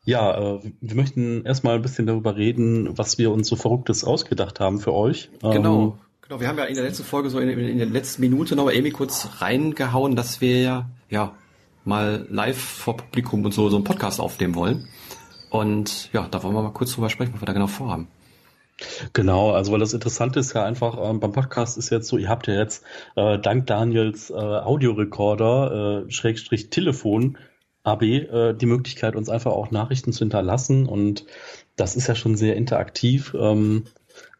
[0.04, 4.58] Ja, äh, wir möchten erstmal ein bisschen darüber reden, was wir uns so Verrücktes ausgedacht
[4.58, 5.30] haben für euch.
[5.40, 5.82] Genau.
[5.82, 8.56] Ähm, genau, wir haben ja in der letzten Folge so in, in der letzten Minute
[8.56, 11.36] noch mal Amy kurz reingehauen, dass wir ja, ja
[11.84, 14.88] mal live vor Publikum und so, so einen Podcast aufnehmen wollen.
[15.50, 18.08] Und ja, da wollen wir mal kurz drüber sprechen, was wir da genau vorhaben.
[19.12, 22.28] Genau, also weil das Interessante ist ja einfach, ähm, beim Podcast ist jetzt so, ihr
[22.28, 27.36] habt ja jetzt äh, dank Daniels äh, Audiorekorder, äh, Schrägstrich Telefon,
[27.82, 31.26] AB, äh, die Möglichkeit, uns einfach auch Nachrichten zu hinterlassen und
[31.76, 33.34] das ist ja schon sehr interaktiv.
[33.38, 33.84] Ähm,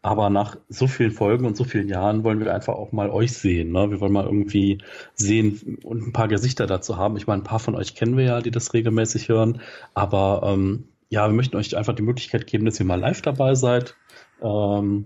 [0.01, 3.33] aber nach so vielen Folgen und so vielen Jahren wollen wir einfach auch mal euch
[3.33, 3.71] sehen.
[3.71, 3.91] Ne?
[3.91, 4.79] Wir wollen mal irgendwie
[5.13, 7.17] sehen und ein paar Gesichter dazu haben.
[7.17, 9.61] Ich meine, ein paar von euch kennen wir ja, die das regelmäßig hören.
[9.93, 13.53] Aber ähm, ja, wir möchten euch einfach die Möglichkeit geben, dass ihr mal live dabei
[13.53, 13.95] seid.
[14.41, 15.05] Ähm,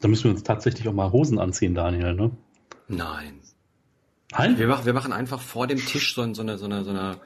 [0.00, 2.30] da müssen wir uns tatsächlich auch mal Hosen anziehen, Daniel, ne?
[2.88, 3.43] Nein.
[4.36, 4.58] Nein?
[4.58, 7.16] Wir machen, wir machen einfach vor dem Tisch so, so eine, so eine, so eine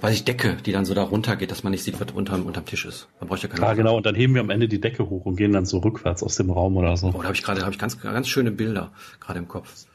[0.00, 2.64] weiß ich, Decke, die dann so da runtergeht, dass man nicht sieht, was unterm, unterm
[2.64, 3.08] Tisch ist.
[3.20, 3.62] Man braucht ja keine.
[3.62, 3.96] Ja, genau.
[3.96, 6.36] Und dann heben wir am Ende die Decke hoch und gehen dann so rückwärts aus
[6.36, 7.08] dem Raum oder so.
[7.08, 9.86] Oh, da habe ich gerade, habe ich ganz, ganz schöne Bilder gerade im Kopf.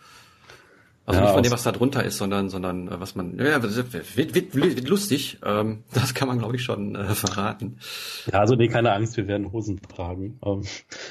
[1.05, 3.61] Also ja, nicht von dem, was da drunter ist, sondern, sondern äh, was man, ja,
[3.61, 5.37] wird, wird, wird, wird lustig.
[5.45, 7.77] Ähm, das kann man, glaube ich, schon äh, verraten.
[8.31, 10.39] Ja, also nee, keine Angst, wir werden Hosen tragen.
[10.43, 10.63] Ähm,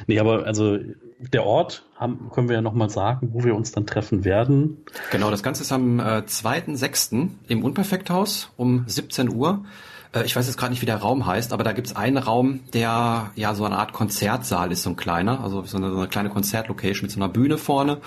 [0.06, 0.78] nee, aber also
[1.18, 4.84] der Ort haben, können wir ja nochmal sagen, wo wir uns dann treffen werden.
[5.12, 7.28] Genau, das Ganze ist am äh, 2.6.
[7.46, 9.64] im Unperfekthaus um 17 Uhr.
[10.12, 12.60] Äh, ich weiß jetzt gerade nicht, wie der Raum heißt, aber da gibt's einen Raum,
[12.72, 16.08] der ja so eine Art Konzertsaal ist, so ein kleiner, also so eine, so eine
[16.08, 18.00] kleine Konzertlocation mit so einer Bühne vorne.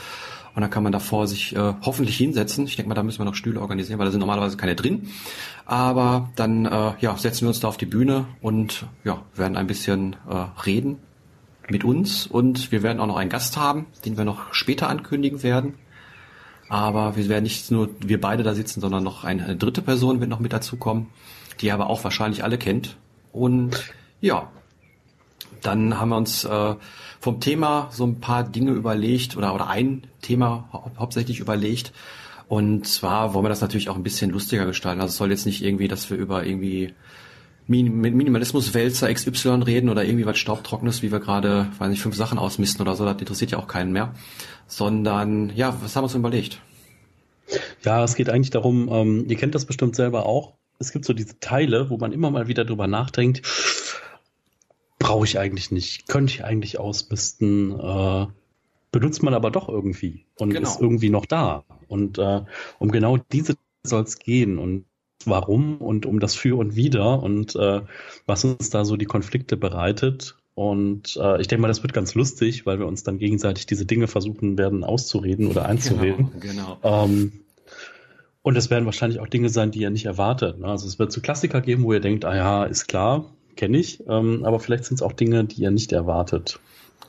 [0.58, 2.66] Und dann kann man davor sich äh, hoffentlich hinsetzen.
[2.66, 5.08] Ich denke mal, da müssen wir noch Stühle organisieren, weil da sind normalerweise keine drin.
[5.68, 9.68] Aber dann äh, ja, setzen wir uns da auf die Bühne und ja, werden ein
[9.68, 10.98] bisschen äh, reden
[11.70, 12.26] mit uns.
[12.26, 15.76] Und wir werden auch noch einen Gast haben, den wir noch später ankündigen werden.
[16.70, 20.32] Aber wir werden nicht nur wir beide da sitzen, sondern noch eine dritte Person wird
[20.32, 21.06] noch mit dazukommen,
[21.62, 22.98] die aber auch wahrscheinlich alle kennt.
[23.32, 24.50] Und ja,
[25.62, 26.76] dann haben wir uns äh,
[27.20, 31.94] vom Thema so ein paar Dinge überlegt oder, oder ein Thema hau hauptsächlich überlegt.
[32.48, 35.02] Und zwar wollen wir das natürlich auch ein bisschen lustiger gestalten.
[35.02, 36.94] Also es soll jetzt nicht irgendwie, dass wir über irgendwie
[37.68, 42.82] Minimalismus-Wälzer XY reden oder irgendwie was Staubtrockenes, wie wir gerade, weiß nicht, fünf Sachen ausmisten
[42.82, 44.14] oder so, das interessiert ja auch keinen mehr.
[44.68, 46.62] Sondern, ja, was haben wir uns überlegt?
[47.84, 50.54] Ja, es geht eigentlich darum, ähm, ihr kennt das bestimmt selber auch.
[50.80, 53.42] Es gibt so diese Teile, wo man immer mal wieder drüber nachdenkt,
[55.00, 58.28] brauche ich eigentlich nicht, könnte ich eigentlich ausmisten, äh,
[58.92, 60.68] benutzt man aber doch irgendwie und genau.
[60.68, 61.64] ist irgendwie noch da.
[61.88, 62.42] Und äh,
[62.80, 64.86] um genau diese soll es gehen und
[65.26, 67.82] warum und um das Für und Wider und äh,
[68.26, 70.38] was uns da so die Konflikte bereitet.
[70.56, 73.86] Und äh, ich denke mal, das wird ganz lustig, weil wir uns dann gegenseitig diese
[73.86, 76.32] Dinge versuchen werden auszureden oder einzureden.
[76.40, 77.04] Genau, genau.
[77.06, 77.32] Ähm,
[78.42, 80.60] und es werden wahrscheinlich auch Dinge sein, die ihr nicht erwartet.
[80.60, 80.68] Ne?
[80.68, 83.26] Also es wird so Klassiker geben, wo ihr denkt, ah ja, ist klar,
[83.58, 86.60] kenne ich, ähm, aber vielleicht sind es auch Dinge, die ihr nicht erwartet.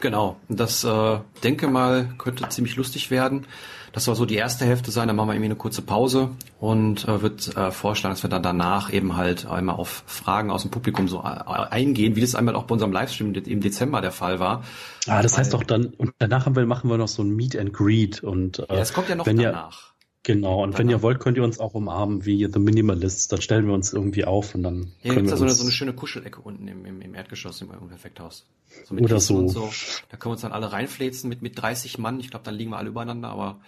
[0.01, 3.47] Genau, das äh, denke mal könnte ziemlich lustig werden.
[3.93, 6.31] Das soll so die erste Hälfte sein, dann machen wir irgendwie eine kurze Pause
[6.61, 10.63] und äh, wird äh, vorschlagen, dass wir dann danach eben halt einmal auf Fragen aus
[10.63, 14.13] dem Publikum so äh, eingehen, wie das einmal auch bei unserem Livestream im Dezember der
[14.13, 14.63] Fall war.
[15.07, 17.35] Ah, das Weil, heißt doch dann, und danach haben wir, machen wir noch so ein
[17.35, 19.95] Meet and Greet und äh, ja, das kommt ja noch danach.
[20.25, 23.29] Genau, und wenn ihr wollt, könnt ihr uns auch umarmen wie The Minimalists.
[23.29, 24.93] Dann stellen wir uns irgendwie auf und dann.
[25.01, 27.63] Hier gibt es da so eine, so eine schöne Kuschelecke unten im, im, im Erdgeschoss
[27.63, 28.45] im Perfekthaus.
[28.85, 29.49] So mit Oder so.
[29.49, 29.71] so.
[30.11, 32.21] Da können wir uns dann alle reinfläzen mit, mit 30 Mann.
[32.21, 33.61] Ich glaube, dann liegen wir alle übereinander, aber.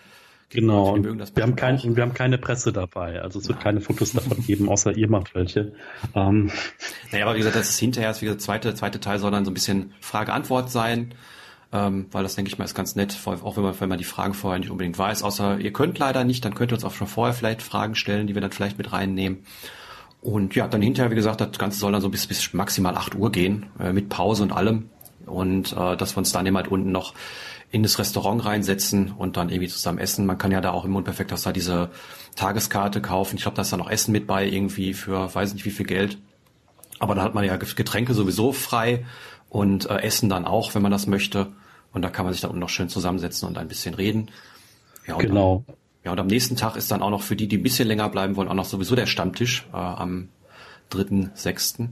[0.51, 3.23] Genau, und wir, haben kein, und wir haben keine Presse dabei.
[3.23, 3.65] Also es wird Nein.
[3.65, 5.73] keine Fotos davon geben, außer ihr macht welche.
[6.15, 6.51] Ähm.
[7.13, 9.53] Naja, aber wie gesagt, das ist hinterher, wie gesagt, zweite, zweite Teil soll dann so
[9.53, 11.15] ein bisschen Frage-Antwort sein.
[11.73, 14.05] Ähm, weil das denke ich mal ist ganz nett, auch wenn man, wenn man die
[14.05, 15.23] Fragen vorher nicht unbedingt weiß.
[15.23, 18.27] Außer ihr könnt leider nicht, dann könnt ihr uns auch schon vorher vielleicht Fragen stellen,
[18.27, 19.45] die wir dann vielleicht mit reinnehmen.
[20.21, 23.15] Und ja, dann hinterher, wie gesagt, das Ganze soll dann so bis, bis maximal 8
[23.15, 24.91] Uhr gehen, äh, mit Pause und allem.
[25.27, 27.15] Und äh, dass wir uns dann eben halt unten noch
[27.71, 30.27] in das Restaurant reinsetzen und dann irgendwie zusammen essen.
[30.27, 31.91] Man kann ja da auch im Unperfekthaus da diese
[32.35, 33.37] Tageskarte kaufen.
[33.37, 35.87] Ich glaube, da ist dann noch Essen mit bei, irgendwie für weiß nicht wie viel
[35.87, 36.19] Geld.
[36.99, 39.07] Aber da hat man ja Getränke sowieso frei
[39.49, 41.53] und äh, Essen dann auch, wenn man das möchte.
[41.93, 44.31] Und da kann man sich da unten noch schön zusammensetzen und ein bisschen reden.
[45.07, 45.65] Ja, genau.
[45.67, 47.89] Dann, ja, und am nächsten Tag ist dann auch noch für die, die ein bisschen
[47.89, 50.29] länger bleiben wollen, auch noch sowieso der Stammtisch äh, am
[50.93, 51.89] 3.6.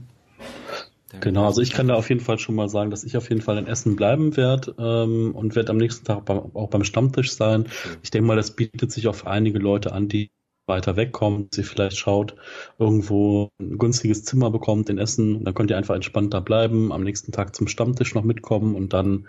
[1.21, 3.41] Genau, also ich kann da auf jeden Fall schon mal sagen, dass ich auf jeden
[3.41, 7.33] Fall in Essen bleiben werde ähm, und werde am nächsten Tag beim, auch beim Stammtisch
[7.33, 7.65] sein.
[8.03, 10.29] Ich denke mal, das bietet sich für einige Leute an, die
[10.69, 12.35] weiter wegkommen, sie vielleicht schaut,
[12.77, 17.03] irgendwo ein günstiges Zimmer bekommt in Essen, dann könnt ihr einfach entspannt da bleiben, am
[17.03, 19.27] nächsten Tag zum Stammtisch noch mitkommen und dann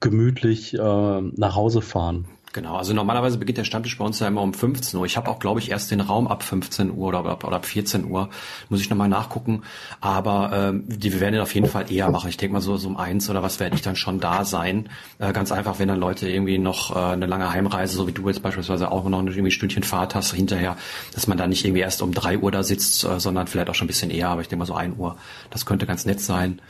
[0.00, 2.26] gemütlich äh, nach Hause fahren.
[2.58, 5.06] Genau, also normalerweise beginnt der Stammtisch bei uns ja immer um 15 Uhr.
[5.06, 8.04] Ich habe auch, glaube ich, erst den Raum ab 15 Uhr oder, oder ab 14
[8.10, 8.30] Uhr.
[8.68, 9.62] Muss ich nochmal nachgucken.
[10.00, 12.28] Aber ähm, die, wir werden den auf jeden Fall eher machen.
[12.28, 14.88] Ich denke mal so, so um eins oder was werde ich dann schon da sein.
[15.20, 18.26] Äh, ganz einfach, wenn dann Leute irgendwie noch äh, eine lange Heimreise, so wie du
[18.26, 20.76] jetzt beispielsweise auch noch irgendwie ein Stündchen Fahrt hast hinterher,
[21.14, 23.76] dass man dann nicht irgendwie erst um drei Uhr da sitzt, äh, sondern vielleicht auch
[23.76, 24.30] schon ein bisschen eher.
[24.30, 25.16] Aber ich denke mal so ein Uhr.
[25.50, 26.60] Das könnte ganz nett sein.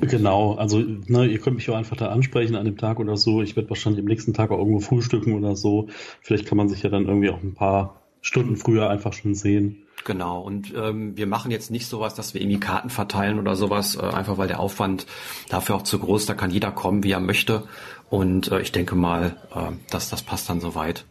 [0.00, 3.42] Genau, also ne, ihr könnt mich auch einfach da ansprechen an dem Tag oder so.
[3.42, 5.88] Ich werde wahrscheinlich am nächsten Tag auch irgendwo frühstücken oder so.
[6.20, 9.86] Vielleicht kann man sich ja dann irgendwie auch ein paar Stunden früher einfach schon sehen.
[10.04, 13.96] Genau, und ähm, wir machen jetzt nicht sowas, dass wir irgendwie Karten verteilen oder sowas,
[13.96, 15.06] äh, einfach weil der Aufwand
[15.48, 17.64] dafür auch zu groß, da kann jeder kommen, wie er möchte.
[18.08, 21.04] Und äh, ich denke mal, äh, dass das passt dann soweit.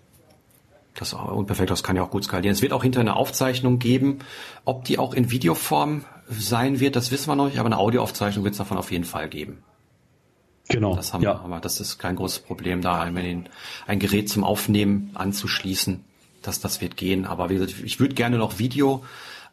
[0.95, 2.53] Das unperfekt, das kann ja auch gut skalieren.
[2.53, 4.19] Es wird auch hinter eine Aufzeichnung geben.
[4.65, 8.43] Ob die auch in Videoform sein wird, das wissen wir noch nicht, aber eine Audioaufzeichnung
[8.43, 9.63] wird es davon auf jeden Fall geben.
[10.69, 10.95] Genau.
[10.95, 11.33] Das haben ja.
[11.33, 13.49] wir, aber das ist kein großes Problem, da ein,
[13.87, 16.03] ein Gerät zum Aufnehmen anzuschließen.
[16.43, 17.25] Das, das wird gehen.
[17.25, 19.03] Aber wie gesagt, ich würde gerne noch Video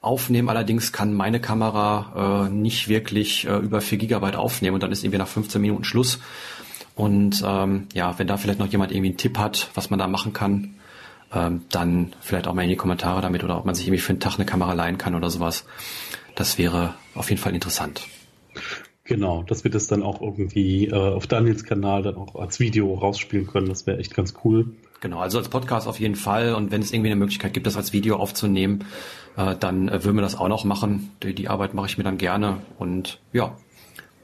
[0.02, 0.50] aufnehmen.
[0.50, 5.02] Allerdings kann meine Kamera äh, nicht wirklich äh, über 4 Gigabyte aufnehmen und dann ist
[5.02, 6.20] irgendwie nach 15 Minuten Schluss.
[6.94, 10.06] Und ähm, ja, wenn da vielleicht noch jemand irgendwie einen Tipp hat, was man da
[10.06, 10.76] machen kann,
[11.32, 14.10] ähm, dann vielleicht auch mal in die Kommentare damit oder ob man sich irgendwie für
[14.10, 15.64] einen Tag eine Kamera leihen kann oder sowas.
[16.36, 18.06] Das wäre auf jeden Fall interessant.
[19.04, 22.94] Genau, dass wir das dann auch irgendwie äh, auf Daniels Kanal dann auch als Video
[22.94, 23.68] rausspielen können.
[23.68, 24.74] Das wäre echt ganz cool.
[25.00, 26.54] Genau, also als Podcast auf jeden Fall.
[26.54, 28.84] Und wenn es irgendwie eine Möglichkeit gibt, das als Video aufzunehmen,
[29.36, 31.10] äh, dann äh, würden wir das auch noch machen.
[31.22, 32.58] Die, die Arbeit mache ich mir dann gerne.
[32.78, 33.56] Und ja,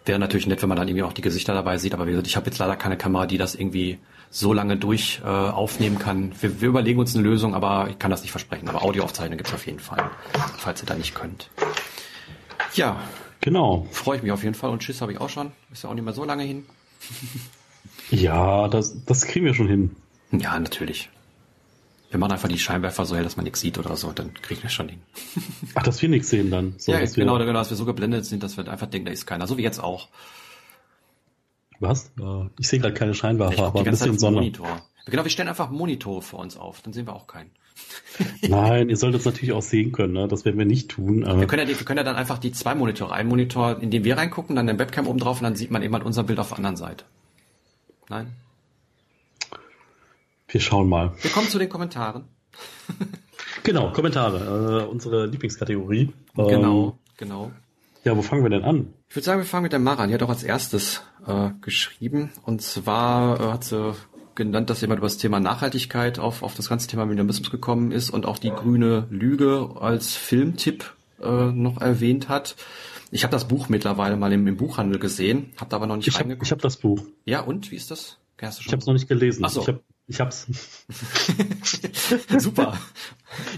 [0.04, 1.94] wäre natürlich nett, wenn man dann irgendwie auch die Gesichter dabei sieht.
[1.94, 3.98] Aber wie gesagt, ich habe jetzt leider keine Kamera, die das irgendwie
[4.30, 6.32] so lange durch äh, aufnehmen kann.
[6.40, 8.68] Wir, wir überlegen uns eine Lösung, aber ich kann das nicht versprechen.
[8.68, 10.10] Aber Audioaufzeichnung gibt's auf jeden Fall,
[10.58, 11.50] falls ihr da nicht könnt.
[12.74, 13.00] Ja.
[13.40, 13.86] Genau.
[13.90, 14.70] Freue ich mich auf jeden Fall.
[14.70, 15.52] Und Schiss habe ich auch schon.
[15.72, 16.64] Ist ja auch nicht mehr so lange hin.
[18.10, 19.96] ja, das, das kriegen wir schon hin.
[20.30, 21.10] Ja, natürlich.
[22.10, 24.62] Wir machen einfach die Scheinwerfer so hell, dass man nichts sieht oder so, dann kriegen
[24.62, 25.00] wir schon hin.
[25.74, 26.74] Ach, dass wir nichts sehen dann.
[26.76, 29.26] So, ja, genau, genau, dass wir so geblendet sind, dass wir einfach denken, da ist
[29.26, 29.46] keiner.
[29.46, 30.08] So wie jetzt auch.
[31.80, 32.12] Was?
[32.58, 34.36] Ich sehe gerade keine Scheinwerfer, aber ein bisschen Sonne.
[34.36, 34.82] Monitor.
[35.06, 37.50] Genau, wir stellen einfach Monitore vor uns auf, dann sehen wir auch keinen.
[38.42, 40.28] Nein, ihr solltet es natürlich auch sehen können, ne?
[40.28, 41.24] das werden wir nicht tun.
[41.24, 44.04] Wir können, ja, wir können ja dann einfach die zwei Monitore, ein Monitor, in den
[44.04, 46.38] wir reingucken, dann den Webcam oben drauf und dann sieht man eben halt unser Bild
[46.38, 47.04] auf der anderen Seite.
[48.08, 48.32] Nein?
[50.48, 51.12] Wir schauen mal.
[51.22, 52.24] Wir kommen zu den Kommentaren.
[53.62, 56.12] genau, Kommentare, äh, unsere Lieblingskategorie.
[56.36, 57.52] Genau, ähm, genau.
[58.04, 58.92] Ja, wo fangen wir denn an?
[59.08, 60.06] Ich würde sagen, wir fangen mit der Mara.
[60.06, 62.32] Die hat auch als erstes äh, geschrieben.
[62.42, 63.94] Und zwar äh, hat sie
[64.34, 68.10] genannt, dass jemand über das Thema Nachhaltigkeit auf, auf das ganze Thema Minimalismus gekommen ist
[68.10, 72.56] und auch die grüne Lüge als Filmtipp äh, noch erwähnt hat.
[73.10, 76.08] Ich habe das Buch mittlerweile mal im, im Buchhandel gesehen, habe da aber noch nicht
[76.08, 76.40] ich reingeguckt.
[76.40, 77.04] Hab, ich habe das Buch.
[77.24, 78.18] Ja, und wie ist das?
[78.40, 79.44] ich habe es noch nicht gelesen.
[79.44, 79.60] Ach so.
[79.60, 80.46] Ich habe ich hab's.
[82.38, 82.78] Super.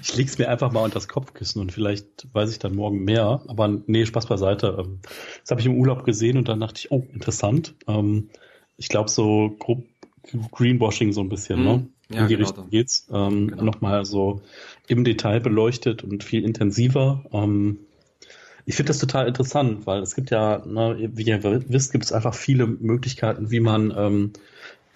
[0.03, 3.43] Ich leg's mir einfach mal unter das Kopfkissen und vielleicht weiß ich dann morgen mehr.
[3.49, 4.77] Aber nee, Spaß beiseite.
[4.79, 5.01] Ähm,
[5.41, 7.75] das habe ich im Urlaub gesehen und dann dachte ich, oh, interessant.
[7.87, 8.29] Ähm,
[8.77, 9.85] ich glaube, so grob
[10.53, 11.65] Greenwashing so ein bisschen, mhm.
[11.65, 11.87] ne?
[12.11, 13.07] Ja, In die genau Richtung geht's.
[13.13, 13.65] Ähm, genau.
[13.65, 14.43] Nochmal so
[14.87, 17.25] im Detail beleuchtet und viel intensiver.
[17.33, 17.79] Ähm,
[18.67, 22.13] ich finde das total interessant, weil es gibt ja, ne, wie ihr wisst, gibt es
[22.13, 24.33] einfach viele Möglichkeiten, wie man ähm,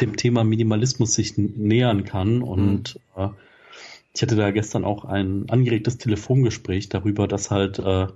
[0.01, 2.43] dem Thema Minimalismus sich nähern kann.
[2.43, 3.23] Und mhm.
[3.23, 3.29] äh,
[4.15, 8.07] ich hatte da gestern auch ein angeregtes Telefongespräch darüber, dass halt äh,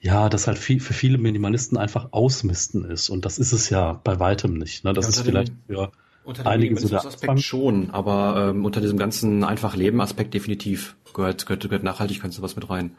[0.00, 3.08] ja, das halt viel, für viele Minimalisten einfach Ausmisten ist.
[3.08, 4.84] Und das ist es ja bei weitem nicht.
[4.84, 4.92] Ne?
[4.92, 5.92] Das ja, ist vielleicht für
[6.24, 10.96] unter einige so der Aspekt schon, aber ähm, unter diesem ganzen einfach Leben Aspekt definitiv
[11.12, 12.96] gehört, gehört, gehört Nachhaltigkeit sowas mit rein.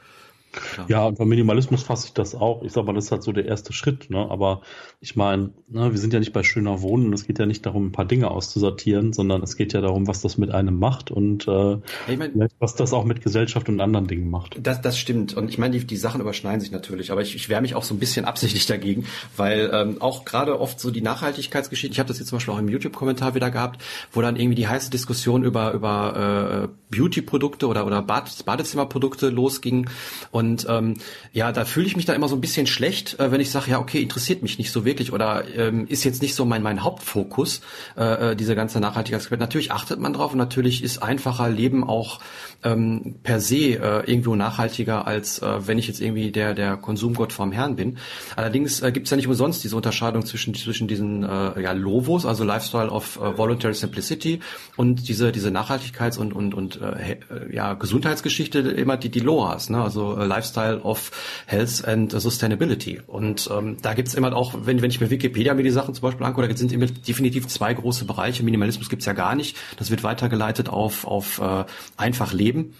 [0.77, 0.85] Ja.
[0.87, 2.63] ja, und beim Minimalismus fasse ich das auch.
[2.63, 4.29] Ich sag mal, das ist halt so der erste Schritt, ne?
[4.29, 4.61] Aber
[4.99, 7.13] ich meine, ne, wir sind ja nicht bei schöner Wohnen.
[7.13, 10.21] Es geht ja nicht darum, ein paar Dinge auszusortieren, sondern es geht ja darum, was
[10.21, 14.07] das mit einem macht und äh, ich mein, was das auch mit Gesellschaft und anderen
[14.07, 14.57] Dingen macht.
[14.61, 15.33] Das, das stimmt.
[15.35, 17.83] Und ich meine, die, die Sachen überschneiden sich natürlich, aber ich, ich wehre mich auch
[17.83, 22.07] so ein bisschen absichtlich dagegen, weil ähm, auch gerade oft so die Nachhaltigkeitsgeschichte, ich habe
[22.07, 23.81] das jetzt zum Beispiel auch im YouTube-Kommentar wieder gehabt,
[24.11, 29.89] wo dann irgendwie die heiße Diskussion über, über äh, Beauty-Produkte oder, oder Bad, Badezimmerprodukte losging.
[30.31, 30.95] Und ähm,
[31.33, 33.71] ja, da fühle ich mich da immer so ein bisschen schlecht, äh, wenn ich sage,
[33.71, 36.83] ja, okay, interessiert mich nicht so wirklich oder ähm, ist jetzt nicht so mein, mein
[36.83, 37.61] Hauptfokus,
[37.97, 39.39] äh, äh diese ganze Nachhaltigkeit.
[39.39, 42.19] Natürlich achtet man drauf und natürlich ist einfacher Leben auch
[42.63, 47.33] ähm, per se äh, irgendwo nachhaltiger, als äh, wenn ich jetzt irgendwie der, der Konsumgott
[47.33, 47.97] vom Herrn bin.
[48.35, 52.25] Allerdings äh, gibt es ja nicht umsonst diese Unterscheidung zwischen, zwischen diesen äh, ja, Lovos,
[52.25, 54.39] also Lifestyle of äh, Voluntary Simplicity
[54.75, 57.17] und diese, diese Nachhaltigkeits- und, und, und äh,
[57.51, 59.81] ja, Gesundheitsgeschichte immer die, die Loas, ne?
[59.81, 61.11] also äh, Lifestyle of
[61.45, 63.01] Health and Sustainability.
[63.07, 66.01] Und ähm, da gibt's immer auch, wenn, wenn ich mir Wikipedia mir die Sachen zum
[66.01, 68.43] Beispiel angucke, da sind immer definitiv zwei große Bereiche.
[68.43, 69.57] Minimalismus gibt's ja gar nicht.
[69.77, 71.65] Das wird weitergeleitet auf, auf äh,
[71.97, 72.73] einfach Leben.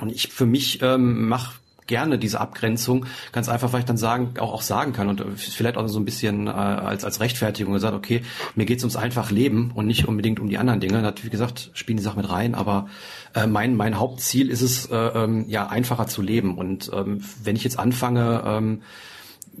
[0.00, 1.54] Und ich für mich ähm, mache
[1.88, 5.76] gerne diese Abgrenzung, ganz einfach, weil ich dann sagen, auch, auch sagen kann und vielleicht
[5.76, 8.22] auch so ein bisschen äh, als, als Rechtfertigung gesagt, okay,
[8.54, 11.02] mir geht's ums einfach Leben und nicht unbedingt um die anderen Dinge.
[11.02, 12.86] Natürlich, gesagt, spielen die Sachen mit rein, aber
[13.34, 16.56] äh, mein, mein Hauptziel ist es, äh, ähm, ja, einfacher zu leben.
[16.56, 18.82] Und ähm, wenn ich jetzt anfange, ähm,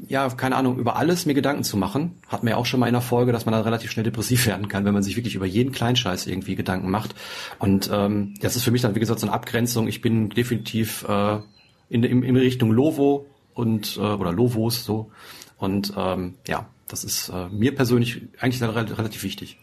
[0.06, 2.20] ja, keine Ahnung, über alles mir Gedanken zu machen.
[2.28, 4.68] Hat mir auch schon mal in der Folge, dass man dann relativ schnell depressiv werden
[4.68, 7.14] kann, wenn man sich wirklich über jeden Kleinscheiß irgendwie Gedanken macht.
[7.58, 9.88] Und ähm, das ist für mich dann, wie gesagt, so eine Abgrenzung.
[9.88, 11.38] Ich bin definitiv äh,
[11.88, 15.10] in, in, in Richtung Lovo und äh, oder Lovos so.
[15.56, 19.58] Und ähm, ja, das ist äh, mir persönlich eigentlich relativ wichtig.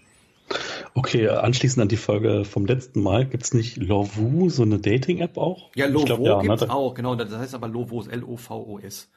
[0.94, 5.72] Okay, anschließend an die Folge vom letzten Mal, gibt's nicht Lovu, so eine Dating-App auch?
[5.75, 6.70] Ja, Lovo glaub, ja, gibt's ne?
[6.70, 9.10] auch, genau, das heißt aber Lovos, L-O-V-O-S.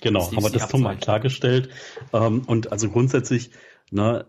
[0.00, 1.68] Genau, haben wir das doch mal klargestellt.
[2.12, 3.50] Ähm, und also grundsätzlich,
[3.90, 4.26] ne,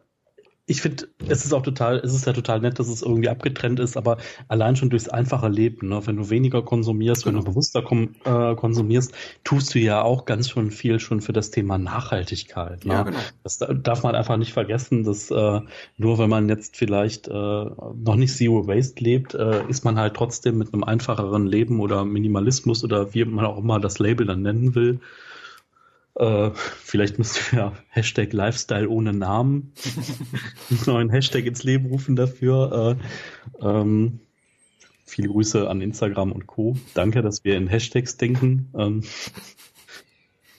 [0.65, 3.81] ich finde, es ist auch total, es ist ja total nett, dass es irgendwie abgetrennt
[3.81, 4.17] ist, aber
[4.47, 7.27] allein schon durchs einfache Leben, ne, wenn du weniger konsumierst, genau.
[7.27, 7.51] wenn du genau.
[7.51, 11.77] bewusster kom äh, konsumierst, tust du ja auch ganz schon viel schon für das Thema
[11.77, 12.85] Nachhaltigkeit.
[12.85, 12.93] Ne?
[12.93, 13.17] Ja, genau.
[13.43, 15.61] Das darf man einfach nicht vergessen, dass äh,
[15.97, 20.13] nur wenn man jetzt vielleicht äh, noch nicht Zero Waste lebt, äh, ist man halt
[20.13, 24.41] trotzdem mit einem einfacheren Leben oder Minimalismus oder wie man auch immer das Label dann
[24.41, 25.01] nennen will,
[26.15, 29.73] äh, vielleicht müssten wir Hashtag Lifestyle ohne Namen
[30.69, 32.97] einen neuen Hashtag ins Leben rufen dafür.
[33.61, 34.19] Äh, ähm,
[35.05, 36.75] viele Grüße an Instagram und Co.
[36.93, 38.69] Danke, dass wir in Hashtags denken.
[38.77, 39.03] Ähm,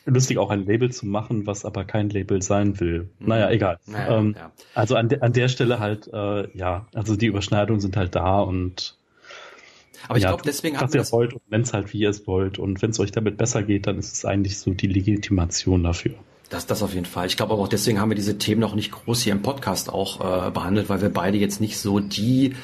[0.07, 3.11] lustig auch ein Label zu machen, was aber kein Label sein will.
[3.19, 3.29] Mhm.
[3.29, 3.79] Naja, egal.
[3.87, 4.53] Naja, ähm, ja.
[4.75, 8.41] Also an, de an der Stelle halt, äh, ja, also die Überschneidungen sind halt da
[8.41, 8.97] und
[10.09, 11.13] aber ich ja, glaube, deswegen wir das...
[11.13, 13.63] wollt und wenn es halt wie ihr es wollt und wenn es euch damit besser
[13.63, 16.15] geht, dann ist es eigentlich so die Legitimation dafür.
[16.51, 17.27] Das, das auf jeden Fall.
[17.27, 19.91] Ich glaube aber auch deswegen haben wir diese Themen noch nicht groß hier im Podcast
[19.91, 22.55] auch äh, behandelt, weil wir beide jetzt nicht so die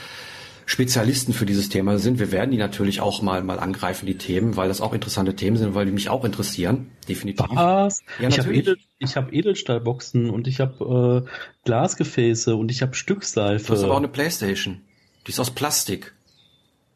[0.71, 2.21] Spezialisten für dieses Thema sind.
[2.21, 5.57] Wir werden die natürlich auch mal mal angreifen, die Themen, weil das auch interessante Themen
[5.57, 6.93] sind, weil die mich auch interessieren.
[7.09, 7.49] Definitiv.
[7.51, 8.03] Was?
[8.21, 11.31] Ja, ich habe Edel, hab Edelstahlboxen und ich habe äh,
[11.65, 13.67] Glasgefäße und ich habe Stückseife.
[13.67, 14.83] Du hast aber auch eine Playstation.
[15.27, 16.15] Die ist aus Plastik.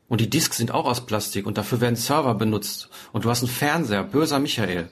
[0.08, 2.90] Und die Disks sind auch aus Plastik und dafür werden Server benutzt.
[3.12, 4.90] Und du hast einen Fernseher, böser Michael.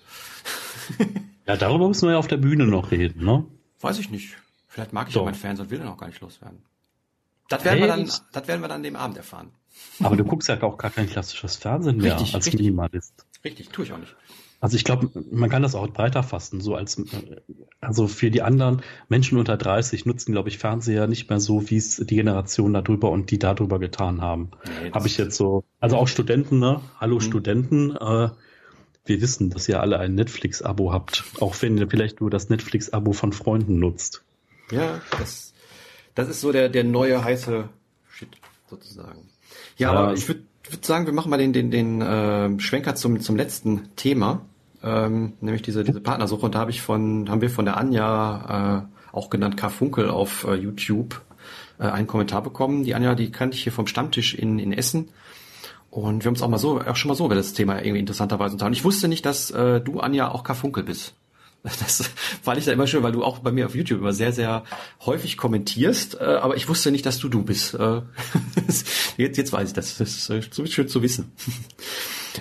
[1.46, 3.44] ja, darüber müssen wir ja auf der Bühne noch reden, ne?
[3.80, 4.36] Weiß ich nicht.
[4.68, 6.62] Vielleicht mag ich ja meinen Fernseher und will den auch gar nicht loswerden.
[7.48, 9.50] Das werden, hey, wir dann, das werden wir dann dem Abend erfahren.
[10.02, 12.60] Aber du guckst ja auch gar kein klassisches Fernsehen mehr richtig, als richtig.
[12.60, 13.26] Minimalist.
[13.44, 14.14] Richtig, tue ich auch nicht.
[14.62, 17.02] Also ich glaube, man kann das auch breiter fassen, so als
[17.80, 21.78] also für die anderen Menschen unter 30 nutzen, glaube ich, Fernseher nicht mehr so, wie
[21.78, 24.52] es die Generation darüber und die darüber getan haben.
[24.84, 26.80] Nee, Habe ich jetzt so, also auch Studenten, ne?
[27.00, 27.20] Hallo mhm.
[27.22, 28.28] Studenten, äh,
[29.04, 33.14] wir wissen, dass ihr alle ein Netflix-Abo habt, auch wenn ihr vielleicht nur das Netflix-Abo
[33.14, 34.22] von Freunden nutzt.
[34.70, 35.54] Ja, das,
[36.14, 37.68] das ist so der, der neue heiße
[38.08, 38.28] Shit
[38.70, 39.28] sozusagen.
[39.76, 42.94] Ja, ja aber ich würde würd sagen, wir machen mal den, den, den äh, Schwenker
[42.94, 44.46] zum, zum letzten Thema
[44.82, 46.46] ähm, nämlich diese, diese Partnersuche.
[46.46, 50.44] Und da habe ich von, haben wir von der Anja, äh, auch genannt Karfunkel auf
[50.44, 51.20] äh, YouTube,
[51.78, 52.84] äh, einen Kommentar bekommen.
[52.84, 55.10] Die Anja, die kannte ich hier vom Stammtisch in, in Essen.
[55.90, 58.00] Und wir haben uns auch mal so, auch schon mal so über das Thema irgendwie
[58.00, 58.76] interessanterweise unterhalten.
[58.76, 61.14] Ich wusste nicht, dass äh, du, Anja, auch Karfunkel bist.
[61.62, 62.10] Das
[62.42, 64.64] fand ich da immer schön, weil du auch bei mir auf YouTube immer sehr, sehr
[65.04, 67.74] häufig kommentierst, äh, aber ich wusste nicht, dass du du bist.
[67.74, 68.02] Äh,
[69.16, 69.98] jetzt, jetzt weiß ich das.
[69.98, 71.30] Das ist schön zu wissen.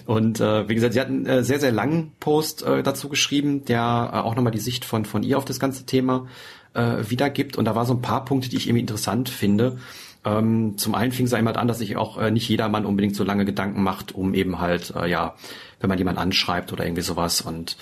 [0.06, 3.66] Und äh, wie gesagt, sie hat einen äh, sehr, sehr langen Post äh, dazu geschrieben,
[3.66, 6.28] der äh, auch nochmal die Sicht von, von ihr auf das ganze Thema
[6.74, 7.58] äh, wiedergibt.
[7.58, 9.78] Und da war so ein paar Punkte, die ich irgendwie interessant finde.
[10.24, 13.24] Ähm, zum einen fing es einmal an, dass sich auch äh, nicht jedermann unbedingt so
[13.24, 15.36] lange Gedanken macht, um eben halt, äh, ja,
[15.80, 17.42] wenn man jemanden anschreibt oder irgendwie sowas.
[17.42, 17.78] Und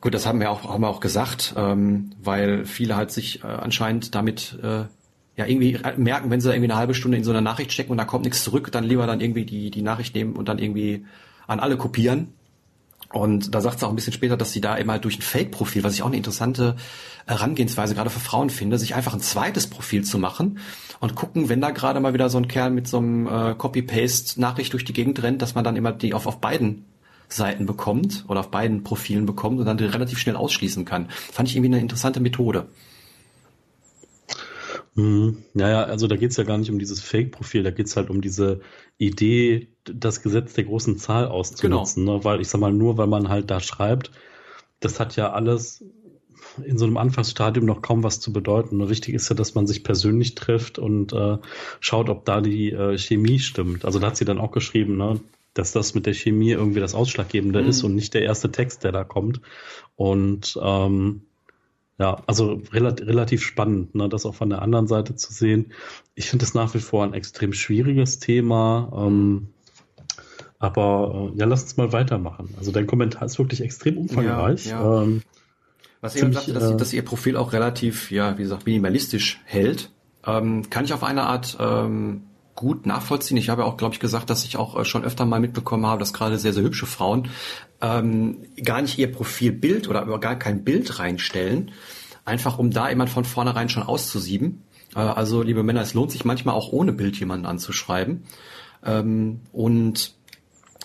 [0.00, 3.46] gut, das haben wir auch, haben wir auch gesagt, ähm, weil viele halt sich äh,
[3.46, 4.84] anscheinend damit äh,
[5.38, 7.98] ja irgendwie merken, wenn sie irgendwie eine halbe Stunde in so einer Nachricht stecken und
[7.98, 11.06] da kommt nichts zurück, dann lieber dann irgendwie die, die Nachricht nehmen und dann irgendwie
[11.46, 12.34] an alle kopieren.
[13.12, 15.82] Und da sagt sie auch ein bisschen später, dass sie da immer durch ein Fake-Profil,
[15.82, 16.76] was ich auch eine interessante
[17.26, 20.58] Herangehensweise gerade für Frauen finde, sich einfach ein zweites Profil zu machen
[21.00, 24.72] und gucken, wenn da gerade mal wieder so ein Kerl mit so einem äh, Copy-Paste-Nachricht
[24.72, 26.84] durch die Gegend rennt, dass man dann immer die auf, auf beiden
[27.28, 31.08] Seiten bekommt oder auf beiden Profilen bekommt und dann relativ schnell ausschließen kann.
[31.08, 32.66] Fand ich irgendwie eine interessante Methode.
[34.98, 35.44] Mhm.
[35.54, 38.60] Naja, also da geht's ja gar nicht um dieses Fake-Profil, da geht's halt um diese
[38.98, 42.04] Idee, das Gesetz der großen Zahl auszunutzen.
[42.04, 42.18] Genau.
[42.18, 42.24] Ne?
[42.24, 44.10] Weil ich sag mal, nur weil man halt da schreibt,
[44.80, 45.84] das hat ja alles
[46.64, 48.88] in so einem Anfangsstadium noch kaum was zu bedeuten.
[48.88, 51.38] Wichtig ist ja, dass man sich persönlich trifft und äh,
[51.78, 53.84] schaut, ob da die äh, Chemie stimmt.
[53.84, 55.20] Also da hat sie dann auch geschrieben, ne,
[55.54, 57.68] dass das mit der Chemie irgendwie das Ausschlaggebende mhm.
[57.68, 59.40] ist und nicht der erste Text, der da kommt.
[59.94, 61.22] Und ähm,
[61.98, 65.72] ja, also relativ, relativ spannend, ne, das auch von der anderen Seite zu sehen.
[66.14, 68.92] Ich finde es nach wie vor ein extrem schwieriges Thema.
[68.94, 69.48] Ähm,
[70.60, 72.54] aber äh, ja, lass uns mal weitermachen.
[72.58, 74.66] Also dein Kommentar ist wirklich extrem umfangreich.
[74.66, 75.02] Ja, ja.
[75.02, 75.22] Ähm,
[76.00, 79.90] Was ihr sagte, dass, äh, dass ihr Profil auch relativ, ja, wie gesagt, minimalistisch hält,
[80.24, 82.22] ähm, kann ich auf eine Art ähm,
[82.54, 83.36] gut nachvollziehen.
[83.36, 85.86] Ich habe ja auch, glaube ich, gesagt, dass ich auch äh, schon öfter mal mitbekommen
[85.86, 87.28] habe, dass gerade sehr, sehr hübsche Frauen
[87.80, 91.70] ähm, gar nicht ihr Profilbild oder gar kein Bild reinstellen,
[92.24, 94.62] einfach um da jemand von vornherein schon auszusieben.
[94.94, 98.24] Äh, also, liebe Männer, es lohnt sich manchmal auch ohne Bild jemanden anzuschreiben.
[98.84, 100.14] Ähm, und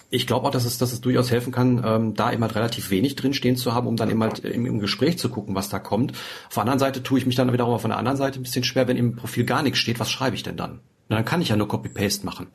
[0.10, 3.16] ich glaube auch, dass es, dass es durchaus helfen kann, ähm, da immer relativ wenig
[3.16, 6.12] drin stehen zu haben, um dann immer im, im, Gespräch zu gucken, was da kommt.
[6.48, 8.64] Auf der anderen Seite tue ich mich dann wiederum von der anderen Seite ein bisschen
[8.64, 10.82] schwer, wenn im Profil gar nichts steht, was schreibe ich denn dann?
[11.10, 12.48] Na, dann kann ich ja nur Copy-Paste machen.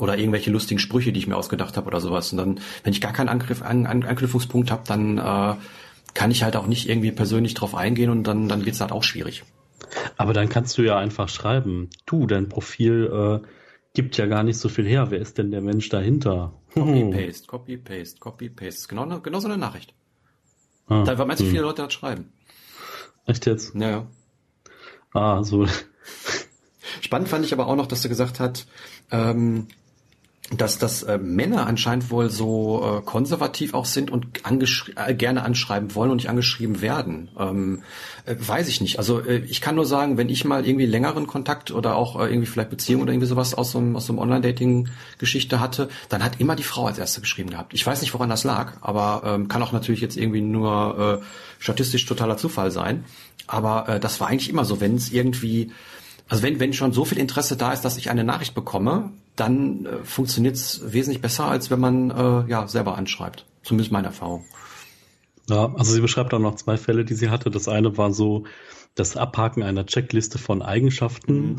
[0.00, 2.32] Oder irgendwelche lustigen Sprüche, die ich mir ausgedacht habe oder sowas.
[2.32, 5.54] Und dann, wenn ich gar keinen Angriff, An An Anknüpfungspunkt habe, dann äh,
[6.14, 9.04] kann ich halt auch nicht irgendwie persönlich drauf eingehen und dann, dann wird's halt auch
[9.04, 9.44] schwierig.
[10.16, 13.46] Aber dann kannst du ja einfach schreiben, du, dein Profil äh,
[13.94, 15.10] gibt ja gar nicht so viel her.
[15.10, 16.54] Wer ist denn der Mensch dahinter?
[16.74, 18.88] Copy-Paste, Copy-Paste, Copy-Paste.
[18.88, 19.94] Genau, genau so eine Nachricht.
[20.86, 21.50] Ah, da meinst du, hm.
[21.50, 22.32] viele Leute das schreiben.
[23.26, 23.74] Echt jetzt?
[23.74, 24.06] Ja, ja.
[25.12, 25.66] Ah, so.
[27.00, 28.68] Spannend fand ich aber auch noch, dass du gesagt hast,
[29.10, 29.68] ähm,
[30.56, 34.26] dass das äh, Männer anscheinend wohl so äh, konservativ auch sind und
[34.96, 37.30] äh, gerne anschreiben wollen und nicht angeschrieben werden.
[37.38, 37.82] Ähm,
[38.26, 38.98] äh, weiß ich nicht.
[38.98, 42.28] Also äh, ich kann nur sagen, wenn ich mal irgendwie längeren Kontakt oder auch äh,
[42.28, 46.24] irgendwie vielleicht Beziehung oder irgendwie sowas aus so einem, aus so einem Online-Dating-Geschichte hatte, dann
[46.24, 47.72] hat immer die Frau als erste geschrieben gehabt.
[47.72, 51.24] Ich weiß nicht, woran das lag, aber ähm, kann auch natürlich jetzt irgendwie nur äh,
[51.60, 53.04] statistisch totaler Zufall sein.
[53.46, 55.70] Aber äh, das war eigentlich immer so, wenn es irgendwie
[56.30, 59.10] also wenn, wenn schon so viel Interesse da ist, dass ich eine Nachricht bekomme,
[59.40, 63.46] dann äh, funktioniert es wesentlich besser, als wenn man äh, ja selber anschreibt.
[63.62, 64.44] Zumindest meine Erfahrung.
[65.48, 67.50] Ja, also sie beschreibt auch noch zwei Fälle, die sie hatte.
[67.50, 68.44] Das eine war so
[68.94, 71.56] das Abhaken einer Checkliste von Eigenschaften mhm.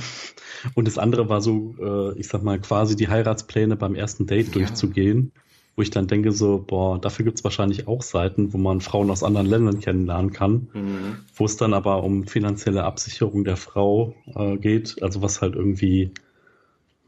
[0.76, 4.48] und das andere war so, äh, ich sag mal, quasi die Heiratspläne beim ersten Date
[4.48, 4.54] ja.
[4.54, 5.32] durchzugehen
[5.76, 9.24] wo ich dann denke so, boah, dafür gibt's wahrscheinlich auch Seiten, wo man Frauen aus
[9.24, 11.18] anderen Ländern kennenlernen kann, mhm.
[11.34, 16.12] wo es dann aber um finanzielle Absicherung der Frau äh, geht, also was halt irgendwie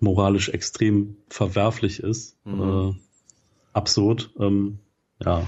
[0.04, 2.62] moralisch extrem verwerflich ist, mhm.
[2.62, 2.94] äh,
[3.74, 4.32] absurd.
[4.40, 4.80] Ähm,
[5.24, 5.48] ja,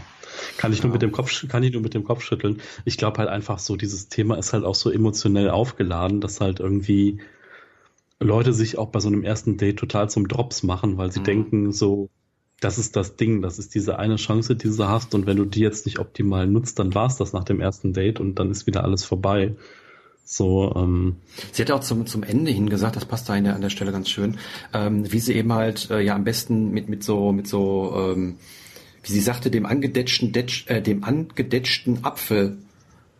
[0.58, 2.62] kann ich nur mit dem Kopf, kann ich nur mit dem Kopf schütteln.
[2.86, 6.60] Ich glaube halt einfach so, dieses Thema ist halt auch so emotionell aufgeladen, dass halt
[6.60, 7.20] irgendwie
[8.20, 11.26] Leute sich auch bei so einem ersten Date total zum Drops machen, weil sie mhm.
[11.26, 12.10] denken so,
[12.62, 15.46] das ist das Ding, das ist diese eine Chance, die du hast und wenn du
[15.46, 18.50] die jetzt nicht optimal nutzt, dann war es das nach dem ersten Date und dann
[18.50, 19.56] ist wieder alles vorbei.
[20.28, 21.18] So, ähm,
[21.52, 23.70] sie hat auch zum, zum Ende hin gesagt, das passt da an der, an der
[23.70, 24.40] Stelle ganz schön,
[24.74, 28.38] ähm, wie sie eben halt äh, ja am besten mit, mit so, mit so, ähm,
[29.04, 32.58] wie sie sagte, dem angedetschten, äh, dem angedetschten Apfel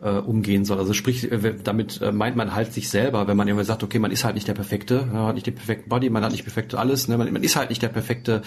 [0.02, 0.80] äh, umgehen soll.
[0.80, 4.00] Also sprich, äh, damit äh, meint man halt sich selber, wenn man immer sagt, okay,
[4.00, 6.44] man ist halt nicht der perfekte, man hat nicht den perfekten Body, man hat nicht
[6.44, 7.20] perfekt alles, ne?
[7.20, 8.42] man, man ist halt nicht der perfekte,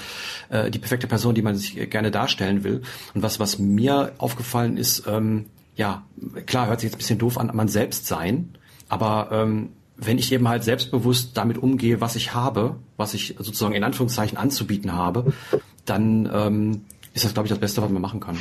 [0.48, 2.82] äh, die perfekte Person, die man sich gerne darstellen will.
[3.14, 5.46] Und was, was mir aufgefallen ist, ähm,
[5.78, 6.02] ja,
[6.44, 10.32] klar, hört sich jetzt ein bisschen doof an, man selbst sein, aber ähm, wenn ich
[10.32, 15.32] eben halt selbstbewusst damit umgehe, was ich habe, was ich sozusagen in Anführungszeichen anzubieten habe,
[15.84, 18.36] dann ähm, ist das, glaube ich, das Beste, was man machen kann.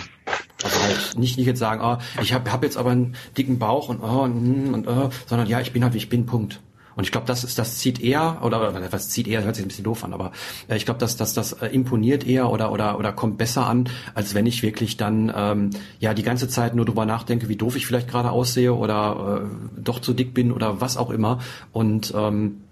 [0.64, 3.90] Also halt nicht, nicht jetzt sagen, oh, ich habe hab jetzt aber einen dicken Bauch
[3.90, 6.60] und oh, und, und oh, sondern ja, ich bin halt wie ich bin, Punkt.
[6.98, 9.68] Und ich glaube, das ist, das zieht eher, oder was zieht eher, hört sich ein
[9.68, 10.32] bisschen doof an, aber
[10.68, 13.88] äh, ich glaube, dass, dass das äh, imponiert eher oder, oder, oder kommt besser an,
[14.16, 17.76] als wenn ich wirklich dann ähm, ja die ganze Zeit nur drüber nachdenke, wie doof
[17.76, 21.40] ich vielleicht gerade aussehe oder äh, doch zu dick bin oder was auch immer.
[21.72, 22.64] Und ähm,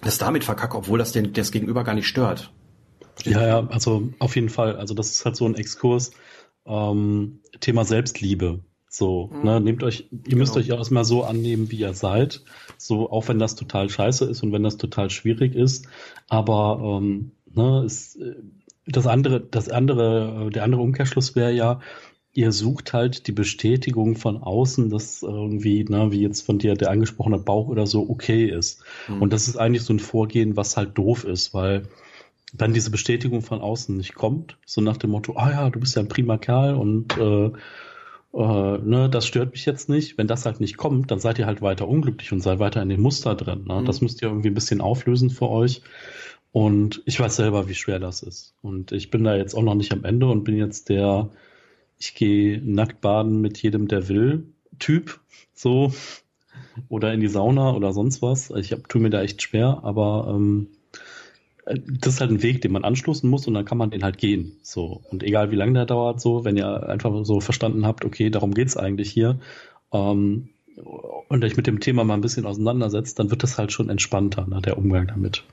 [0.00, 2.52] das damit verkacke, obwohl das den, das Gegenüber gar nicht stört.
[3.24, 4.76] Ja, ja, also auf jeden Fall.
[4.76, 6.10] Also das ist halt so ein Exkurs.
[6.66, 8.60] Ähm, Thema Selbstliebe.
[8.96, 9.42] So, mhm.
[9.42, 10.36] ne, nehmt euch, ihr genau.
[10.36, 12.42] müsst euch erstmal so annehmen, wie ihr seid.
[12.78, 15.88] So, auch wenn das total scheiße ist und wenn das total schwierig ist.
[16.28, 18.36] Aber ähm, ne, ist, äh,
[18.86, 21.80] das andere, das andere, äh, der andere Umkehrschluss wäre ja,
[22.34, 26.92] ihr sucht halt die Bestätigung von außen, dass irgendwie, ne, wie jetzt von dir der
[26.92, 28.84] angesprochene Bauch oder so okay ist.
[29.08, 29.22] Mhm.
[29.22, 31.88] Und das ist eigentlich so ein Vorgehen, was halt doof ist, weil
[32.52, 35.96] dann diese Bestätigung von außen nicht kommt, so nach dem Motto, ah ja, du bist
[35.96, 37.50] ja ein prima Kerl und äh,
[38.34, 40.18] äh, ne, das stört mich jetzt nicht.
[40.18, 42.88] Wenn das halt nicht kommt, dann seid ihr halt weiter unglücklich und seid weiter in
[42.88, 43.64] dem Muster drin.
[43.66, 43.80] Ne?
[43.80, 43.84] Mhm.
[43.84, 45.82] Das müsst ihr irgendwie ein bisschen auflösen für euch.
[46.52, 48.54] Und ich weiß selber, wie schwer das ist.
[48.62, 51.30] Und ich bin da jetzt auch noch nicht am Ende und bin jetzt der,
[51.98, 54.46] ich gehe nackt baden mit jedem, der will,
[54.78, 55.20] Typ.
[55.52, 55.92] So.
[56.88, 58.50] Oder in die Sauna oder sonst was.
[58.50, 60.68] Ich hab, tue mir da echt schwer, aber ähm,
[61.66, 64.18] das ist halt ein Weg, den man anstoßen muss und dann kann man den halt
[64.18, 64.58] gehen.
[64.62, 65.02] So.
[65.10, 68.52] Und egal wie lange der dauert, so, wenn ihr einfach so verstanden habt, okay, darum
[68.52, 69.38] geht's eigentlich hier,
[69.92, 70.50] ähm,
[71.28, 74.46] und euch mit dem Thema mal ein bisschen auseinandersetzt, dann wird das halt schon entspannter,
[74.46, 75.44] ne, der Umgang damit.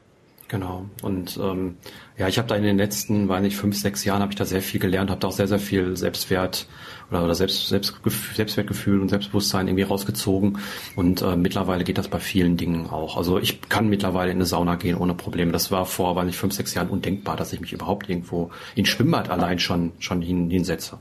[0.48, 0.86] Genau.
[1.02, 1.78] Und ähm,
[2.18, 4.44] ja, ich habe da in den letzten, weiß nicht, fünf, sechs Jahren habe ich da
[4.44, 6.68] sehr viel gelernt, habe da auch sehr, sehr viel Selbstwert
[7.12, 7.96] oder, oder Selbst, Selbst,
[8.36, 10.58] Selbstwertgefühl und Selbstbewusstsein irgendwie rausgezogen.
[10.96, 13.18] Und äh, mittlerweile geht das bei vielen Dingen auch.
[13.18, 15.52] Also ich kann mittlerweile in eine Sauna gehen ohne Probleme.
[15.52, 18.86] Das war vor, weiß nicht, fünf, sechs Jahren undenkbar, dass ich mich überhaupt irgendwo in
[18.86, 20.98] Schwimmbad allein schon schon hin, hinsetze.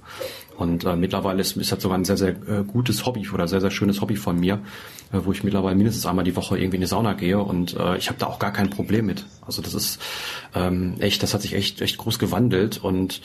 [0.60, 3.62] Und äh, mittlerweile ist, ist das sogar ein sehr, sehr äh, gutes Hobby oder sehr,
[3.62, 4.60] sehr schönes Hobby von mir,
[5.10, 7.96] äh, wo ich mittlerweile mindestens einmal die Woche irgendwie in die Sauna gehe und äh,
[7.96, 9.24] ich habe da auch gar kein Problem mit.
[9.46, 10.02] Also das ist
[10.54, 13.22] ähm, echt, das hat sich echt, echt groß gewandelt und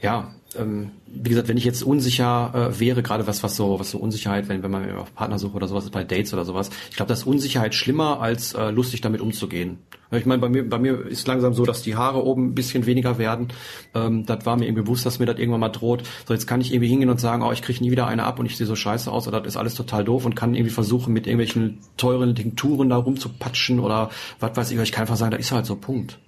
[0.00, 3.90] ja, ähm, wie gesagt, wenn ich jetzt unsicher äh, wäre, gerade was, was so, was
[3.90, 6.96] so Unsicherheit, wenn, wenn man auf Partnersuche oder sowas ist, bei Dates oder sowas, ich
[6.96, 9.78] glaube, das ist Unsicherheit schlimmer, als äh, lustig damit umzugehen.
[10.10, 12.86] Ich meine, bei mir, bei mir ist langsam so, dass die Haare oben ein bisschen
[12.86, 13.48] weniger werden.
[13.94, 16.04] Ähm, das war mir irgendwie bewusst, dass mir das irgendwann mal droht.
[16.26, 18.38] So, jetzt kann ich irgendwie hingehen und sagen, oh, ich kriege nie wieder eine ab
[18.38, 20.72] und ich sehe so scheiße aus oder das ist alles total doof und kann irgendwie
[20.72, 25.32] versuchen, mit irgendwelchen teuren Tinkturen da rumzupatschen oder was weiß ich, ich kann einfach sagen,
[25.32, 26.18] das ist halt so, Punkt.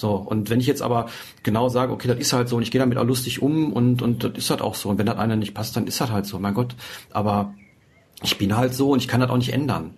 [0.00, 1.10] So, und wenn ich jetzt aber
[1.42, 4.00] genau sage, okay, das ist halt so und ich gehe damit auch lustig um und,
[4.00, 4.88] und das ist halt auch so.
[4.88, 6.74] Und wenn das einer nicht passt, dann ist das halt so, mein Gott.
[7.10, 7.54] Aber
[8.22, 9.94] ich bin halt so und ich kann das auch nicht ändern.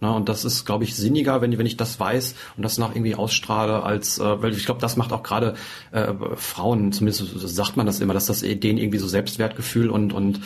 [0.00, 2.92] Na, und das ist, glaube ich, sinniger, wenn, wenn ich das weiß und das nach
[2.94, 5.54] irgendwie ausstrahle, als, äh, weil ich glaube, das macht auch gerade
[5.92, 10.40] äh, Frauen, zumindest sagt man das immer, dass das denen irgendwie so Selbstwertgefühl und, und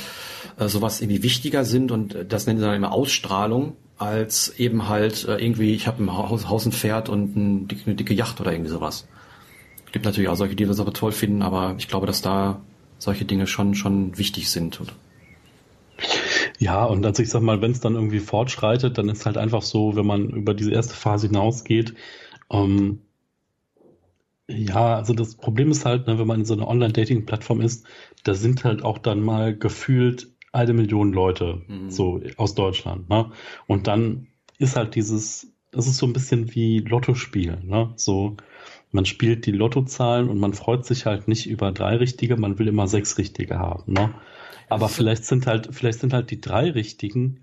[0.58, 5.26] äh, sowas irgendwie wichtiger sind und das nennen sie dann immer Ausstrahlung als eben halt
[5.26, 8.52] äh, irgendwie, ich habe ein Haus, Haus, ein Pferd und ein, eine dicke Yacht oder
[8.52, 9.08] irgendwie sowas.
[9.92, 12.60] Gibt natürlich auch solche, die das aber toll finden, aber ich glaube, dass da
[12.98, 14.80] solche Dinge schon schon wichtig sind.
[16.58, 19.62] Ja, und also ich sag mal, wenn es dann irgendwie fortschreitet, dann ist halt einfach
[19.62, 21.94] so, wenn man über diese erste Phase hinausgeht,
[22.50, 23.00] ähm,
[24.48, 27.84] ja, also das Problem ist halt, ne, wenn man in so einer Online-Dating-Plattform ist,
[28.22, 31.90] da sind halt auch dann mal gefühlt eine Million Leute, mhm.
[31.90, 33.08] so aus Deutschland.
[33.08, 33.30] Ne?
[33.66, 34.26] Und dann
[34.58, 37.58] ist halt dieses, das ist so ein bisschen wie Lottospiel.
[37.62, 37.92] Ne?
[37.96, 38.36] So,
[38.90, 42.68] man spielt die Lottozahlen und man freut sich halt nicht über drei richtige, man will
[42.68, 43.92] immer sechs richtige haben.
[43.92, 44.14] Ne?
[44.68, 47.40] Aber vielleicht sind halt, vielleicht sind halt die drei richtigen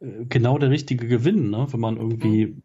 [0.00, 1.66] äh, genau der richtige Gewinn, ne?
[1.70, 2.56] wenn man irgendwie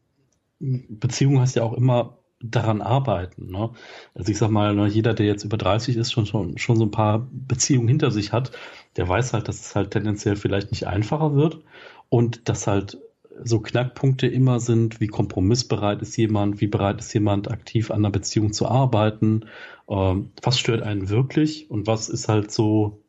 [0.60, 1.00] mhm.
[1.00, 3.51] Beziehung hast ja auch immer daran arbeiten.
[3.51, 3.71] Ne?
[4.13, 6.86] Also ich sag mal, ne, jeder, der jetzt über 30 ist, schon, schon, schon so
[6.86, 8.51] ein paar Beziehungen hinter sich hat,
[8.97, 11.60] der weiß halt, dass es halt tendenziell vielleicht nicht einfacher wird
[12.10, 12.97] und dass halt
[13.43, 18.12] so Knackpunkte immer sind, wie kompromissbereit ist jemand, wie bereit ist jemand, aktiv an einer
[18.12, 19.45] Beziehung zu arbeiten,
[19.89, 23.01] ähm, was stört einen wirklich und was ist halt so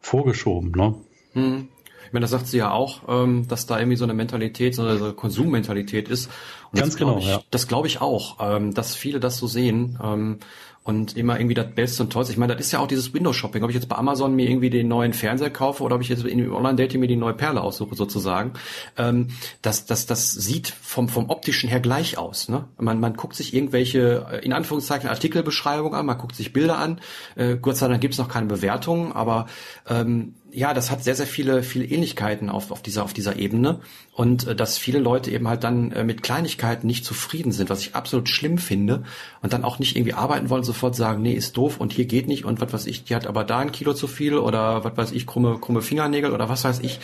[0.00, 0.94] vorgeschoben, ne?
[1.32, 1.68] Hm.
[2.06, 4.82] Ich meine, das sagt sie ja auch, ähm, dass da irgendwie so eine Mentalität, so
[4.82, 6.30] eine Konsummentalität ist.
[6.72, 7.40] Und Ganz genau, ich, ja.
[7.50, 9.98] Das glaube ich auch, ähm, dass viele das so sehen.
[10.02, 10.38] Ähm,
[10.90, 12.32] und immer irgendwie das Beste und Tollste.
[12.32, 13.62] Ich meine, das ist ja auch dieses Windows-Shopping.
[13.62, 16.24] Ob ich jetzt bei Amazon mir irgendwie den neuen Fernseher kaufe oder ob ich jetzt
[16.24, 18.52] in Online-Dating mir die neue Perle aussuche sozusagen,
[18.98, 19.28] ähm,
[19.62, 22.48] das, das, das sieht vom, vom optischen her gleich aus.
[22.48, 22.64] Ne?
[22.76, 27.00] Man, man guckt sich irgendwelche, äh, in Anführungszeichen, Artikelbeschreibungen an, man guckt sich Bilder an.
[27.36, 29.46] Äh, Gott sei Dank gibt's noch keine Bewertungen, aber
[29.88, 33.80] ähm, ja, das hat sehr, sehr viele, viele Ähnlichkeiten auf, auf dieser, auf dieser Ebene.
[34.20, 37.80] Und äh, dass viele Leute eben halt dann äh, mit Kleinigkeiten nicht zufrieden sind, was
[37.80, 39.02] ich absolut schlimm finde.
[39.40, 42.28] Und dann auch nicht irgendwie arbeiten wollen, sofort sagen, nee, ist doof und hier geht
[42.28, 44.94] nicht und was weiß ich, die hat aber da ein Kilo zu viel oder was
[44.94, 47.00] weiß ich, krumme, krumme Fingernägel oder was weiß ich.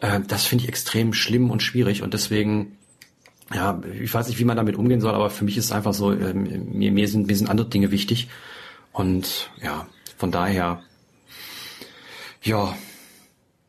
[0.00, 2.02] Äh, das finde ich extrem schlimm und schwierig.
[2.02, 2.76] Und deswegen
[3.54, 5.94] ja, ich weiß nicht, wie man damit umgehen soll, aber für mich ist es einfach
[5.94, 8.28] so, ähm, mir, mir, sind, mir sind andere Dinge wichtig.
[8.90, 10.82] Und ja, von daher,
[12.42, 12.76] ja.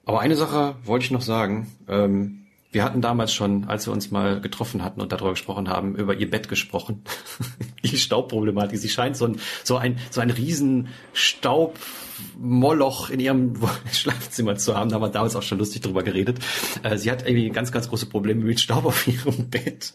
[0.03, 1.67] Aber eine Sache wollte ich noch sagen.
[1.87, 5.95] Ähm, wir hatten damals schon, als wir uns mal getroffen hatten und darüber gesprochen haben,
[5.95, 7.03] über ihr Bett gesprochen.
[7.83, 8.77] die Staubproblematik.
[8.77, 13.53] Sie scheint so ein, so ein, so ein riesen Staubmoloch in ihrem
[13.91, 14.89] Schlafzimmer zu haben.
[14.89, 16.39] Da haben wir damals auch schon lustig drüber geredet.
[16.83, 19.93] Äh, sie hat irgendwie ganz, ganz große Probleme mit Staub auf ihrem Bett.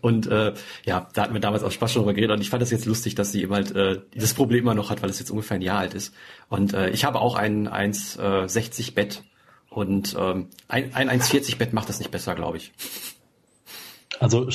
[0.00, 0.54] Und äh,
[0.86, 2.36] ja, da hatten wir damals auch Spaß drüber geredet.
[2.36, 4.88] Und ich fand das jetzt lustig, dass sie eben halt äh, dieses Problem immer noch
[4.88, 6.14] hat, weil es jetzt ungefähr ein Jahr alt ist.
[6.48, 9.22] Und äh, ich habe auch ein 1,60 äh, Bett
[9.70, 12.72] und ähm, ein, ein 1,40 Bett macht das nicht besser, glaube ich.
[14.18, 14.48] Also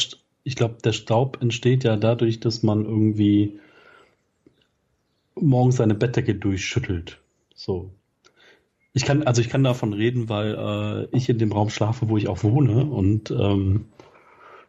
[0.44, 3.60] ich glaube, der Staub entsteht ja dadurch, dass man irgendwie
[5.36, 7.20] morgens seine Bettdecke durchschüttelt.
[7.56, 7.92] So.
[8.94, 12.18] Ich kann, also ich kann davon reden, weil äh, ich in dem Raum schlafe, wo
[12.18, 12.86] ich auch wohne.
[12.86, 13.86] Und ähm,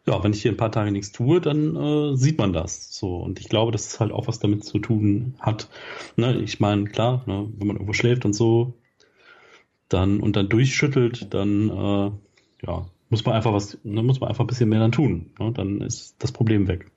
[0.05, 2.93] ja, wenn ich hier ein paar Tage nichts tue, dann äh, sieht man das.
[2.97, 3.17] So.
[3.17, 5.69] Und ich glaube, dass es halt auch was damit zu tun hat.
[6.15, 8.73] Ne, ich meine, klar, ne, wenn man irgendwo schläft und so,
[9.89, 12.11] dann und dann durchschüttelt, dann äh,
[12.65, 15.31] ja, muss man einfach was, dann muss man einfach ein bisschen mehr dann tun.
[15.39, 15.51] Ne?
[15.53, 16.91] Dann ist das Problem weg.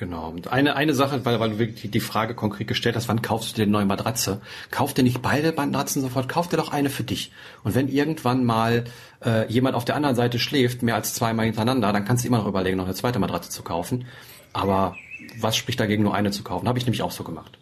[0.00, 0.30] Genau.
[0.30, 3.52] Und eine, eine Sache, weil, weil du wirklich die Frage konkret gestellt hast, wann kaufst
[3.52, 4.40] du dir eine neue Matratze?
[4.70, 7.32] Kauf dir nicht beide Matratzen sofort, kauf dir doch eine für dich.
[7.64, 8.84] Und wenn irgendwann mal
[9.22, 12.38] äh, jemand auf der anderen Seite schläft, mehr als zweimal hintereinander, dann kannst du immer
[12.38, 14.06] noch überlegen, noch eine zweite Matratze zu kaufen.
[14.54, 14.96] Aber
[15.38, 16.66] was spricht dagegen, nur eine zu kaufen?
[16.66, 17.58] Habe ich nämlich auch so gemacht.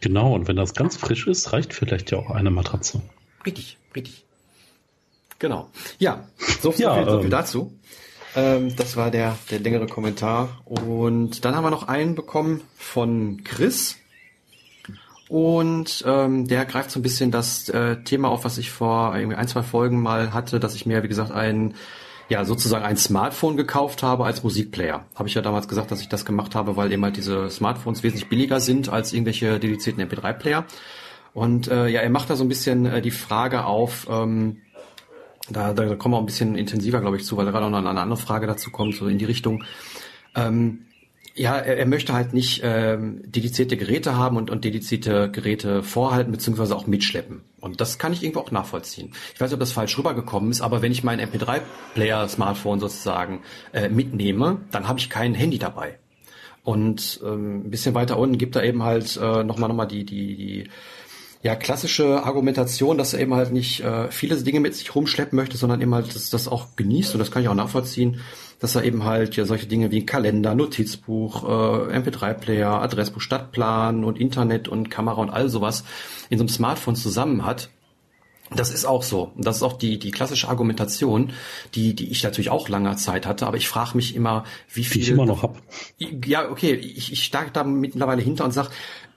[0.00, 3.02] Genau, und wenn das ganz frisch ist, reicht vielleicht ja auch eine Matratze.
[3.44, 4.24] Richtig, richtig.
[5.38, 5.70] Genau.
[5.98, 6.26] Ja,
[6.60, 7.78] so viel, ja, so viel ähm, dazu.
[8.36, 10.60] Ähm, das war der, der längere Kommentar.
[10.64, 13.96] Und dann haben wir noch einen bekommen von Chris.
[15.28, 19.36] Und ähm, der greift so ein bisschen das äh, Thema auf, was ich vor irgendwie
[19.36, 21.74] ein, zwei Folgen mal hatte, dass ich mir, wie gesagt, ein
[22.28, 25.04] ja sozusagen ein Smartphone gekauft habe als Musikplayer.
[25.14, 28.02] Habe ich ja damals gesagt, dass ich das gemacht habe, weil eben halt diese Smartphones
[28.02, 30.64] wesentlich billiger sind als irgendwelche dedizierten MP3-Player.
[31.34, 34.58] Und äh, ja, er macht da so ein bisschen äh, die Frage auf, ähm,
[35.50, 38.00] da, da kommen wir auch ein bisschen intensiver, glaube ich, zu, weil gerade noch eine
[38.00, 39.64] andere Frage dazu kommt, so in die Richtung.
[40.34, 40.86] Ähm,
[41.34, 46.30] ja, er, er möchte halt nicht ähm, dedizierte Geräte haben und, und dedizierte Geräte vorhalten
[46.30, 47.42] beziehungsweise auch mitschleppen.
[47.60, 49.12] Und das kann ich irgendwo auch nachvollziehen.
[49.34, 53.42] Ich weiß nicht, ob das falsch rübergekommen ist, aber wenn ich mein MP3-Player-Smartphone sozusagen
[53.72, 55.98] äh, mitnehme, dann habe ich kein Handy dabei.
[56.62, 60.04] Und ähm, ein bisschen weiter unten gibt er eben halt äh, nochmal noch mal die,
[60.04, 60.70] die, die
[61.44, 65.58] ja, klassische Argumentation, dass er eben halt nicht äh, viele Dinge mit sich rumschleppen möchte,
[65.58, 68.20] sondern eben halt das, das auch genießt und das kann ich auch nachvollziehen,
[68.60, 74.18] dass er eben halt ja solche Dinge wie Kalender, Notizbuch, äh, MP3-Player, Adressbuch, Stadtplan und
[74.18, 75.84] Internet und Kamera und all sowas
[76.30, 77.68] in so einem Smartphone zusammen hat.
[78.56, 79.32] Das ist auch so.
[79.36, 81.32] Das ist auch die, die klassische Argumentation,
[81.74, 85.02] die, die ich natürlich auch langer Zeit hatte, aber ich frage mich immer, wie viel.
[85.02, 85.60] Die ich immer noch hab.
[85.98, 88.70] Ja, okay, ich, ich stark da mittlerweile hinter und sag,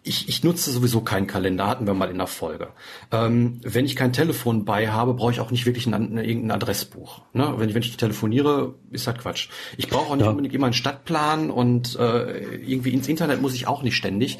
[0.08, 2.70] ich, ich nutze sowieso keinen Kalender, hatten wir mal in der Folge.
[3.12, 7.22] Ähm, wenn ich kein Telefon bei habe, brauche ich auch nicht wirklich ein, irgendein Adressbuch.
[7.34, 7.54] Ne?
[7.58, 9.50] Wenn, ich, wenn ich telefoniere, ist halt Quatsch.
[9.78, 10.32] Ich brauche auch nicht ja.
[10.32, 14.39] unbedingt immer einen Stadtplan und äh, irgendwie ins Internet muss ich auch nicht ständig.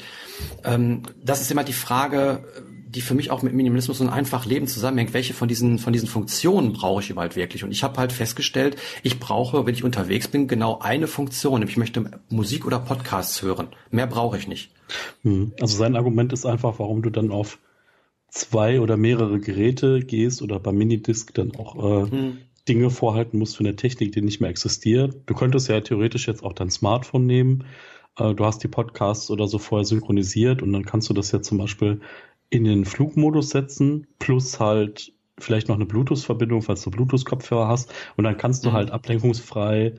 [0.64, 2.44] Ähm, das ist immer die Frage,
[2.88, 5.14] die für mich auch mit Minimalismus und einfach Leben zusammenhängt.
[5.14, 7.64] Welche von diesen, von diesen Funktionen brauche ich überhaupt wirklich?
[7.64, 11.62] Und ich habe halt festgestellt, ich brauche, wenn ich unterwegs bin, genau eine Funktion.
[11.62, 13.68] Ich möchte Musik oder Podcasts hören.
[13.90, 14.70] Mehr brauche ich nicht.
[15.22, 15.52] Hm.
[15.60, 17.58] Also sein Argument ist einfach, warum du dann auf
[18.30, 22.38] zwei oder mehrere Geräte gehst oder beim Minidisc dann auch äh, hm.
[22.68, 25.16] Dinge vorhalten musst von der Technik, die nicht mehr existiert.
[25.26, 27.64] Du könntest ja theoretisch jetzt auch dein Smartphone nehmen.
[28.18, 31.40] Äh, du hast die Podcasts oder so vorher synchronisiert und dann kannst du das ja
[31.40, 32.00] zum Beispiel
[32.50, 37.92] in den Flugmodus setzen, plus halt vielleicht noch eine Bluetooth-Verbindung, falls du Bluetooth-Kopfhörer hast.
[38.16, 38.74] Und dann kannst du mhm.
[38.74, 39.94] halt ablenkungsfrei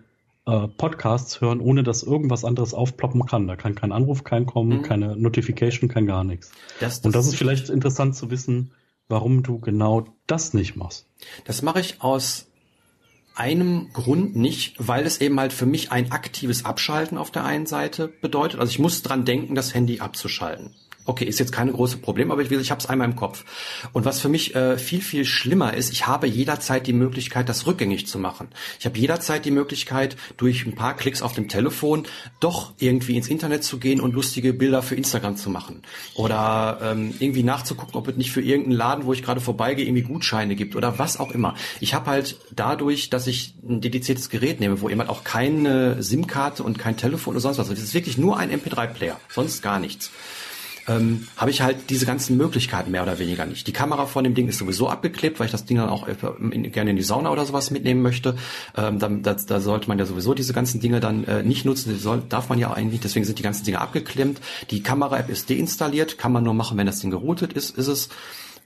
[0.46, 3.48] äh, Podcasts hören, ohne dass irgendwas anderes aufploppen kann.
[3.48, 4.82] Da kann kein Anruf, kein kommen, mhm.
[4.84, 6.52] keine Notification, kein gar nichts.
[6.80, 8.72] Das, das Und das ist vielleicht interessant zu wissen,
[9.08, 11.08] warum du genau das nicht machst.
[11.46, 12.48] Das mache ich aus
[13.36, 17.66] einem Grund nicht, weil es eben halt für mich ein aktives Abschalten auf der einen
[17.66, 18.60] Seite bedeutet.
[18.60, 20.76] Also ich muss dran denken, das Handy abzuschalten.
[21.06, 23.44] Okay, ist jetzt keine große Problem, aber ich, ich habe es einmal im Kopf.
[23.94, 27.66] Und was für mich äh, viel, viel schlimmer ist, ich habe jederzeit die Möglichkeit, das
[27.66, 28.50] rückgängig zu machen.
[28.80, 32.04] Ich habe jederzeit die Möglichkeit, durch ein paar Klicks auf dem Telefon
[32.40, 35.82] doch irgendwie ins Internet zu gehen und lustige Bilder für Instagram zu machen.
[36.14, 40.04] Oder ähm, irgendwie nachzugucken, ob es nicht für irgendeinen Laden, wo ich gerade vorbeigehe, irgendwie
[40.04, 41.56] Gutscheine gibt oder was auch immer.
[41.80, 46.62] Ich habe halt dadurch, dass ich ein dediziertes Gerät nehme, wo jemand auch keine SIM-Karte
[46.62, 47.70] und kein Telefon oder sonst was.
[47.70, 50.12] Das ist wirklich nur ein MP3-Player, sonst gar nichts
[50.90, 53.68] ähm, habe ich halt diese ganzen Möglichkeiten mehr oder weniger nicht.
[53.68, 56.72] Die Kamera von dem Ding ist sowieso abgeklebt, weil ich das Ding dann auch in,
[56.72, 58.36] gerne in die Sauna oder sowas mitnehmen möchte.
[58.76, 61.98] Ähm, da, da, da sollte man ja sowieso diese ganzen Dinge dann äh, nicht nutzen,
[62.00, 64.42] soll, darf man ja eigentlich, deswegen sind die ganzen Dinge abgeklemmt.
[64.72, 68.10] Die Kamera-App ist deinstalliert, kann man nur machen, wenn das Ding geroutet ist, ist es.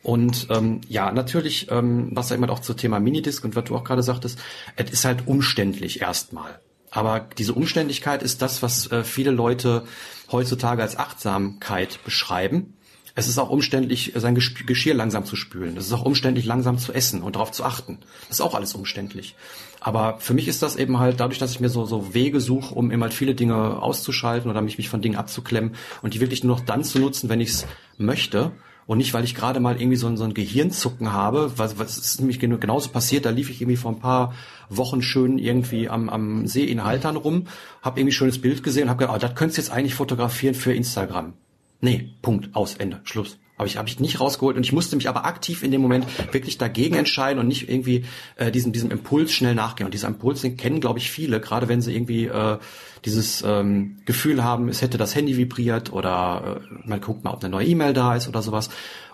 [0.01, 3.75] Und ähm, ja, natürlich, ähm, was ja immer auch zum Thema Minidisc und was du
[3.75, 4.39] auch gerade sagtest,
[4.75, 6.59] es ist halt umständlich erstmal.
[6.93, 9.83] Aber diese Umständlichkeit ist das, was äh, viele Leute
[10.31, 12.77] heutzutage als Achtsamkeit beschreiben.
[13.15, 15.75] Es ist auch umständlich, sein Geschirr langsam zu spülen.
[15.77, 17.99] Es ist auch umständlich, langsam zu essen und darauf zu achten.
[18.27, 19.35] Das ist auch alles umständlich.
[19.79, 22.73] Aber für mich ist das eben halt dadurch, dass ich mir so, so Wege suche,
[22.73, 26.43] um eben halt viele Dinge auszuschalten oder mich, mich von Dingen abzuklemmen und die wirklich
[26.43, 27.65] nur noch dann zu nutzen, wenn ich es
[27.97, 28.51] möchte
[28.85, 31.97] und nicht, weil ich gerade mal irgendwie so, ein so ein Gehirnzucken habe, was, was
[31.97, 34.33] ist nämlich genauso passiert, da lief ich irgendwie vor ein paar
[34.69, 37.47] Wochen schön irgendwie am, am See in Haltern rum,
[37.81, 40.55] habe irgendwie schönes Bild gesehen und habe gedacht, oh, das könntest du jetzt eigentlich fotografieren
[40.55, 41.33] für Instagram.
[41.81, 43.37] Nee, Punkt, aus, Ende, Schluss.
[43.63, 46.05] Aber ich habe ich nicht rausgeholt und ich musste mich aber aktiv in dem Moment
[46.33, 48.03] wirklich dagegen entscheiden und nicht irgendwie
[48.35, 49.85] äh, diesem diesem Impuls schnell nachgehen.
[49.85, 52.57] Und dieser Impuls, den kennen glaube ich viele, gerade wenn sie irgendwie äh,
[53.05, 57.41] dieses ähm, Gefühl haben, es hätte das Handy vibriert oder äh, man guckt mal, ob
[57.41, 58.69] eine neue E-Mail da ist oder sowas.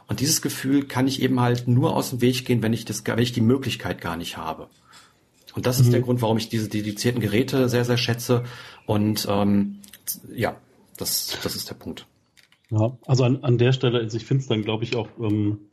[0.07, 3.05] Und dieses Gefühl kann ich eben halt nur aus dem Weg gehen, wenn ich das,
[3.05, 4.67] wenn ich die Möglichkeit gar nicht habe.
[5.53, 5.85] Und das mhm.
[5.85, 8.45] ist der Grund, warum ich diese dedizierten Geräte sehr, sehr schätze.
[8.87, 9.81] Und ähm,
[10.33, 10.55] ja,
[10.97, 12.07] das, das ist der Punkt.
[12.71, 15.68] Ja, also an, an der Stelle, also ich finde es dann, glaube ich, auch ähm,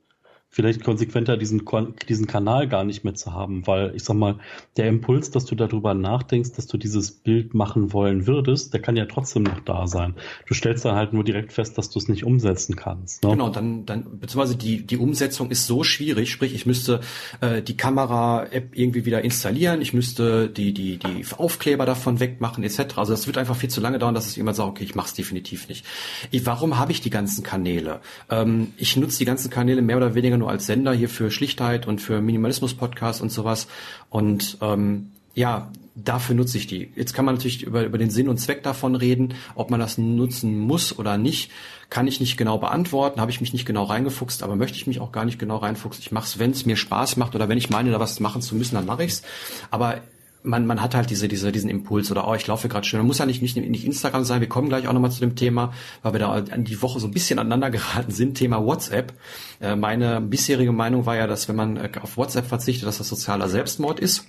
[0.56, 1.62] vielleicht konsequenter, diesen,
[2.08, 4.38] diesen Kanal gar nicht mehr zu haben, weil ich sag mal,
[4.78, 8.96] der Impuls, dass du darüber nachdenkst, dass du dieses Bild machen wollen würdest, der kann
[8.96, 10.14] ja trotzdem noch da sein.
[10.46, 13.22] Du stellst dann halt nur direkt fest, dass du es nicht umsetzen kannst.
[13.22, 13.32] Ne?
[13.32, 17.00] Genau, dann, dann, beziehungsweise die, die Umsetzung ist so schwierig, sprich, ich müsste
[17.42, 22.96] äh, die Kamera-App irgendwie wieder installieren, ich müsste die, die, die Aufkleber davon wegmachen, etc.
[22.96, 25.08] Also das wird einfach viel zu lange dauern, dass ich immer sage, okay, ich mache
[25.08, 25.84] es definitiv nicht.
[26.30, 28.00] Ich, warum habe ich die ganzen Kanäle?
[28.30, 31.30] Ähm, ich nutze die ganzen Kanäle mehr oder weniger nur nur als Sender hier für
[31.30, 33.66] Schlichtheit und für Minimalismus-Podcast und sowas.
[34.10, 36.92] Und ähm, ja, dafür nutze ich die.
[36.94, 39.98] Jetzt kann man natürlich über, über den Sinn und Zweck davon reden, ob man das
[39.98, 41.50] nutzen muss oder nicht,
[41.90, 45.00] kann ich nicht genau beantworten, habe ich mich nicht genau reingefuchst, aber möchte ich mich
[45.00, 46.02] auch gar nicht genau reinfuchsen.
[46.02, 48.40] Ich mache es, wenn es mir Spaß macht oder wenn ich meine, da was machen
[48.40, 49.22] zu müssen, dann mache ich's.
[49.70, 50.00] Aber
[50.46, 53.04] man, man hat halt diese, diese, diesen Impuls oder oh, ich laufe gerade schön.
[53.04, 54.40] Muss ja nicht, nicht, nicht Instagram sein.
[54.40, 57.06] Wir kommen gleich auch nochmal zu dem Thema, weil wir da an die Woche so
[57.06, 58.34] ein bisschen aneinander geraten sind.
[58.36, 59.12] Thema WhatsApp.
[59.60, 63.08] Äh, meine bisherige Meinung war ja, dass wenn man äh, auf WhatsApp verzichtet, dass das
[63.08, 64.26] sozialer Selbstmord ist.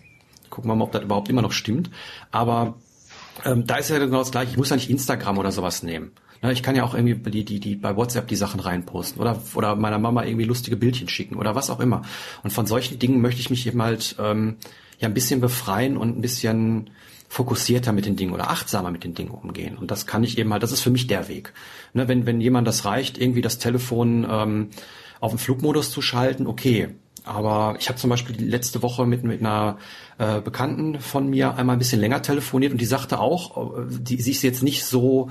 [0.49, 1.89] Gucken wir mal, ob das überhaupt immer noch stimmt.
[2.31, 2.75] Aber
[3.45, 4.51] ähm, da ist ja genau das gleiche.
[4.51, 6.11] Ich muss ja nicht Instagram oder sowas nehmen.
[6.41, 9.41] Na, ich kann ja auch irgendwie die, die, die bei WhatsApp die Sachen reinposten oder,
[9.55, 12.03] oder meiner Mama irgendwie lustige Bildchen schicken oder was auch immer.
[12.43, 14.57] Und von solchen Dingen möchte ich mich eben halt ähm,
[14.99, 16.89] ja ein bisschen befreien und ein bisschen
[17.29, 19.77] fokussierter mit den Dingen oder achtsamer mit den Dingen umgehen.
[19.77, 21.53] Und das kann ich eben halt, das ist für mich der Weg.
[21.93, 24.69] Ne, wenn, wenn jemand das reicht, irgendwie das Telefon ähm,
[25.19, 26.89] auf den Flugmodus zu schalten, okay.
[27.25, 29.77] Aber ich habe zum Beispiel letzte Woche mit, mit einer
[30.17, 34.21] äh, Bekannten von mir einmal ein bisschen länger telefoniert und die sagte auch, äh, die,
[34.21, 35.29] sie ist jetzt nicht so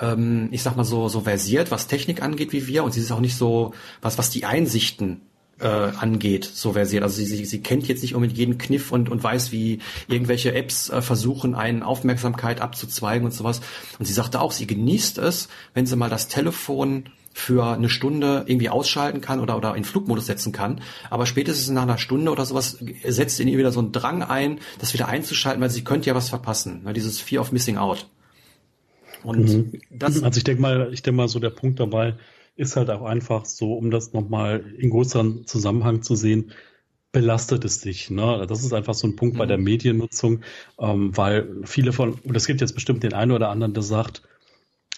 [0.00, 3.12] ähm, ich sag mal so so versiert, was Technik angeht wie wir und sie ist
[3.12, 5.20] auch nicht so was was die Einsichten
[5.60, 7.02] äh, angeht, so versiert.
[7.02, 10.54] Also sie, sie, sie kennt jetzt nicht unbedingt jeden Kniff und, und weiß, wie irgendwelche
[10.54, 13.60] Apps äh, versuchen, einen Aufmerksamkeit abzuzweigen und sowas.
[13.98, 18.44] Und sie sagte auch, sie genießt es, wenn sie mal das Telefon für eine Stunde
[18.46, 20.80] irgendwie ausschalten kann oder, oder in Flugmodus setzen kann.
[21.10, 24.58] Aber spätestens nach einer Stunde oder sowas setzt in ihr wieder so ein Drang ein,
[24.78, 26.82] das wieder einzuschalten, weil sie könnte ja was verpassen.
[26.84, 26.92] Ne?
[26.92, 28.08] Dieses Fear of Missing Out.
[29.22, 29.80] Und mhm.
[29.90, 32.14] das also ich denke mal, ich denke mal so der Punkt dabei,
[32.56, 36.52] ist halt auch einfach so, um das nochmal in größeren Zusammenhang zu sehen,
[37.12, 38.10] belastet es dich.
[38.10, 38.46] Ne?
[38.48, 39.38] Das ist einfach so ein Punkt mhm.
[39.38, 40.40] bei der Mediennutzung,
[40.78, 44.22] ähm, weil viele von, und es gibt jetzt bestimmt den einen oder anderen, der sagt,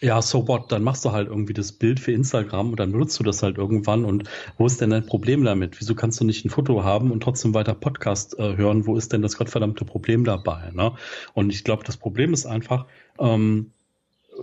[0.02, 3.20] ja, so what, dann machst du halt irgendwie das Bild für Instagram und dann nutzt
[3.20, 5.80] du das halt irgendwann und wo ist denn dein Problem damit?
[5.80, 8.84] Wieso kannst du nicht ein Foto haben und trotzdem weiter Podcast äh, hören?
[8.86, 10.72] Wo ist denn das gottverdammte Problem dabei?
[10.72, 10.92] Ne?
[11.34, 12.86] Und ich glaube, das Problem ist einfach,
[13.20, 13.70] ähm,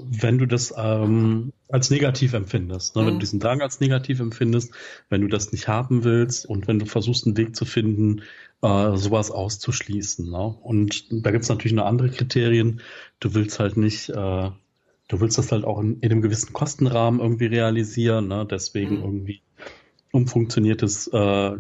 [0.04, 3.02] wenn du das ähm, als negativ empfindest, ne?
[3.02, 3.06] Mhm.
[3.06, 3.22] wenn du mhm.
[3.22, 4.74] diesen Drang als negativ empfindest,
[5.10, 8.22] wenn du das nicht haben willst und wenn du versuchst, einen Weg zu finden,
[8.62, 10.30] äh, sowas auszuschließen.
[10.30, 10.56] Ne?
[10.62, 12.82] Und da gibt's natürlich noch andere Kriterien.
[13.20, 17.20] Du willst halt nicht, äh, du willst das halt auch in, in einem gewissen Kostenrahmen
[17.20, 18.46] irgendwie realisieren, ne?
[18.50, 19.04] deswegen mhm.
[19.04, 19.42] irgendwie
[20.12, 21.52] umfunktioniertes äh,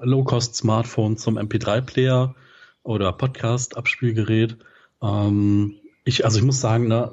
[0.00, 2.34] Low-Cost-Smartphone zum MP3-Player
[2.82, 4.56] oder Podcast-Abspielgerät.
[5.02, 7.12] Ähm, ich, also ich muss sagen, ne,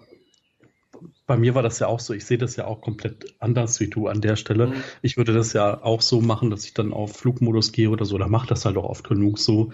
[1.29, 2.15] bei mir war das ja auch so.
[2.15, 4.67] Ich sehe das ja auch komplett anders wie du an der Stelle.
[4.67, 4.83] Mhm.
[5.03, 8.17] Ich würde das ja auch so machen, dass ich dann auf Flugmodus gehe oder so.
[8.17, 9.71] Da mache das halt auch oft genug so.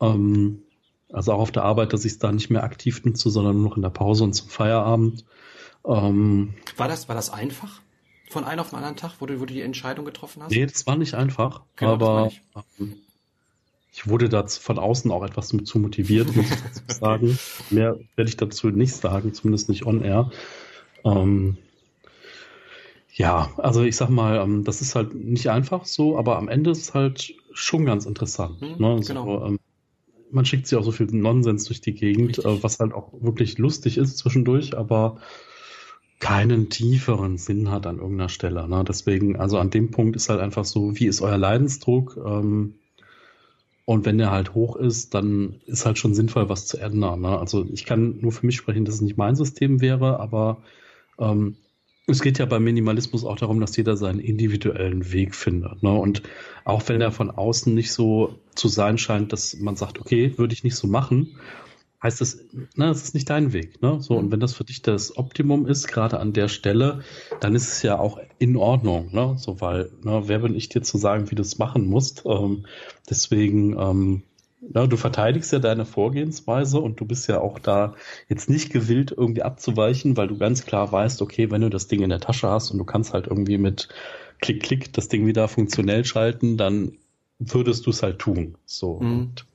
[0.00, 0.62] Ähm,
[1.12, 3.70] also auch auf der Arbeit, dass ich es da nicht mehr aktiv nutze, sondern nur
[3.70, 5.24] noch in der Pause und zum Feierabend.
[5.86, 7.80] Ähm, war das, war das einfach?
[8.30, 10.50] von einem auf den anderen Tag, wo du, wo du die Entscheidung getroffen hast?
[10.50, 12.30] Nee, das war nicht einfach, genau, aber
[12.78, 12.96] ähm,
[13.90, 17.38] ich wurde dazu von außen auch etwas zu motiviert, muss ich dazu sagen.
[17.70, 20.30] Mehr werde ich dazu nicht sagen, zumindest nicht on air.
[21.04, 21.56] Ähm,
[23.12, 26.70] ja, also ich sag mal, ähm, das ist halt nicht einfach so, aber am Ende
[26.70, 28.60] ist es halt schon ganz interessant.
[28.60, 28.86] Hm, ne?
[28.88, 29.46] also, genau.
[29.46, 29.58] ähm,
[30.30, 33.58] man schickt sich auch so viel Nonsens durch die Gegend, äh, was halt auch wirklich
[33.58, 35.18] lustig ist zwischendurch, aber
[36.20, 38.68] keinen tieferen Sinn hat an irgendeiner Stelle.
[38.68, 38.84] Ne?
[38.86, 42.16] Deswegen, also an dem Punkt ist halt einfach so, wie ist euer Leidensdruck?
[42.24, 42.74] Ähm,
[43.84, 47.22] und wenn der halt hoch ist, dann ist halt schon sinnvoll, was zu ändern.
[47.22, 47.38] Ne?
[47.38, 50.58] Also ich kann nur für mich sprechen, dass es nicht mein System wäre, aber
[51.18, 51.56] ähm,
[52.08, 55.82] es geht ja beim Minimalismus auch darum, dass jeder seinen individuellen Weg findet.
[55.82, 55.92] Ne?
[55.92, 56.22] Und
[56.64, 60.54] auch wenn er von außen nicht so zu sein scheint, dass man sagt, okay, würde
[60.54, 61.36] ich nicht so machen,
[62.02, 62.38] heißt das,
[62.76, 63.82] ne, es ist nicht dein Weg.
[63.82, 64.00] Ne?
[64.00, 67.00] So, und wenn das für dich das Optimum ist, gerade an der Stelle,
[67.40, 69.10] dann ist es ja auch in Ordnung.
[69.12, 69.34] Ne?
[69.36, 72.22] So, weil, ne, wer bin ich dir zu sagen, wie du es machen musst?
[72.24, 72.64] Ähm,
[73.10, 74.22] deswegen, ähm,
[74.60, 77.94] ja, du verteidigst ja deine Vorgehensweise und du bist ja auch da
[78.28, 82.02] jetzt nicht gewillt, irgendwie abzuweichen, weil du ganz klar weißt, okay, wenn du das Ding
[82.02, 83.88] in der Tasche hast und du kannst halt irgendwie mit
[84.40, 86.92] Klick, Klick das Ding wieder funktionell schalten, dann
[87.38, 88.56] würdest du es halt tun.
[88.64, 88.98] So.
[89.00, 89.20] Mhm.
[89.20, 89.46] Und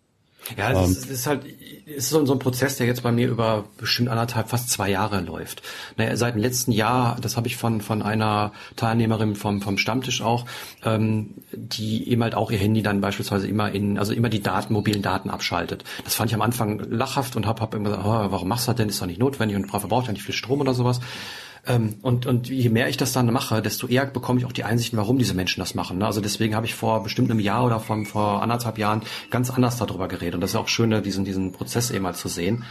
[0.57, 1.45] ja, es, um, ist, es ist halt
[1.85, 5.19] es ist so ein Prozess, der jetzt bei mir über bestimmt anderthalb, fast zwei Jahre
[5.21, 5.61] läuft.
[5.97, 10.21] Naja, seit dem letzten Jahr, das habe ich von von einer Teilnehmerin vom vom Stammtisch
[10.21, 10.45] auch,
[10.83, 14.73] ähm, die eben halt auch ihr Handy dann beispielsweise immer in, also immer die Daten,
[14.73, 15.83] mobilen Daten abschaltet.
[16.03, 18.71] Das fand ich am Anfang lachhaft und habe hab immer gesagt, oh, warum machst du
[18.71, 18.89] das denn?
[18.89, 20.99] Ist doch nicht notwendig und verbraucht ja nicht viel Strom oder sowas.
[21.65, 24.65] Ähm, und, und je mehr ich das dann mache, desto eher bekomme ich auch die
[24.65, 25.97] Einsichten, warum diese Menschen das machen.
[25.97, 26.05] Ne?
[26.05, 29.77] Also deswegen habe ich vor bestimmt einem Jahr oder von, vor anderthalb Jahren ganz anders
[29.77, 30.35] darüber geredet.
[30.35, 32.65] Und das ist auch schön, diesen, diesen Prozess eben mal zu sehen.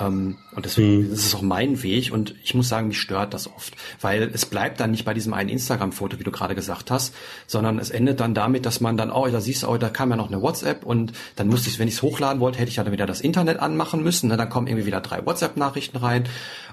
[0.00, 1.12] Ähm, und deswegen mhm.
[1.12, 4.46] ist es auch mein Weg und ich muss sagen, mich stört das oft, weil es
[4.46, 7.14] bleibt dann nicht bei diesem einen Instagram-Foto, wie du gerade gesagt hast,
[7.46, 10.10] sondern es endet dann damit, dass man dann, oh, da siehst du, oh, da kam
[10.10, 12.76] ja noch eine WhatsApp und dann musste ich, wenn ich es hochladen wollte, hätte ich
[12.76, 14.36] ja dann wieder das Internet anmachen müssen, ne?
[14.36, 16.24] dann kommen irgendwie wieder drei WhatsApp-Nachrichten rein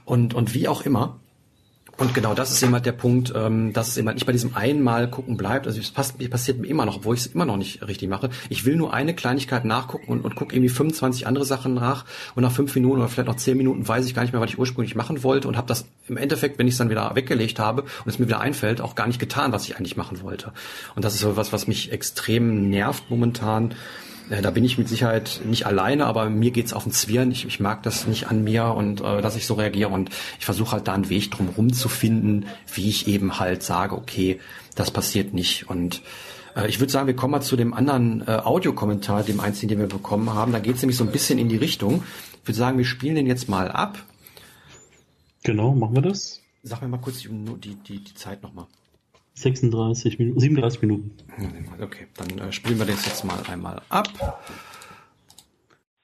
[0.06, 1.20] und, und wie auch immer.
[1.98, 5.10] Und genau das ist immer der Punkt, ähm, dass es immer nicht bei diesem einmal
[5.10, 5.68] gucken bleibt.
[5.68, 8.30] Also es passt, passiert mir immer noch, obwohl ich es immer noch nicht richtig mache.
[8.50, 12.44] Ich will nur eine Kleinigkeit nachgucken und, und gucke irgendwie 25 andere Sachen nach und
[12.44, 14.58] nach fünf Minuten oder vielleicht noch zehn Minuten weiß ich gar nicht mehr, was ich
[14.58, 17.84] ursprünglich machen wollte und habe das im Endeffekt, wenn ich es dann wieder weggelegt habe
[17.84, 20.54] und es mir wieder einfällt, auch gar nicht getan, was ich eigentlich machen wollte.
[20.96, 23.76] Und das ist so was, was mich extrem nervt momentan
[24.30, 27.32] da bin ich mit Sicherheit nicht alleine, aber mir geht's auf den Zwirn.
[27.32, 30.10] Ich, ich mag das nicht an mir und äh, dass ich so reagiere und
[30.40, 34.40] ich versuche halt da einen Weg drum zu finden, wie ich eben halt sage, okay,
[34.76, 36.02] das passiert nicht und
[36.56, 39.80] äh, ich würde sagen, wir kommen mal zu dem anderen äh, Audiokommentar, dem einzigen, den
[39.80, 40.52] wir bekommen haben.
[40.52, 42.04] Da geht's nämlich so ein bisschen in die Richtung.
[42.42, 44.04] Ich würde sagen, wir spielen den jetzt mal ab.
[45.44, 46.42] Genau, machen wir das.
[46.64, 48.68] Sag mir mal kurz die, die, die, die Zeit nochmal.
[49.42, 51.12] 36 Minuten, 37 Minuten.
[51.82, 54.08] Okay, dann äh, spielen wir das jetzt mal einmal ab.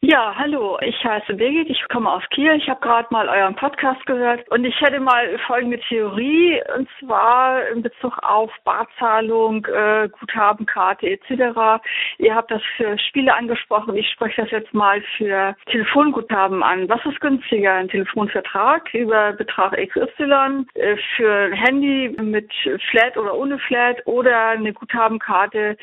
[0.10, 2.54] Ja, hallo, ich heiße Birgit, ich komme aus Kiel.
[2.54, 7.68] Ich habe gerade mal euren Podcast gehört und ich hätte mal folgende Theorie und zwar
[7.68, 11.84] in Bezug auf Barzahlung, äh, Guthabenkarte etc.
[12.20, 16.88] Ihr habt das für Spiele angesprochen, ich spreche das jetzt mal für Telefonguthaben an.
[16.88, 22.50] Was ist günstiger, ein Telefonvertrag über Betrag XY äh, für ein Handy mit
[22.92, 25.76] Flat oder ohne Flat oder eine Guthabenkarte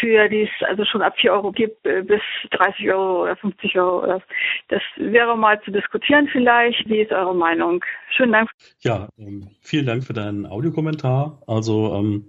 [0.00, 3.67] für die es also schon ab 4 Euro gibt äh, bis 30 Euro oder 50
[3.68, 4.20] 50 Euro.
[4.68, 6.88] Das wäre mal zu diskutieren vielleicht.
[6.88, 7.84] Wie ist eure Meinung?
[8.16, 8.50] Schönen Dank.
[8.80, 11.42] Ja, ähm, vielen Dank für deinen Audiokommentar.
[11.46, 12.24] Also, ähm,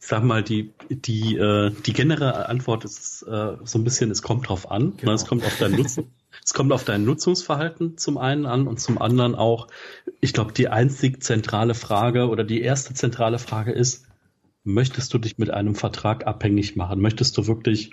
[0.00, 4.22] ich sag mal, die, die, äh, die generelle Antwort ist äh, so ein bisschen, es
[4.22, 4.94] kommt drauf an.
[4.98, 5.12] Genau.
[5.12, 6.12] Es kommt auf dein Nutzen.
[6.44, 9.68] Es kommt auf dein Nutzungsverhalten zum einen an und zum anderen auch,
[10.20, 14.06] ich glaube, die einzig zentrale Frage oder die erste zentrale Frage ist,
[14.64, 17.00] möchtest du dich mit einem Vertrag abhängig machen?
[17.00, 17.92] Möchtest du wirklich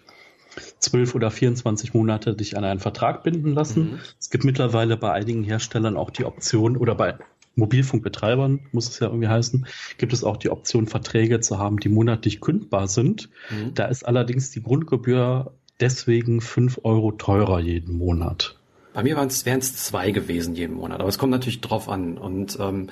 [0.79, 3.91] zwölf oder 24 Monate dich an einen Vertrag binden lassen.
[3.91, 3.99] Mhm.
[4.19, 7.15] Es gibt mittlerweile bei einigen Herstellern auch die Option oder bei
[7.55, 9.65] Mobilfunkbetreibern, muss es ja irgendwie heißen,
[9.97, 13.29] gibt es auch die Option, Verträge zu haben, die monatlich kündbar sind.
[13.49, 13.73] Mhm.
[13.73, 18.57] Da ist allerdings die Grundgebühr deswegen fünf Euro teurer jeden Monat.
[18.93, 22.17] Bei mir wären es zwei gewesen jeden Monat, aber es kommt natürlich drauf an.
[22.17, 22.89] Und ähm,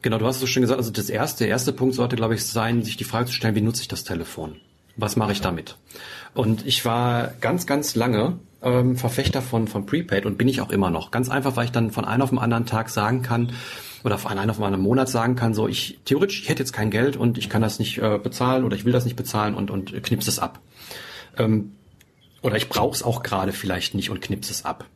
[0.00, 2.34] genau, du hast es so schön gesagt, also das erste, der erste Punkt sollte, glaube
[2.34, 4.56] ich, sein, sich die Frage zu stellen, wie nutze ich das Telefon?
[4.96, 5.76] Was mache ich damit?
[6.34, 10.70] Und ich war ganz, ganz lange ähm, Verfechter von, von Prepaid und bin ich auch
[10.70, 11.10] immer noch.
[11.10, 13.52] Ganz einfach, weil ich dann von einem auf den anderen Tag sagen kann,
[14.04, 16.72] oder von einem auf den anderen Monat sagen kann, so ich theoretisch, ich hätte jetzt
[16.72, 19.54] kein Geld und ich kann das nicht äh, bezahlen oder ich will das nicht bezahlen
[19.54, 20.60] und, und knips es ab.
[21.38, 21.72] Ähm,
[22.42, 24.86] oder ich brauche es auch gerade vielleicht nicht und knips es ab.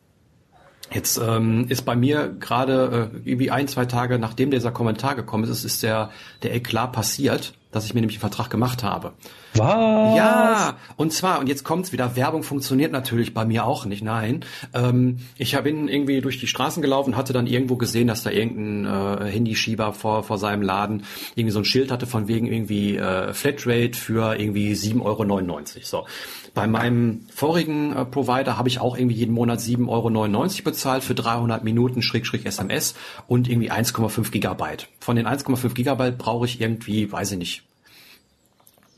[0.92, 5.44] Jetzt ähm, ist bei mir gerade äh, irgendwie ein, zwei Tage nachdem dieser Kommentar gekommen
[5.44, 6.10] ist, ist der,
[6.42, 9.12] der Eklat passiert, dass ich mir nämlich einen Vertrag gemacht habe.
[9.58, 10.16] Was?
[10.16, 14.44] Ja, und zwar, und jetzt kommt's wieder, Werbung funktioniert natürlich bei mir auch nicht, nein.
[14.74, 19.26] Ähm, ich bin irgendwie durch die Straßen gelaufen, hatte dann irgendwo gesehen, dass da irgendein
[19.26, 21.04] äh, Handyschieber vor, vor seinem Laden
[21.34, 25.62] irgendwie so ein Schild hatte von wegen irgendwie äh, Flatrate für irgendwie 7,99 Euro.
[25.82, 26.06] So.
[26.54, 31.14] Bei meinem vorigen äh, Provider habe ich auch irgendwie jeden Monat 7,99 Euro bezahlt für
[31.14, 32.94] 300 Minuten Schrägstrich SMS
[33.26, 34.88] und irgendwie 1,5 Gigabyte.
[35.00, 37.62] Von den 1,5 Gigabyte brauche ich irgendwie, weiß ich nicht,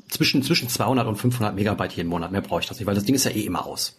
[0.08, 2.32] zwischen, zwischen 200 und 500 Megabyte jeden Monat.
[2.32, 3.96] Mehr brauche ich das nicht, weil das Ding ist ja eh immer aus.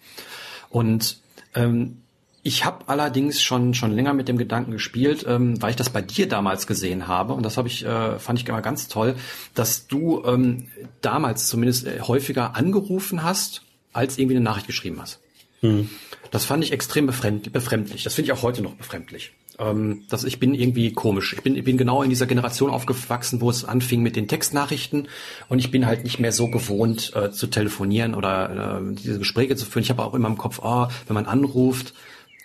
[0.69, 1.19] Und
[1.55, 2.01] ähm,
[2.41, 6.01] ich habe allerdings schon schon länger mit dem Gedanken gespielt, ähm, weil ich das bei
[6.01, 9.15] dir damals gesehen habe und das habe ich äh, fand ich immer ganz toll,
[9.55, 10.67] dass du ähm,
[11.01, 15.19] damals zumindest äh, häufiger angerufen hast, als irgendwie eine Nachricht geschrieben hast.
[15.59, 15.89] Hm.
[16.31, 18.03] Das fand ich extrem befremdlich.
[18.03, 21.33] Das finde ich auch heute noch befremdlich ähm, dass ich bin irgendwie komisch.
[21.33, 25.07] Ich bin, ich bin genau in dieser Generation aufgewachsen, wo es anfing mit den Textnachrichten
[25.49, 29.55] und ich bin halt nicht mehr so gewohnt äh, zu telefonieren oder äh, diese Gespräche
[29.55, 29.83] zu führen.
[29.83, 31.93] Ich habe auch immer im Kopf, oh, wenn man anruft,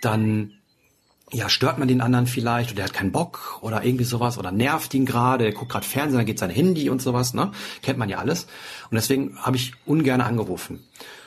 [0.03, 0.53] dann
[1.33, 4.53] ja, stört man den anderen vielleicht oder der hat keinen Bock oder irgendwie sowas oder
[4.53, 7.51] nervt ihn gerade, der guckt gerade Fernsehen, dann geht sein Handy und sowas, ne?
[7.83, 8.45] Kennt man ja alles.
[8.91, 10.85] Und deswegen habe ich ungern angerufen.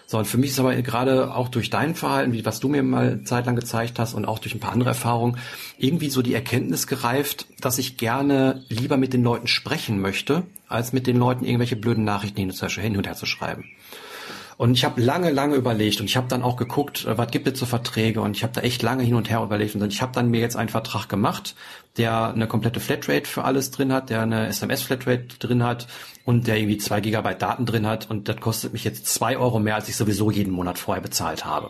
[0.09, 2.81] So, und für mich ist aber gerade auch durch dein Verhalten, wie was du mir
[2.81, 5.37] mal zeitlang gezeigt hast und auch durch ein paar andere Erfahrungen,
[5.77, 10.93] irgendwie so die Erkenntnis gereift, dass ich gerne lieber mit den Leuten sprechen möchte, als
[10.93, 13.65] mit den Leuten irgendwelche blöden Nachrichten hin und her zu schreiben.
[14.57, 17.47] Und ich habe lange, lange überlegt und ich habe dann auch geguckt, äh, was gibt
[17.47, 20.01] es für Verträge und ich habe da echt lange hin und her überlegt und ich
[20.01, 21.55] habe dann mir jetzt einen Vertrag gemacht,
[21.97, 25.87] der eine komplette Flatrate für alles drin hat, der eine SMS-Flatrate drin hat
[26.25, 29.59] und der irgendwie zwei Gigabyte Daten drin hat und das kostet mich jetzt zwei Euro
[29.59, 31.69] mehr, als ich sowieso jeden Monat vorher bezahlt habe.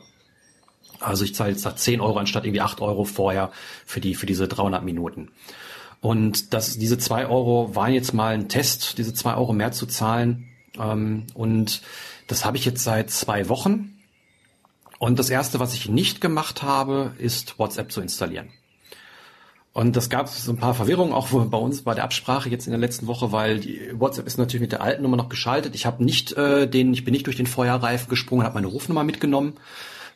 [1.00, 3.52] Also ich zahle jetzt da 10 Euro anstatt irgendwie 8 Euro vorher
[3.86, 5.30] für die, für diese 300 Minuten.
[6.02, 9.86] Und das, diese zwei Euro waren jetzt mal ein Test, diese zwei Euro mehr zu
[9.86, 10.48] zahlen.
[10.80, 11.82] Ähm, und
[12.28, 13.98] das habe ich jetzt seit zwei Wochen.
[15.00, 18.50] Und das erste, was ich nicht gemacht habe, ist WhatsApp zu installieren.
[19.78, 22.72] Und das gab so ein paar Verwirrungen auch bei uns bei der Absprache jetzt in
[22.72, 25.76] der letzten Woche, weil die WhatsApp ist natürlich mit der alten Nummer noch geschaltet.
[25.76, 29.04] Ich habe nicht äh, den, ich bin nicht durch den Feuerreifen gesprungen, habe meine Rufnummer
[29.04, 29.54] mitgenommen,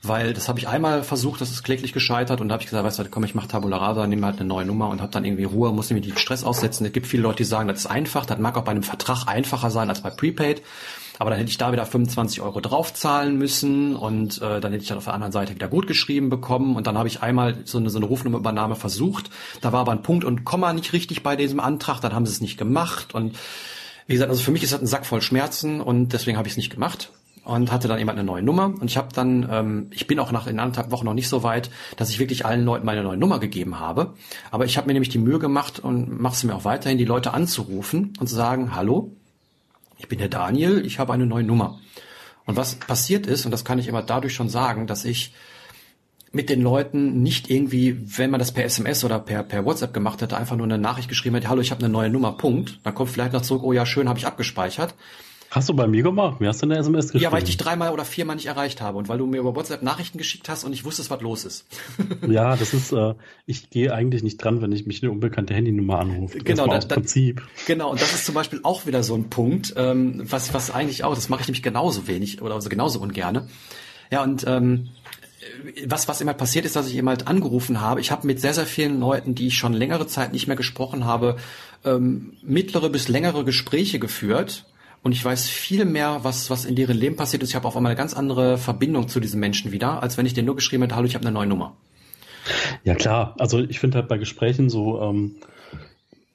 [0.02, 2.84] weil das habe ich einmal versucht, das ist kläglich gescheitert und da habe ich gesagt,
[2.84, 5.26] weißt du, komm, ich mache Tabula Rasa, nehme halt eine neue Nummer und habe dann
[5.26, 6.88] irgendwie Ruhe, muss mir den Stress aussetzen.
[6.88, 9.28] Es gibt viele Leute, die sagen, das ist einfach, das mag auch bei einem Vertrag
[9.28, 10.64] einfacher sein als bei Prepaid.
[11.22, 14.88] Aber dann hätte ich da wieder 25 Euro draufzahlen müssen und äh, dann hätte ich
[14.88, 17.78] dann auf der anderen Seite wieder gut geschrieben bekommen und dann habe ich einmal so
[17.78, 19.30] eine, so eine Rufnummerübernahme versucht.
[19.62, 22.32] Da war aber ein Punkt und Komma nicht richtig bei diesem Antrag, dann haben sie
[22.32, 23.38] es nicht gemacht und
[24.08, 26.54] wie gesagt, also für mich ist das ein Sack voll Schmerzen und deswegen habe ich
[26.54, 27.12] es nicht gemacht
[27.44, 30.32] und hatte dann eben eine neue Nummer und ich habe dann, ähm, ich bin auch
[30.32, 33.18] nach in anderthalb Wochen noch nicht so weit, dass ich wirklich allen Leuten meine neue
[33.18, 34.16] Nummer gegeben habe.
[34.50, 37.06] Aber ich habe mir nämlich die Mühe gemacht und mache es mir auch weiterhin, die
[37.06, 39.16] Leute anzurufen und zu sagen, hallo,
[40.02, 41.80] ich bin der Daniel, ich habe eine neue Nummer.
[42.46, 45.34] Und was passiert ist, und das kann ich immer dadurch schon sagen, dass ich
[46.32, 50.22] mit den Leuten nicht irgendwie, wenn man das per SMS oder per, per WhatsApp gemacht
[50.22, 52.80] hätte, einfach nur eine Nachricht geschrieben hätte, hallo, ich habe eine neue Nummer, Punkt.
[52.84, 54.96] Dann kommt vielleicht noch zurück, oh ja, schön, habe ich abgespeichert.
[55.52, 56.40] Hast du bei mir gemacht?
[56.40, 57.24] Mir hast du eine SMS geschrieben?
[57.24, 59.54] Ja, weil ich dich dreimal oder viermal nicht erreicht habe und weil du mir über
[59.54, 61.66] WhatsApp Nachrichten geschickt hast und ich wusste, was los ist.
[62.30, 66.00] ja, das ist, äh, ich gehe eigentlich nicht dran, wenn ich mich eine unbekannte Handynummer
[66.00, 66.38] anrufe.
[66.38, 67.42] Genau, das, das Prinzip.
[67.68, 71.04] Genau, und das ist zum Beispiel auch wieder so ein Punkt, ähm, was, was eigentlich
[71.04, 73.50] auch, das mache ich nämlich genauso wenig oder also genauso ungerne.
[74.10, 74.88] Ja, und ähm,
[75.86, 78.00] was, was immer passiert ist, dass ich eben halt angerufen habe.
[78.00, 81.04] Ich habe mit sehr, sehr vielen Leuten, die ich schon längere Zeit nicht mehr gesprochen
[81.04, 81.36] habe,
[81.84, 84.66] ähm, mittlere bis längere Gespräche geführt
[85.04, 87.50] und ich weiß viel mehr, was, was in deren Leben passiert ist.
[87.50, 90.34] Ich habe auf einmal eine ganz andere Verbindung zu diesen Menschen wieder, als wenn ich
[90.34, 91.76] denen nur geschrieben hätte, hallo, ich habe eine neue Nummer.
[92.84, 95.36] Ja klar, also ich finde halt bei Gesprächen so, ähm,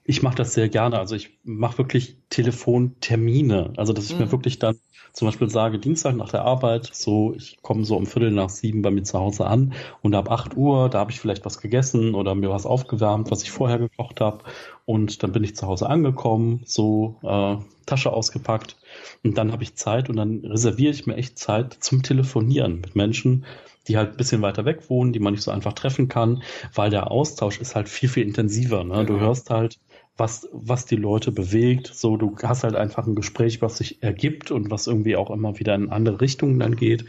[0.06, 0.98] ich mache das sehr gerne.
[0.98, 3.72] Also ich mache wirklich Telefontermine.
[3.76, 4.26] Also dass ich mhm.
[4.26, 4.78] mir wirklich dann
[5.12, 8.82] zum Beispiel sage, Dienstag nach der Arbeit, so ich komme so um Viertel nach sieben
[8.82, 12.14] bei mir zu Hause an und ab acht Uhr, da habe ich vielleicht was gegessen
[12.14, 14.44] oder mir was aufgewärmt, was ich vorher gekocht habe.
[14.84, 18.76] Und dann bin ich zu Hause angekommen, so äh, Tasche ausgepackt
[19.24, 22.94] und dann habe ich Zeit und dann reserviere ich mir echt Zeit zum Telefonieren mit
[22.94, 23.46] Menschen,
[23.88, 26.42] die halt ein bisschen weiter weg wohnen, die man nicht so einfach treffen kann,
[26.74, 28.84] weil der Austausch ist halt viel, viel intensiver.
[28.84, 28.94] Ne?
[28.94, 29.04] Ja.
[29.04, 29.78] Du hörst halt,
[30.16, 31.90] was, was die Leute bewegt.
[31.94, 35.58] So, du hast halt einfach ein Gespräch, was sich ergibt und was irgendwie auch immer
[35.58, 37.04] wieder in andere Richtungen dann geht.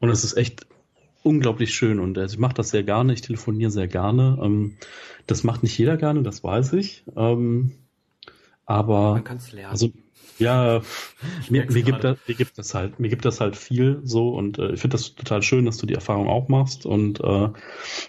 [0.00, 0.66] Und es ist echt
[1.22, 4.38] unglaublich schön und also ich mache das sehr gerne, ich telefoniere sehr gerne.
[4.42, 4.76] Ähm,
[5.26, 7.04] das macht nicht jeder gerne, das weiß ich.
[7.16, 7.72] Ähm,
[8.64, 9.72] aber man kann es lernen.
[9.72, 9.90] Also
[10.38, 10.82] Ja,
[11.48, 14.58] mir, mir, gibt das, mir gibt das halt, mir gibt das halt viel so und
[14.58, 17.48] äh, ich finde das total schön, dass du die Erfahrung auch machst und äh,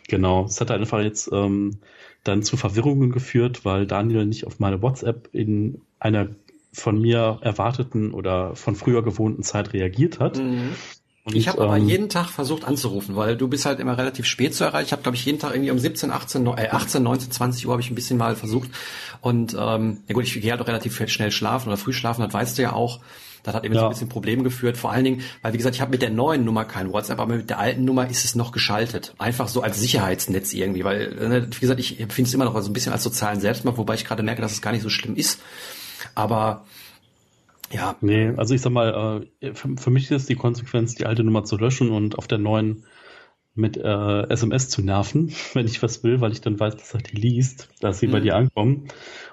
[0.07, 1.79] genau, es hat einfach jetzt ähm,
[2.23, 6.29] dann zu Verwirrungen geführt, weil Daniel nicht auf meine WhatsApp in einer
[6.71, 10.37] von mir erwarteten oder von früher gewohnten Zeit reagiert hat.
[10.37, 10.75] Mhm.
[11.25, 14.25] Und, ich habe ähm, aber jeden Tag versucht anzurufen, weil du bist halt immer relativ
[14.25, 14.85] spät zu erreichen.
[14.85, 17.73] Ich habe, glaube ich, jeden Tag irgendwie um 17, 18, äh, 18, 19, 20 Uhr
[17.73, 18.69] habe ich ein bisschen mal versucht.
[19.21, 22.33] Und ähm, ja gut, ich gehe halt auch relativ schnell schlafen oder früh schlafen, das
[22.33, 22.99] weißt du ja auch.
[23.43, 23.81] Das hat eben ja.
[23.81, 24.77] so ein bisschen Probleme geführt.
[24.77, 27.35] Vor allen Dingen, weil wie gesagt, ich habe mit der neuen Nummer kein WhatsApp, aber
[27.37, 29.13] mit der alten Nummer ist es noch geschaltet.
[29.17, 30.83] Einfach so als Sicherheitsnetz irgendwie.
[30.83, 33.77] Weil, äh, wie gesagt, ich empfinde es immer noch so ein bisschen als sozialen Selbstmord,
[33.77, 35.41] wobei ich gerade merke, dass es gar nicht so schlimm ist.
[36.15, 36.65] Aber
[37.71, 37.95] ja.
[38.01, 41.43] Nee, also ich sag mal, äh, für, für, mich ist die Konsequenz, die alte Nummer
[41.43, 42.83] zu löschen und auf der neuen
[43.55, 47.01] mit äh, SMS zu nerven, wenn ich was will, weil ich dann weiß, dass er
[47.01, 48.11] die liest, dass sie mhm.
[48.11, 48.87] bei dir ankommen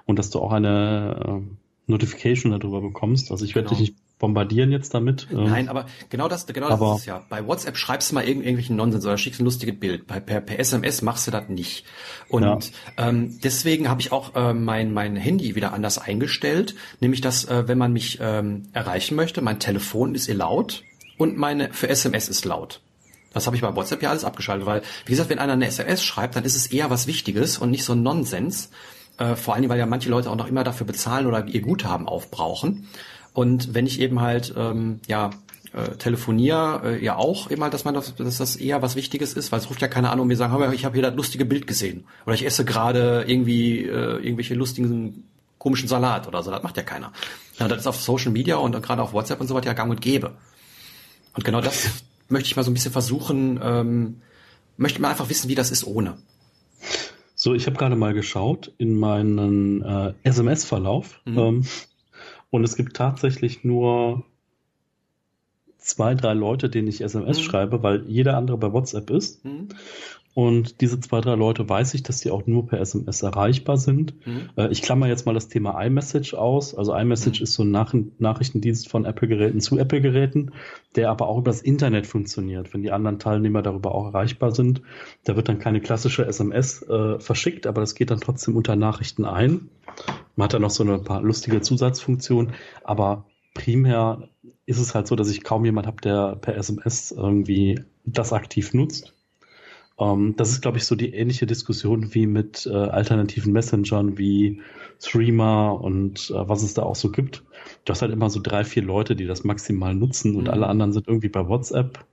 [0.05, 1.57] und dass du auch eine äh,
[1.87, 3.31] Notification darüber bekommst.
[3.31, 3.79] Also ich werde genau.
[3.79, 5.29] dich nicht bombardieren jetzt damit.
[5.31, 5.45] Ähm.
[5.45, 7.25] Nein, aber genau das, genau das ist es ja.
[7.29, 10.07] Bei WhatsApp schreibst du mal irgend, irgendwelchen Nonsens oder schickst ein lustiges Bild.
[10.07, 11.85] Bei, per, per SMS machst du das nicht.
[12.29, 12.59] Und ja.
[12.97, 16.75] ähm, deswegen habe ich auch äh, mein, mein Handy wieder anders eingestellt.
[17.01, 20.83] Nämlich, dass, äh, wenn man mich ähm, erreichen möchte, mein Telefon ist laut
[21.19, 22.81] und meine für SMS ist laut.
[23.33, 26.03] Das habe ich bei WhatsApp ja alles abgeschaltet, weil, wie gesagt, wenn einer eine SMS
[26.03, 28.71] schreibt, dann ist es eher was Wichtiges und nicht so ein Nonsens.
[29.19, 32.07] Äh, vor allem, weil ja manche Leute auch noch immer dafür bezahlen oder ihr Guthaben
[32.07, 32.89] aufbrauchen.
[33.33, 35.31] Und wenn ich eben halt, ähm, ja,
[35.73, 39.53] äh, telefoniere, äh, ja auch immer, dass man das, dass das eher was Wichtiges ist,
[39.53, 41.67] weil es ruft ja keiner an und mir sagen, ich habe hier das lustige Bild
[41.67, 42.05] gesehen.
[42.25, 45.25] Oder ich esse gerade irgendwie äh, irgendwelche lustigen
[45.59, 46.51] komischen Salat oder so.
[46.51, 47.13] Das macht ja keiner.
[47.59, 49.91] Ja, das ist auf Social Media und gerade auf WhatsApp und so weiter ja gang
[49.91, 50.37] und gäbe.
[51.35, 51.89] Und genau das
[52.29, 54.23] möchte ich mal so ein bisschen versuchen, ähm,
[54.77, 56.17] möchte mal einfach wissen, wie das ist ohne.
[57.47, 61.21] So, ich habe gerade mal geschaut in meinen äh, SMS-Verlauf.
[61.27, 61.39] Mhm.
[61.39, 61.65] Ähm,
[62.51, 64.25] und es gibt tatsächlich nur
[65.79, 67.43] zwei, drei Leute, denen ich SMS mhm.
[67.45, 69.45] schreibe, weil jeder andere bei WhatsApp ist.
[69.45, 69.69] Mhm.
[70.37, 74.15] Und diese zwei, drei Leute weiß ich, dass die auch nur per SMS erreichbar sind.
[74.27, 74.51] Mhm.
[74.59, 76.75] Äh, ich klammer jetzt mal das Thema iMessage aus.
[76.75, 77.45] Also iMessage mhm.
[77.45, 80.51] ist so ein Nach Nachrichtendienst von Apple-Geräten zu Apple-Geräten,
[80.95, 82.75] der aber auch über das Internet funktioniert.
[82.75, 84.83] Wenn die anderen Teilnehmer darüber auch erreichbar sind,
[85.25, 89.25] da wird dann keine klassische SMS äh, verschickt, aber das geht dann trotzdem unter Nachrichten
[89.25, 89.71] ein.
[90.35, 92.53] Man hat da noch so eine paar lustige Zusatzfunktionen,
[92.85, 93.25] aber
[93.55, 94.29] primär
[94.67, 98.75] ist es halt so, dass ich kaum jemand habe, der per SMS irgendwie das aktiv
[98.75, 99.16] nutzt.
[99.99, 104.61] Ähm, das ist, glaube ich, so die ähnliche Diskussion wie mit äh, alternativen Messengern wie
[105.01, 107.45] Streamer und äh, was es da auch so gibt.
[107.85, 110.51] Du hast halt immer so drei, vier Leute, die das maximal nutzen und mhm.
[110.51, 112.05] alle anderen sind irgendwie bei WhatsApp.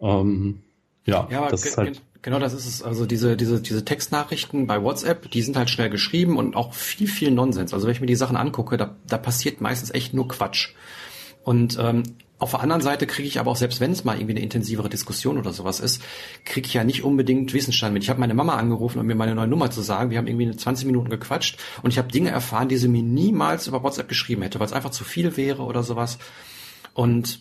[0.00, 0.62] Ähm,
[1.04, 2.82] ja, ja das ist halt Genau, das ist es.
[2.82, 7.06] Also diese, diese, diese Textnachrichten bei WhatsApp, die sind halt schnell geschrieben und auch viel,
[7.06, 7.72] viel Nonsens.
[7.72, 10.74] Also wenn ich mir die Sachen angucke, da, da passiert meistens echt nur Quatsch.
[11.44, 12.02] Und ähm,
[12.38, 14.90] auf der anderen Seite kriege ich aber auch, selbst wenn es mal irgendwie eine intensivere
[14.90, 16.02] Diskussion oder sowas ist,
[16.44, 18.02] kriege ich ja nicht unbedingt Wissensstand mit.
[18.02, 20.10] Ich habe meine Mama angerufen, um mir meine neue Nummer zu sagen.
[20.10, 23.66] Wir haben irgendwie 20 Minuten gequatscht und ich habe Dinge erfahren, die sie mir niemals
[23.66, 26.18] über WhatsApp geschrieben hätte, weil es einfach zu viel wäre oder sowas.
[26.92, 27.40] Und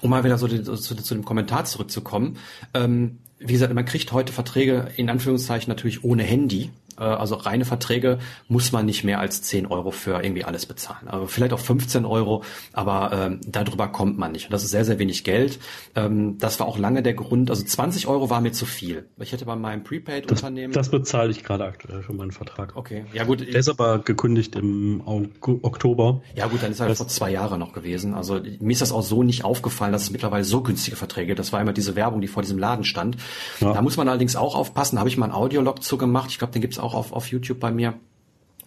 [0.00, 2.38] um mal wieder so zu, zu, zu dem Kommentar zurückzukommen,
[2.72, 6.70] ähm, wie gesagt, man kriegt heute Verträge in Anführungszeichen natürlich ohne Handy.
[6.98, 8.18] Äh, also reine Verträge
[8.48, 11.08] muss man nicht mehr als 10 Euro für irgendwie alles bezahlen.
[11.08, 12.42] Also vielleicht auch 15 Euro,
[12.72, 14.46] aber ähm, darüber kommt man nicht.
[14.46, 15.58] Und das ist sehr, sehr wenig Geld.
[15.94, 17.50] Ähm, das war auch lange der Grund.
[17.50, 19.08] Also 20 Euro war mir zu viel.
[19.18, 20.72] Ich hätte bei meinem Prepaid-Unternehmen...
[20.72, 22.76] Das, das, bezahle ich gerade aktuell für meinen Vertrag.
[22.76, 23.40] Okay, ja gut.
[23.40, 26.22] Der ist aber gekündigt im Oktober.
[26.34, 28.14] Ja gut, dann ist er halt vor zwei Jahren noch gewesen.
[28.14, 31.34] Also mir ist das auch so nicht aufgefallen, dass es mittlerweile so günstige Verträge.
[31.34, 33.16] Das war immer diese Werbung, die vor diesem Laden stand.
[33.60, 33.72] Ja.
[33.72, 34.96] Da muss man allerdings auch aufpassen.
[34.96, 36.30] Da habe ich mal einen Audiolog zugemacht.
[36.30, 37.94] Ich glaube, den gibt's auch auf, auf YouTube bei mir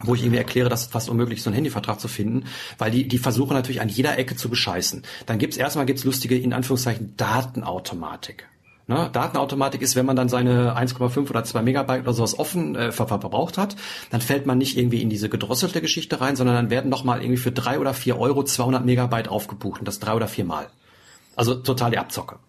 [0.02, 2.46] wo ich irgendwie erkläre, dass es fast unmöglich ist, so einen Handyvertrag zu finden,
[2.78, 5.04] weil die, die versuchen natürlich an jeder Ecke zu bescheißen.
[5.26, 8.48] Dann gibt's erstmal gibt's lustige, in Anführungszeichen, Datenautomatik.
[8.88, 9.10] Ne?
[9.14, 13.08] Datenautomatik ist, wenn man dann seine 1,5 oder 2 Megabyte oder sowas offen äh, ver
[13.08, 13.76] verbraucht hat,
[14.10, 17.38] dann fällt man nicht irgendwie in diese gedrosselte Geschichte rein, sondern dann werden nochmal irgendwie
[17.38, 20.70] für drei oder vier Euro 200 Megabyte aufgebucht und das drei oder vier Mal.
[21.36, 22.40] Also total die Abzocke.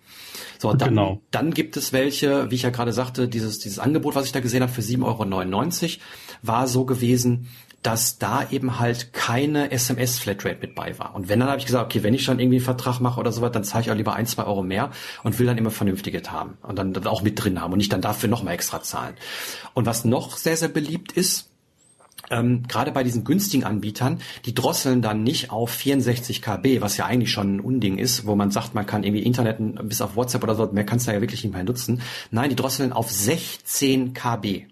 [0.60, 1.22] So, dann, genau.
[1.30, 4.40] dann gibt es welche, wie ich ja gerade sagte, dieses, dieses Angebot, was ich da
[4.40, 6.02] gesehen habe für 7,99 Euro,
[6.42, 7.48] war so gewesen,
[7.82, 11.14] dass da eben halt keine SMS-Flatrate mit bei war.
[11.14, 13.32] Und wenn, dann habe ich gesagt, okay, wenn ich schon irgendwie einen Vertrag mache oder
[13.32, 14.90] sowas, dann zahle ich auch lieber ein, zwei Euro mehr
[15.22, 18.02] und will dann immer vernünftiges haben und dann auch mit drin haben und nicht dann
[18.02, 19.14] dafür nochmal extra zahlen.
[19.72, 21.49] Und was noch sehr, sehr beliebt ist,
[22.30, 27.06] ähm, gerade bei diesen günstigen Anbietern, die drosseln dann nicht auf 64 KB, was ja
[27.06, 29.58] eigentlich schon ein Unding ist, wo man sagt, man kann irgendwie Internet
[29.88, 32.02] bis auf WhatsApp oder so, mehr kannst du ja wirklich nicht mehr nutzen.
[32.30, 34.66] Nein, die drosseln auf 16 KB.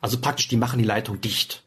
[0.00, 1.62] Also praktisch, die machen die Leitung dicht.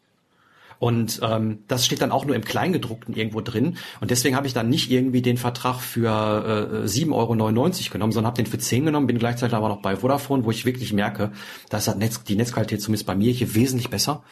[0.77, 3.77] Und ähm, das steht dann auch nur im Kleingedruckten irgendwo drin.
[4.01, 8.27] Und deswegen habe ich dann nicht irgendwie den Vertrag für äh, 7,99 Euro genommen, sondern
[8.27, 11.31] habe den für 10 genommen, bin gleichzeitig aber noch bei Vodafone, wo ich wirklich merke,
[11.69, 14.23] dass das Netz, die Netzqualität zumindest bei mir hier wesentlich besser.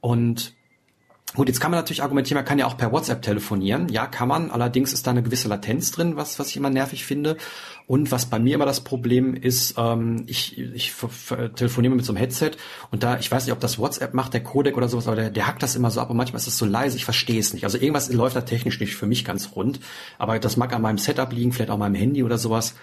[0.00, 0.54] Und
[1.34, 3.90] Gut, jetzt kann man natürlich argumentieren, man kann ja auch per WhatsApp telefonieren.
[3.90, 4.50] Ja, kann man.
[4.50, 7.36] Allerdings ist da eine gewisse Latenz drin, was, was ich immer nervig finde.
[7.86, 10.94] Und was bei mir immer das Problem ist, ähm, ich, ich
[11.54, 12.52] telefoniere mit so einem Headset
[12.90, 15.30] und da, ich weiß nicht, ob das WhatsApp macht, der Codec oder sowas, aber der,
[15.30, 17.52] der hackt das immer so ab und manchmal ist es so leise, ich verstehe es
[17.52, 17.64] nicht.
[17.64, 19.80] Also irgendwas läuft da technisch nicht für mich ganz rund.
[20.18, 22.74] Aber das mag an meinem Setup liegen, vielleicht auch an meinem Handy oder sowas.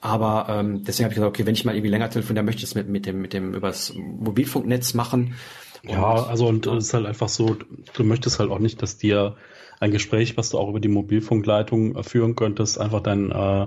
[0.00, 2.64] Aber ähm, deswegen habe ich gesagt, okay, wenn ich mal irgendwie länger telefoniere, dann möchte
[2.64, 5.36] ich es mit, mit dem, mit dem übers Mobilfunknetz machen.
[5.84, 7.56] Ja, also und es ist halt einfach so,
[7.92, 9.36] du möchtest halt auch nicht, dass dir
[9.80, 13.66] ein Gespräch, was du auch über die Mobilfunkleitung äh, führen könntest, einfach dein, äh,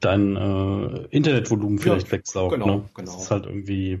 [0.00, 2.54] dein äh, Internetvolumen vielleicht ja, wegsaugt.
[2.54, 2.84] Genau, ne?
[2.94, 3.12] genau.
[3.12, 4.00] Das ist halt irgendwie.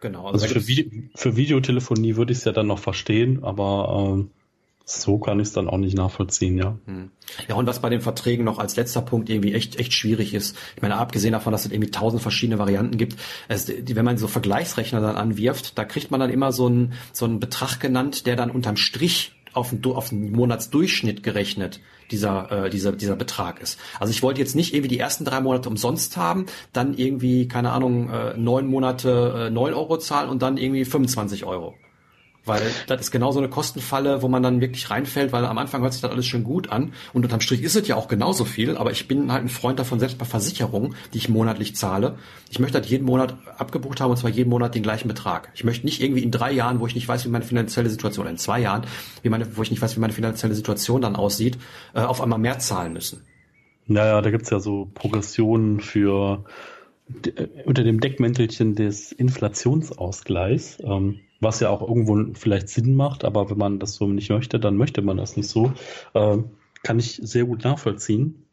[0.00, 0.26] Genau.
[0.26, 4.37] Also, also für, Vi für Videotelefonie würde ich es ja dann noch verstehen, aber äh,
[4.88, 6.78] so kann ich es dann auch nicht nachvollziehen, ja.
[6.86, 7.10] Hm.
[7.46, 10.56] Ja, und was bei den Verträgen noch als letzter Punkt irgendwie echt, echt schwierig ist,
[10.76, 13.16] ich meine, abgesehen davon, dass es irgendwie tausend verschiedene Varianten gibt,
[13.50, 17.26] die, wenn man so Vergleichsrechner dann anwirft, da kriegt man dann immer so einen, so
[17.26, 21.80] einen Betrag genannt, der dann unterm Strich auf den, auf den Monatsdurchschnitt gerechnet
[22.10, 23.78] dieser, äh, dieser, dieser Betrag ist.
[24.00, 27.72] Also ich wollte jetzt nicht irgendwie die ersten drei Monate umsonst haben, dann irgendwie, keine
[27.72, 31.74] Ahnung, äh, neun Monate äh, neun Euro zahlen und dann irgendwie 25 Euro.
[32.48, 35.82] Weil das ist genau so eine Kostenfalle, wo man dann wirklich reinfällt, weil am Anfang
[35.82, 36.92] hört sich das alles schön gut an.
[37.12, 39.78] Und unterm Strich ist es ja auch genauso viel, aber ich bin halt ein Freund
[39.78, 42.18] davon, selbst bei Versicherungen, die ich monatlich zahle.
[42.50, 45.50] Ich möchte halt jeden Monat abgebucht haben und zwar jeden Monat den gleichen Betrag.
[45.54, 48.26] Ich möchte nicht irgendwie in drei Jahren, wo ich nicht weiß, wie meine finanzielle Situation,
[48.26, 48.82] in zwei Jahren,
[49.22, 51.58] wie meine, wo ich nicht weiß, wie meine finanzielle Situation dann aussieht,
[51.94, 53.22] äh, auf einmal mehr zahlen müssen.
[53.86, 56.44] Naja, da gibt's ja so Progressionen für
[57.24, 60.78] äh, unter dem Deckmäntelchen des Inflationsausgleichs.
[60.84, 64.58] Ähm, was ja auch irgendwo vielleicht Sinn macht, aber wenn man das so nicht möchte,
[64.58, 65.72] dann möchte man das nicht so.
[66.14, 66.38] Äh,
[66.82, 68.44] kann ich sehr gut nachvollziehen.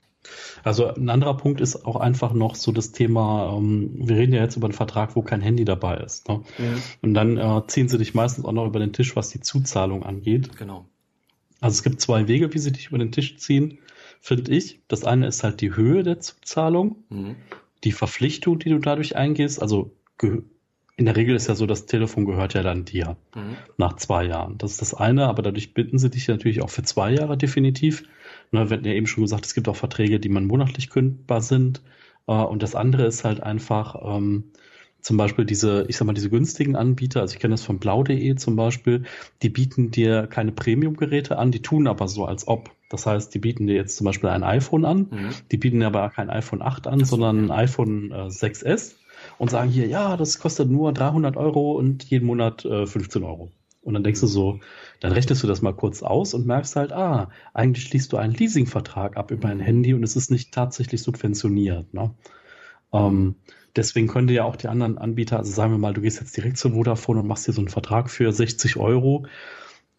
[0.64, 4.42] Also ein anderer Punkt ist auch einfach noch so das Thema, ähm, wir reden ja
[4.42, 6.28] jetzt über einen Vertrag, wo kein Handy dabei ist.
[6.28, 6.42] Ne?
[6.58, 6.66] Ja.
[7.02, 10.04] Und dann äh, ziehen sie dich meistens auch noch über den Tisch, was die Zuzahlung
[10.04, 10.58] angeht.
[10.58, 10.86] Genau.
[11.62, 13.80] Also es gibt zwei Wege, wie sie dich über den Tisch ziehen,
[14.20, 14.82] finde ich.
[14.88, 17.36] Das eine ist halt die Höhe der Zuzahlung, mhm.
[17.84, 19.62] die Verpflichtung, die du dadurch eingehst.
[19.62, 19.92] Also
[20.98, 23.58] in der Regel ist ja so, das Telefon gehört ja dann dir mhm.
[23.78, 24.58] nach zwei Jahren.
[24.58, 28.04] Das ist das eine, aber dadurch bitten sie dich natürlich auch für zwei Jahre definitiv.
[28.52, 31.42] Ne, wir hatten ja eben schon gesagt, es gibt auch Verträge, die man monatlich kündbar
[31.42, 31.82] sind.
[32.28, 34.46] Äh, und das andere ist halt einfach ähm,
[35.02, 38.36] zum Beispiel diese, ich sag mal, diese günstigen Anbieter, also ich kenne das von blau.de
[38.36, 39.04] zum Beispiel,
[39.44, 42.72] die bieten dir keine Premium-Geräte an, die tun aber so, als ob.
[42.90, 45.30] Das heißt, die bieten dir jetzt zum Beispiel ein iPhone an, mhm.
[45.52, 48.96] die bieten aber kein iPhone 8 an, sondern ein iPhone äh, 6S
[49.38, 53.52] und sagen hier, ja, das kostet nur 300 Euro und jeden Monat äh, 15 Euro.
[53.82, 54.60] Und dann denkst du so,
[55.00, 58.34] dann rechnest du das mal kurz aus und merkst halt, ah, eigentlich schließt du einen
[58.34, 61.94] Leasingvertrag ab über ein Handy und es ist nicht tatsächlich subventioniert.
[61.94, 62.10] Ne?
[62.92, 63.36] Ähm,
[63.76, 66.58] deswegen könnte ja auch die anderen Anbieter, also sagen wir mal, du gehst jetzt direkt
[66.58, 69.28] zu Vodafone und machst dir so einen Vertrag für 60 Euro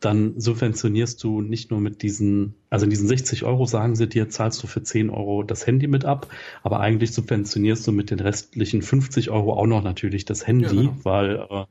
[0.00, 4.28] dann subventionierst du nicht nur mit diesen, also in diesen 60 Euro sagen sie dir,
[4.28, 6.28] zahlst du für 10 Euro das Handy mit ab,
[6.62, 10.70] aber eigentlich subventionierst du mit den restlichen 50 Euro auch noch natürlich das Handy, ja,
[10.70, 10.96] genau.
[11.02, 11.64] weil äh,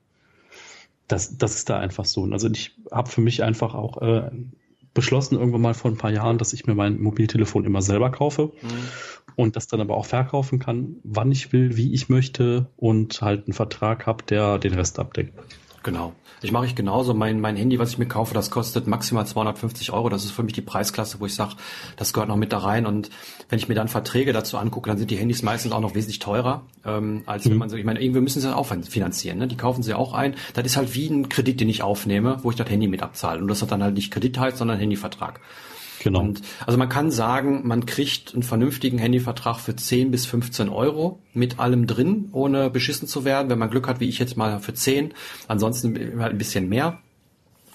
[1.07, 2.25] das, das ist da einfach so.
[2.25, 4.31] Also ich habe für mich einfach auch äh,
[4.95, 8.53] beschlossen irgendwann mal vor ein paar Jahren, dass ich mir mein Mobiltelefon immer selber kaufe
[8.61, 8.69] mhm.
[9.35, 13.45] und das dann aber auch verkaufen kann, wann ich will, wie ich möchte und halt
[13.45, 15.37] einen Vertrag habe, der den Rest abdeckt.
[15.85, 16.13] Genau.
[16.41, 17.13] Ich mache ich genauso.
[17.13, 20.09] Mein, mein Handy, was ich mir kaufe, das kostet maximal 250 Euro.
[20.09, 21.53] Das ist für mich die Preisklasse, wo ich sage,
[21.95, 22.87] das gehört noch mit da rein.
[22.87, 23.11] Und
[23.49, 26.17] wenn ich mir dann Verträge dazu angucke, dann sind die Handys meistens auch noch wesentlich
[26.17, 27.51] teurer, ähm, als mhm.
[27.51, 29.37] wenn man so, ich meine, irgendwie müssen sie das auch finanzieren.
[29.37, 29.47] Ne?
[29.47, 30.33] Die kaufen sie auch ein.
[30.55, 33.39] Das ist halt wie ein Kredit, den ich aufnehme, wo ich das Handy mit abzahle.
[33.39, 35.39] Und das hat dann halt nicht Kredit heißt, sondern Handyvertrag.
[36.05, 36.19] Genau.
[36.19, 41.17] Und also man kann sagen, man kriegt einen vernünftigen Handyvertrag für 10 bis 15 Euro
[41.33, 43.49] mit allem drin, ohne beschissen zu werden.
[43.49, 45.15] Wenn man Glück hat, wie ich jetzt mal für 10,
[45.47, 46.99] ansonsten halt ein bisschen mehr.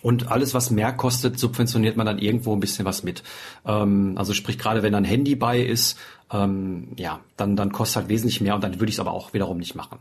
[0.00, 3.24] Und alles, was mehr kostet, subventioniert man dann irgendwo ein bisschen was mit.
[3.66, 5.98] Ähm, also sprich, gerade wenn ein Handy bei ist,
[6.32, 9.32] ähm, ja, dann, dann kostet halt wesentlich mehr und dann würde ich es aber auch
[9.32, 9.98] wiederum nicht machen.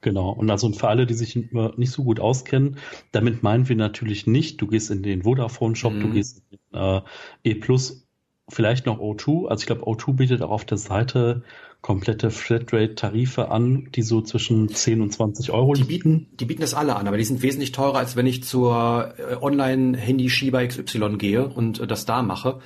[0.00, 0.30] Genau.
[0.30, 2.76] Und also für alle, die sich nicht so gut auskennen,
[3.10, 6.00] damit meinen wir natürlich nicht, du gehst in den Vodafone-Shop, mhm.
[6.00, 7.00] du gehst in den äh,
[7.42, 8.06] E Plus,
[8.48, 9.48] vielleicht noch O2.
[9.48, 11.42] Also ich glaube, O2 bietet auch auf der Seite
[11.80, 16.28] komplette Flatrate-Tarife an, die so zwischen 10 und 20 Euro die bieten.
[16.40, 19.36] Die bieten das alle an, aber die sind wesentlich teurer, als wenn ich zur äh,
[19.36, 22.60] Online-Handy-Schieber XY gehe und äh, das da mache.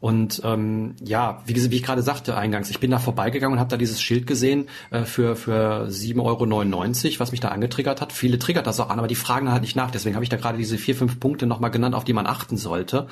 [0.00, 3.70] Und ähm, ja, wie, wie ich gerade sagte eingangs, ich bin da vorbeigegangen und habe
[3.70, 8.12] da dieses Schild gesehen äh, für, für 7,99 Euro, was mich da angetriggert hat.
[8.12, 9.90] Viele triggert das auch an, aber die fragen halt nicht nach.
[9.90, 12.56] Deswegen habe ich da gerade diese vier, fünf Punkte nochmal genannt, auf die man achten
[12.56, 13.06] sollte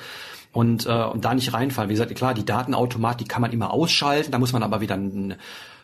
[0.55, 1.89] und, äh, und da nicht reinfallen.
[1.89, 4.95] Wie gesagt, klar, die Datenautomat, die kann man immer ausschalten, da muss man aber wieder
[4.95, 5.35] ein,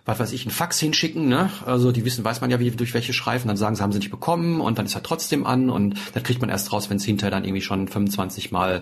[0.05, 1.49] was weiß ich, ein Fax hinschicken, ne?
[1.65, 3.99] Also die wissen, weiß man ja, wie durch welche Schreifen, dann sagen sie, haben sie
[3.99, 6.97] nicht bekommen und dann ist er trotzdem an und dann kriegt man erst raus, wenn
[6.97, 8.81] es hinterher dann irgendwie schon 25 Mal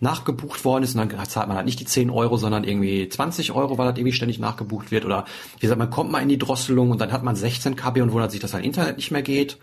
[0.00, 0.94] nachgebucht worden ist.
[0.94, 3.98] Und dann zahlt man halt nicht die 10 Euro, sondern irgendwie 20 Euro, weil das
[3.98, 5.04] irgendwie ständig nachgebucht wird.
[5.04, 5.24] Oder
[5.56, 8.12] wie gesagt, man kommt mal in die Drosselung und dann hat man 16 KB und
[8.12, 9.58] wundert sich, dass sein Internet nicht mehr geht.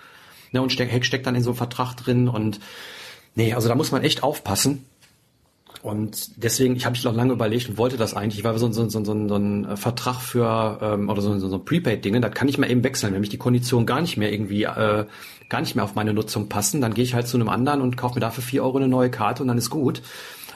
[0.52, 2.28] Ne, und steckt, steckt dann in so einem Vertrag drin.
[2.28, 2.60] Und
[3.36, 4.86] nee, also da muss man echt aufpassen.
[5.84, 8.88] Und deswegen, ich habe mich noch lange überlegt und wollte das eigentlich, weil so, so,
[8.88, 12.58] so, so, so ein Vertrag für ähm, oder so, so, so Prepaid-Dinge, da kann ich
[12.58, 13.14] mal eben wechseln.
[13.14, 15.06] Wenn mich die Konditionen gar nicht mehr irgendwie äh,
[15.50, 17.98] gar nicht mehr auf meine Nutzung passen, dann gehe ich halt zu einem anderen und
[17.98, 20.02] kaufe mir dafür vier Euro eine neue Karte und dann ist gut.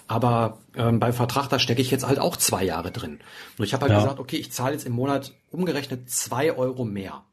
[0.07, 3.19] Aber ähm, beim Vertrag, da stecke ich jetzt halt auch zwei Jahre drin.
[3.57, 3.99] Und ich habe halt ja.
[3.99, 7.23] gesagt, okay, ich zahle jetzt im Monat umgerechnet zwei Euro mehr.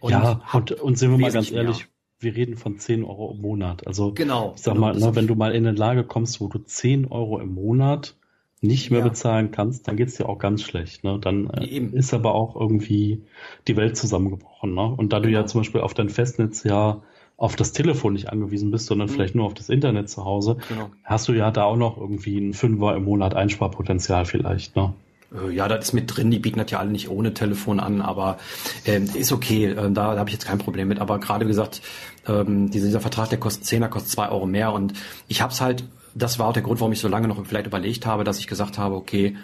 [0.00, 1.93] Und ja, und, und sind wir mal ganz ehrlich, mehr
[2.24, 3.86] wir reden von 10 Euro im Monat.
[3.86, 6.48] Also genau, ich sag genau, mal, ne, wenn du mal in eine Lage kommst, wo
[6.48, 8.16] du 10 Euro im Monat
[8.64, 9.08] nicht mehr ja.
[9.08, 11.04] bezahlen kannst, dann geht's dir auch ganz schlecht.
[11.04, 11.18] Ne?
[11.20, 13.22] Dann äh, ist aber auch irgendwie
[13.68, 14.74] die Welt zusammengebrochen.
[14.74, 14.94] Ne?
[14.96, 15.48] Und da du ja genau.
[15.48, 17.02] zum Beispiel auf dein Festnetz ja
[17.36, 19.12] auf das Telefon nicht angewiesen bist, sondern mhm.
[19.12, 20.90] vielleicht nur auf das Internet zu Hause, genau.
[21.02, 24.76] hast du ja da auch noch irgendwie ein Fünfer im Monat Einsparpotenzial vielleicht.
[24.76, 24.94] Ne?
[25.34, 28.00] Äh, ja, das ist mit drin, die bieten das ja alle nicht ohne Telefon an,
[28.00, 28.38] aber
[28.84, 31.00] ähm, ist okay, äh, da, da habe ich jetzt kein Problem mit.
[31.00, 31.82] Aber gerade wie gesagt,
[32.26, 34.94] ähm, dieser, dieser Vertrag, der kostet 10, der kostet zwei Euro mehr und
[35.28, 37.66] ich habe es halt, das war auch der Grund, warum ich so lange noch vielleicht
[37.66, 39.36] überlegt habe, dass ich gesagt habe, okay,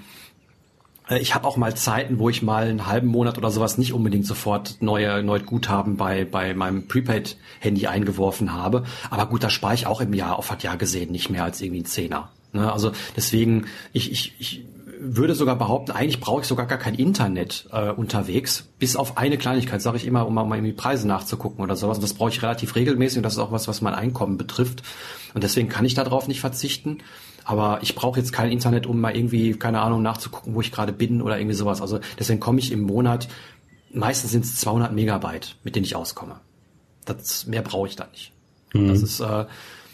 [1.08, 3.92] äh, ich habe auch mal Zeiten, wo ich mal einen halben Monat oder sowas nicht
[3.92, 8.84] unbedingt sofort neue, neue Guthaben bei, bei meinem Prepaid-Handy eingeworfen habe.
[9.10, 11.60] Aber gut, da spare ich auch im Jahr auf das Jahr gesehen nicht mehr als
[11.60, 12.30] irgendwie ein Zehner.
[12.52, 12.72] Ne?
[12.72, 14.64] Also deswegen, ich, ich, ich
[15.02, 19.38] würde sogar behaupten, eigentlich brauche ich sogar gar kein Internet äh, unterwegs, bis auf eine
[19.38, 21.96] Kleinigkeit, sage ich immer, um mal die Preise nachzugucken oder sowas.
[21.96, 24.82] Und das brauche ich relativ regelmäßig und das ist auch was, was mein Einkommen betrifft.
[25.34, 26.98] Und deswegen kann ich darauf nicht verzichten.
[27.44, 30.92] Aber ich brauche jetzt kein Internet, um mal irgendwie, keine Ahnung, nachzugucken, wo ich gerade
[30.92, 31.80] bin oder irgendwie sowas.
[31.80, 33.28] Also deswegen komme ich im Monat,
[33.92, 36.40] meistens sind es 200 Megabyte, mit denen ich auskomme.
[37.06, 38.32] Das, mehr brauche ich da nicht.
[38.74, 38.88] Mhm.
[38.88, 39.46] Das ist, äh,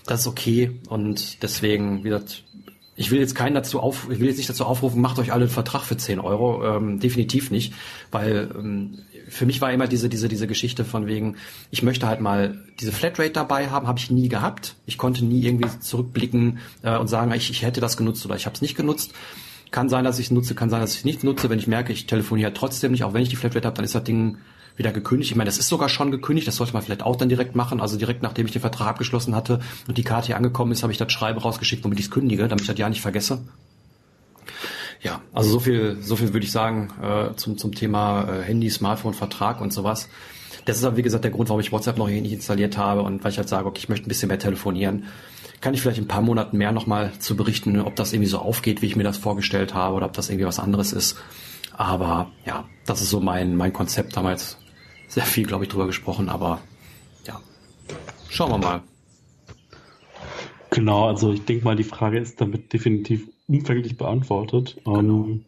[0.07, 2.44] das ist okay und deswegen, wie gesagt,
[2.97, 5.44] ich will jetzt keinen dazu auf, ich will jetzt nicht dazu aufrufen, macht euch alle
[5.44, 6.64] einen Vertrag für 10 Euro.
[6.64, 7.74] Ähm, definitiv nicht,
[8.11, 11.36] weil ähm, für mich war immer diese, diese, diese Geschichte von wegen,
[11.70, 14.76] ich möchte halt mal diese Flatrate dabei haben, habe ich nie gehabt.
[14.86, 18.47] Ich konnte nie irgendwie zurückblicken äh, und sagen, ich, ich hätte das genutzt oder ich
[18.47, 19.12] habe es nicht genutzt.
[19.70, 21.51] Kann sein, dass ich es nutze, kann sein, dass ich es nicht nutze.
[21.51, 23.94] Wenn ich merke, ich telefoniere trotzdem nicht, auch wenn ich die Flatrate habe, dann ist
[23.94, 24.38] das Ding
[24.77, 25.31] wieder gekündigt.
[25.31, 27.81] Ich meine, das ist sogar schon gekündigt, das sollte man vielleicht auch dann direkt machen.
[27.81, 30.93] Also direkt nachdem ich den Vertrag abgeschlossen hatte und die Karte hier angekommen ist, habe
[30.93, 33.43] ich das Schreiben rausgeschickt, womit ich es kündige, damit ich das ja nicht vergesse.
[35.03, 38.70] Ja, also so viel, so viel würde ich sagen äh, zum, zum Thema äh, Handy,
[38.70, 40.09] Smartphone, Vertrag und sowas.
[40.64, 43.03] Das ist aber, wie gesagt, der Grund, warum ich WhatsApp noch hier nicht installiert habe
[43.03, 45.05] und weil ich halt sage, okay, ich möchte ein bisschen mehr telefonieren.
[45.61, 48.39] Kann ich vielleicht in ein paar Monaten mehr nochmal zu berichten, ob das irgendwie so
[48.39, 51.16] aufgeht, wie ich mir das vorgestellt habe oder ob das irgendwie was anderes ist.
[51.72, 54.59] Aber ja, das ist so mein, mein Konzept damals
[55.09, 56.61] sehr viel, glaube ich, drüber gesprochen, aber
[57.26, 57.40] ja,
[58.28, 58.82] schauen wir mal.
[60.70, 64.76] Genau, also ich denke mal, die Frage ist damit definitiv umfänglich beantwortet.
[64.84, 64.98] Genau.
[64.98, 65.44] Ähm,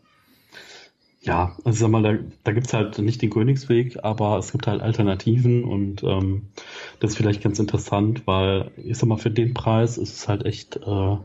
[1.20, 4.66] ja, also sag mal, da, da gibt es halt nicht den Königsweg, aber es gibt
[4.66, 6.46] halt Alternativen und ähm,
[7.00, 10.46] das ist vielleicht ganz interessant, weil ich sag mal, für den Preis ist es halt
[10.46, 11.16] echt äh,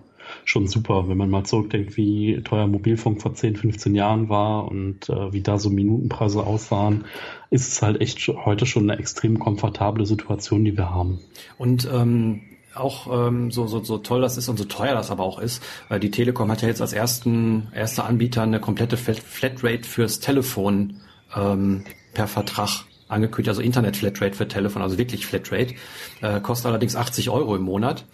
[0.45, 5.09] schon super, wenn man mal zurückdenkt, wie teuer Mobilfunk vor 10, 15 Jahren war und
[5.09, 7.05] äh, wie da so Minutenpreise aussahen,
[7.49, 11.19] ist es halt echt heute schon eine extrem komfortable Situation, die wir haben.
[11.57, 12.41] Und ähm,
[12.76, 15.63] auch ähm, so, so, so toll das ist und so teuer das aber auch ist,
[15.89, 21.01] weil die Telekom hat ja jetzt als ersten erster Anbieter eine komplette Flatrate fürs Telefon
[21.36, 25.76] ähm, per Vertrag angekündigt, also Internet-Flatrate für Telefon, also wirklich Flatrate,
[26.21, 28.05] äh, kostet allerdings 80 Euro im Monat.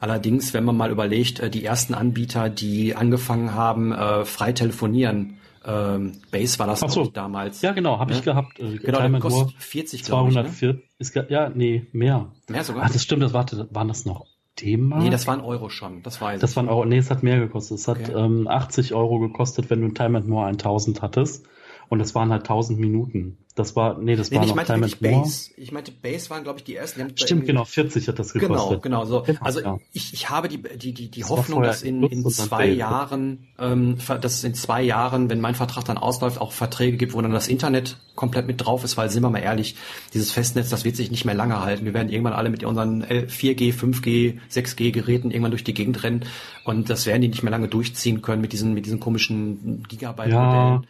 [0.00, 5.38] Allerdings, wenn man mal überlegt, äh, die ersten Anbieter, die angefangen haben, äh, frei telefonieren,
[5.66, 7.06] ähm, Base war das Ach so.
[7.06, 7.60] damals.
[7.62, 8.18] Ja, genau, habe ne?
[8.18, 8.58] ich gehabt.
[8.60, 10.34] Äh, genau, der kostet 40, glaube ich.
[10.34, 10.82] 204, ne?
[10.98, 12.32] ist, ja, nee, mehr.
[12.48, 12.84] Mehr sogar?
[12.84, 14.26] Ach, das stimmt, das warte, waren das noch
[14.60, 15.02] D-Mark?
[15.02, 17.78] Nee, das waren Euro schon, das weiß Das waren Euro, nee, es hat mehr gekostet.
[17.78, 18.12] Es hat okay.
[18.12, 21.46] ähm, 80 Euro gekostet, wenn du ein Time and More 1000 hattest.
[21.88, 23.38] Und das waren halt 1000 Minuten.
[23.54, 24.90] Das war, nee, das nee, war ich noch meinte More.
[25.00, 25.50] Base.
[25.56, 27.14] Ich meinte Base waren, glaube ich, die ersten.
[27.14, 28.82] Die Stimmt, genau, 40 hat das gekostet.
[28.82, 29.04] Genau, genau.
[29.06, 29.22] So.
[29.22, 29.78] Genau, Also ja.
[29.94, 32.66] ich, ich habe die, die, die, die Das Hoffnung, dass in, in zwei.
[32.68, 37.14] Jahren, ähm, dass es in zwei Jahren, wenn mein Vertrag dann ausläuft, auch Verträge gibt,
[37.14, 39.74] wo dann das Internet komplett mit drauf ist, weil sind wir mal ehrlich,
[40.12, 41.86] dieses Festnetz, das wird sich nicht mehr lange halten.
[41.86, 46.02] Wir werden irgendwann alle mit unseren L- 4G, 5G, 6G Geräten irgendwann durch die Gegend
[46.02, 46.26] rennen
[46.64, 50.86] und das werden die nicht mehr lange durchziehen können mit diesen, mit diesen komischen Gigabyte-Modellen.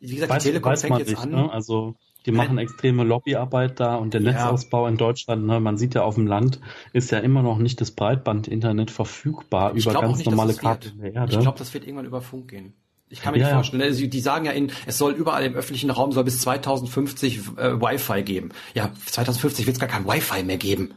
[0.00, 1.30] Wie gesagt, Weiß, die Telekom fängt jetzt nicht, an.
[1.30, 1.50] ne?
[1.52, 1.94] Also
[2.26, 4.32] die machen extreme Lobbyarbeit da und der Ja.
[4.32, 6.60] Netzausbau in Deutschland, ne, man sieht ja auf dem Land,
[6.94, 11.12] ist ja immer noch nicht das Breitband-Internet verfügbar Ich über ganz nicht, normale Karten der
[11.14, 11.32] Erde.
[11.34, 12.72] Ich glaube, das wird irgendwann über Funk gehen.
[13.10, 13.82] Ich kann mir Ja, nicht vorstellen.
[13.82, 17.80] Also, die sagen ja, in, es soll überall im öffentlichen Raum soll bis 2050 äh,
[17.80, 18.50] Wi-Fi geben.
[18.72, 20.94] Ja, 2050 wird es gar kein Wi-Fi mehr geben.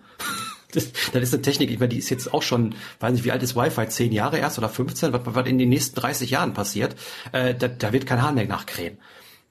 [0.73, 3.31] Das, das ist eine Technik, ich meine, die ist jetzt auch schon, weiß nicht, wie
[3.31, 3.87] alt ist Wi-Fi?
[3.87, 5.13] Zehn Jahre erst oder 15?
[5.13, 6.95] Was, was in den nächsten 30 Jahren passiert?
[7.31, 8.97] Äh, da, da wird kein Hahn mehr nachkrähen.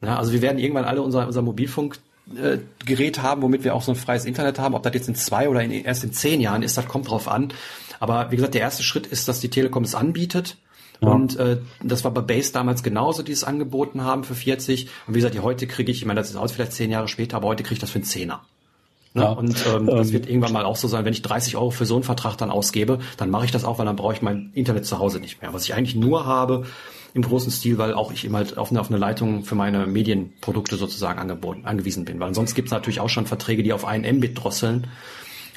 [0.03, 1.99] Ja, also wir werden irgendwann alle unser, unser Mobilfunk
[2.35, 4.75] äh, Gerät haben, womit wir auch so ein freies Internet haben.
[4.75, 7.29] Ob das jetzt in zwei oder in, erst in zehn Jahren ist, das kommt drauf
[7.29, 7.53] an.
[8.01, 10.57] Aber wie gesagt, der erste Schritt ist, dass die Telekom es anbietet.
[11.01, 11.09] Ja.
[11.09, 14.89] Und äh, das war bei Base damals genauso, die es angeboten haben für 40.
[15.07, 17.09] Und wie gesagt, die heute kriege ich, ich meine, das ist aus vielleicht zehn Jahre
[17.09, 18.45] später, aber heute kriege ich das für einen Zehner.
[19.17, 19.23] Ne?
[19.23, 19.31] Ja.
[19.31, 21.87] Und ähm, das Ähm, wird irgendwann mal auch so sein, wenn ich 30 Euro für
[21.87, 24.51] so einen Vertrag dann ausgebe, dann mache ich das auch, weil dann brauche ich mein
[24.53, 25.55] Internet zu Hause nicht mehr.
[25.55, 26.64] Was ich eigentlich nur habe
[27.14, 29.87] im großen Stil, weil auch ich eben halt auf eine, auf eine Leitung für meine
[29.87, 32.21] Medienprodukte sozusagen angeboten, angewiesen bin.
[32.21, 34.87] Weil sonst gibt es natürlich auch schon Verträge, die auf einen Mbit drosseln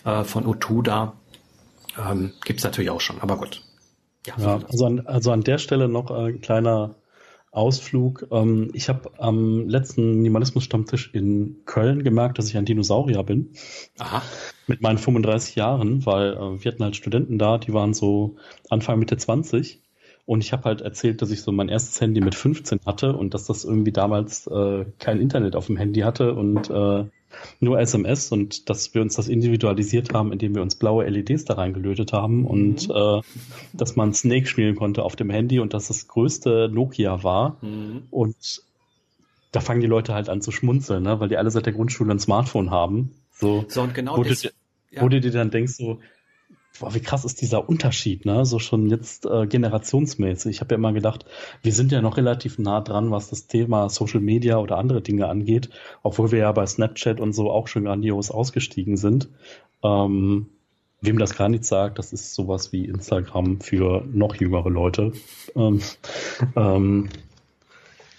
[0.05, 1.13] äh, von O2 da.
[2.09, 3.61] Ähm, gibt es natürlich auch schon, aber gut.
[4.25, 6.95] Ja, Ja, also an, also an der Stelle noch ein kleiner
[7.51, 8.27] Ausflug.
[8.31, 13.51] Ähm, ich habe am letzten Minimalismus-Stammtisch in Köln gemerkt, dass ich ein Dinosaurier bin.
[13.97, 14.21] Aha.
[14.67, 18.35] Mit meinen 35 Jahren, weil äh, wir hatten halt Studenten da, die waren so
[18.69, 19.81] Anfang Mitte 20.
[20.25, 23.33] Und ich habe halt erzählt, dass ich so mein erstes Handy mit 15 hatte und
[23.33, 27.05] dass das irgendwie damals äh, kein Internet auf dem Handy hatte und äh,
[27.59, 31.55] nur SMS und dass wir uns das individualisiert haben, indem wir uns blaue LEDs da
[31.55, 33.21] reingelötet haben und äh,
[33.73, 37.57] dass man Snake spielen konnte auf dem Handy und dass das größte Nokia war.
[37.61, 38.03] Mhm.
[38.11, 38.35] Und
[39.51, 41.19] da fangen die Leute halt an zu schmunzeln, ne?
[41.19, 43.11] weil die alle seit der Grundschule ein Smartphone haben.
[43.33, 44.41] So, So, und genau wo, du, das.
[44.41, 44.51] dir-
[44.91, 45.01] ja.
[45.01, 45.99] wo du dir dann denkst, so,
[46.79, 48.45] boah, wie krass ist dieser Unterschied, ne?
[48.45, 50.55] So schon jetzt äh, generationsmäßig.
[50.55, 51.25] Ich habe ja immer gedacht,
[51.61, 55.27] wir sind ja noch relativ nah dran, was das Thema Social Media oder andere Dinge
[55.27, 55.69] angeht,
[56.03, 59.29] obwohl wir ja bei Snapchat und so auch schon grandios ausgestiegen sind.
[59.83, 60.47] Ähm,
[61.01, 65.13] wem das gar nichts sagt, das ist sowas wie Instagram für noch jüngere Leute.
[65.55, 65.81] Ähm,
[66.55, 67.09] ähm,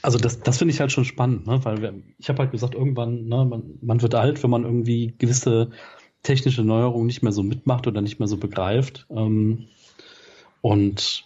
[0.02, 1.61] also das, das finde ich halt schon spannend, ne?
[1.62, 5.14] weil wir, ich habe halt gesagt, irgendwann, ne, man, man wird alt, wenn man irgendwie
[5.18, 5.70] gewisse
[6.22, 9.06] technische Neuerungen nicht mehr so mitmacht oder nicht mehr so begreift.
[9.10, 9.66] Ähm,
[10.60, 11.24] und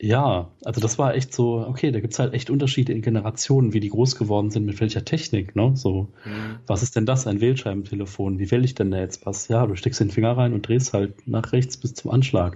[0.00, 3.80] ja, also das war echt so, okay, da gibt's halt echt Unterschiede in Generationen, wie
[3.80, 5.72] die groß geworden sind, mit welcher Technik, ne?
[5.74, 6.60] So, Mhm.
[6.68, 8.38] was ist denn das, ein Wählscheibentelefon?
[8.38, 9.48] Wie wähle ich denn da jetzt was?
[9.48, 12.54] Ja, du steckst den Finger rein und drehst halt nach rechts bis zum Anschlag.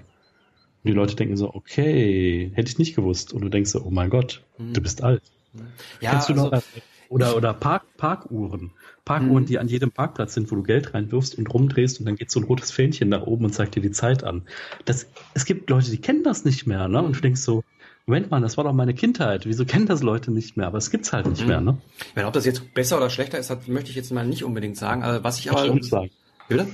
[0.84, 3.32] Und die Leute denken so, okay, hätte ich nicht gewusst.
[3.32, 5.22] Und du denkst so, oh mein Gott, du bist alt.
[6.00, 6.62] ja, Kennst du also, noch,
[7.08, 8.70] oder, oder Park, Parkuhren.
[9.04, 9.46] Parkuhren, Mhm.
[9.46, 12.38] die an jedem Parkplatz sind, wo du Geld reinwirfst und rumdrehst und dann geht so
[12.40, 14.42] ein rotes Fähnchen nach oben und zeigt dir die Zeit an.
[14.84, 17.02] Das, es gibt Leute, die kennen das nicht mehr, ne?
[17.02, 17.64] Und du denkst so,
[18.06, 19.46] Moment mal, das war doch meine Kindheit.
[19.46, 20.66] Wieso kennen das Leute nicht mehr?
[20.66, 21.48] Aber es gibt's halt nicht Mhm.
[21.48, 21.78] mehr, ne?
[22.14, 24.76] Meine, ob das jetzt besser oder schlechter ist, das möchte ich jetzt mal nicht unbedingt
[24.76, 25.02] sagen.
[25.02, 25.78] Also, was ich aber.
[26.48, 26.66] Bitte?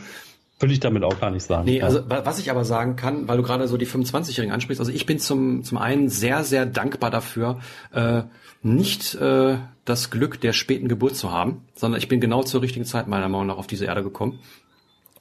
[0.60, 1.64] Würde ich damit auch gar nicht sagen.
[1.66, 4.80] Nee, also wa- was ich aber sagen kann, weil du gerade so die 25-Jährigen ansprichst,
[4.80, 7.60] also ich bin zum, zum einen sehr, sehr dankbar dafür,
[7.92, 8.22] äh,
[8.62, 12.84] nicht äh, das Glück der späten Geburt zu haben, sondern ich bin genau zur richtigen
[12.84, 14.40] Zeit meiner Meinung nach auf diese Erde gekommen.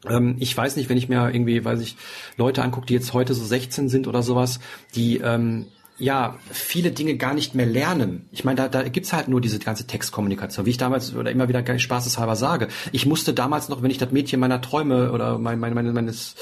[0.07, 1.97] Ähm, ich weiß nicht, wenn ich mir irgendwie, weiß ich,
[2.37, 4.59] Leute angucke, die jetzt heute so 16 sind oder sowas,
[4.95, 5.67] die ähm,
[5.99, 8.27] ja viele Dinge gar nicht mehr lernen.
[8.31, 11.47] Ich meine, da, da gibt's halt nur diese ganze Textkommunikation, wie ich damals oder immer
[11.49, 12.67] wieder spaßeshalber sage.
[12.91, 16.35] Ich musste damals noch, wenn ich das Mädchen meiner Träume oder mein, mein, mein, meines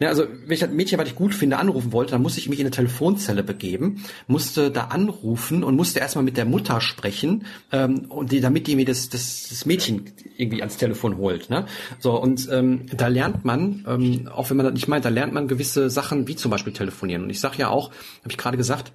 [0.00, 2.48] ja, also wenn ich das Mädchen, was ich gut finde, anrufen wollte, dann musste ich
[2.48, 7.44] mich in eine Telefonzelle begeben, musste da anrufen und musste erstmal mit der Mutter sprechen,
[7.70, 11.50] ähm, und die, damit die mir das, das, das Mädchen irgendwie ans Telefon holt.
[11.50, 11.66] Ne?
[11.98, 15.34] So, und ähm, da lernt man, ähm, auch wenn man das nicht meint, da lernt
[15.34, 17.24] man gewisse Sachen, wie zum Beispiel telefonieren.
[17.24, 18.92] Und ich sage ja auch, habe ich gerade gesagt,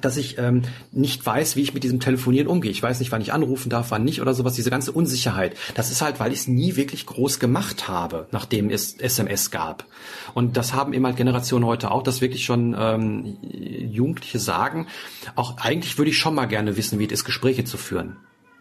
[0.00, 0.62] dass ich ähm,
[0.92, 2.70] nicht weiß, wie ich mit diesem Telefonieren umgehe.
[2.70, 4.54] Ich weiß nicht, wann ich anrufen darf, wann nicht oder sowas.
[4.54, 5.56] Diese ganze Unsicherheit.
[5.74, 9.84] Das ist halt, weil ich es nie wirklich groß gemacht habe, nachdem es SMS gab.
[10.32, 14.86] Und das haben eben halt Generationen heute auch, dass wirklich schon ähm, Jugendliche sagen,
[15.34, 18.16] auch eigentlich würde ich schon mal gerne wissen, wie es ist, Gespräche zu führen.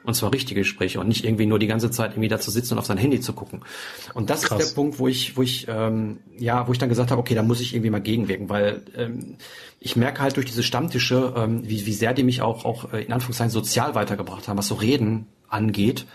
[0.10, 2.74] Und zwar richtige Gespräche und nicht irgendwie nur die ganze Zeit irgendwie da zu sitzen
[2.74, 3.62] und auf sein Handy zu gucken.
[4.14, 4.60] Und das Krass.
[4.60, 7.36] ist der Punkt, wo ich, wo ich, ähm, ja, wo ich dann gesagt habe, okay,
[7.36, 9.38] da muss ich irgendwie mal gegenwirken, weil ähm,
[9.80, 13.04] ich merke halt durch diese Stammtische, ähm, wie, wie sehr die mich auch, auch äh,
[13.04, 16.06] in Anführungszeichen sozial weitergebracht haben, was so Reden angeht.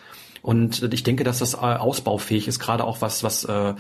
[0.43, 3.75] Und ich denke, dass das äh, ausbaufähig ist, gerade auch was, was äh,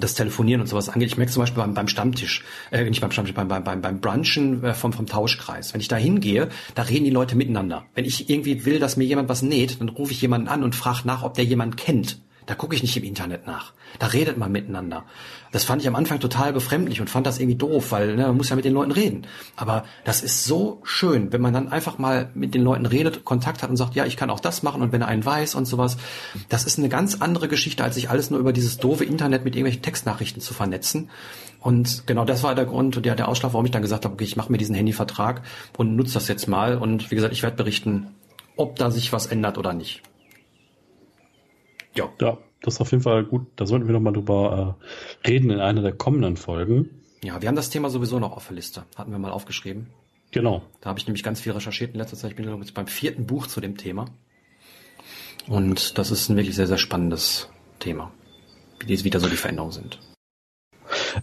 [0.00, 1.08] das Telefonieren und sowas angeht.
[1.08, 4.64] Ich merke zum Beispiel beim, beim Stammtisch, äh, nicht beim Stammtisch, beim, beim, beim, Brunchen
[4.64, 5.72] äh, vom, vom Tauschkreis.
[5.72, 7.84] Wenn ich da hingehe, da reden die Leute miteinander.
[7.94, 10.74] Wenn ich irgendwie will, dass mir jemand was näht, dann rufe ich jemanden an und
[10.74, 12.18] frage nach, ob der jemand kennt.
[12.50, 13.74] Da gucke ich nicht im Internet nach.
[14.00, 15.04] Da redet man miteinander.
[15.52, 18.36] Das fand ich am Anfang total befremdlich und fand das irgendwie doof, weil ne, man
[18.36, 19.28] muss ja mit den Leuten reden.
[19.54, 23.62] Aber das ist so schön, wenn man dann einfach mal mit den Leuten redet, Kontakt
[23.62, 25.66] hat und sagt, ja, ich kann auch das machen und wenn er einen weiß und
[25.66, 25.96] sowas.
[26.48, 29.54] Das ist eine ganz andere Geschichte, als sich alles nur über dieses doofe Internet mit
[29.54, 31.08] irgendwelchen Textnachrichten zu vernetzen.
[31.60, 34.24] Und genau das war der Grund, der, der Ausschlag, warum ich dann gesagt habe, okay,
[34.24, 35.42] ich mache mir diesen Handyvertrag
[35.76, 36.78] und nutze das jetzt mal.
[36.78, 38.08] Und wie gesagt, ich werde berichten,
[38.56, 40.02] ob da sich was ändert oder nicht.
[41.94, 42.08] Ja.
[42.20, 43.46] Ja, das ist auf jeden Fall gut.
[43.56, 44.76] Da sollten wir nochmal drüber
[45.24, 46.90] äh, reden in einer der kommenden Folgen.
[47.22, 48.84] Ja, wir haben das Thema sowieso noch auf der Liste.
[48.96, 49.88] Hatten wir mal aufgeschrieben.
[50.30, 50.62] Genau.
[50.80, 52.30] Da habe ich nämlich ganz viel recherchiert in letzter Zeit.
[52.30, 54.06] Ich bin jetzt beim vierten Buch zu dem Thema.
[55.48, 58.12] Und das ist ein wirklich sehr, sehr spannendes Thema.
[58.84, 59.98] Wie jetzt wieder so die Veränderungen sind.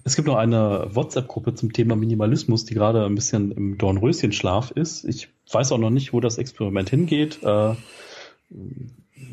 [0.04, 5.06] Es gibt noch eine WhatsApp-Gruppe zum Thema Minimalismus, die gerade ein bisschen im Dornröschenschlaf ist.
[5.06, 7.42] Ich weiß auch noch nicht, wo das Experiment hingeht.
[7.44, 7.76] Äh,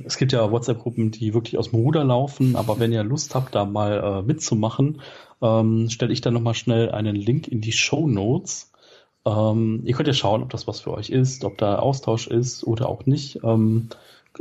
[0.05, 3.55] es gibt ja WhatsApp-Gruppen, die wirklich aus dem Ruder laufen, aber wenn ihr Lust habt,
[3.55, 5.01] da mal äh, mitzumachen,
[5.43, 8.73] ähm, stelle ich dann nochmal schnell einen Link in die Show Notes.
[9.25, 12.65] Ähm, ihr könnt ja schauen, ob das was für euch ist, ob da Austausch ist
[12.65, 13.41] oder auch nicht.
[13.43, 13.89] Ähm,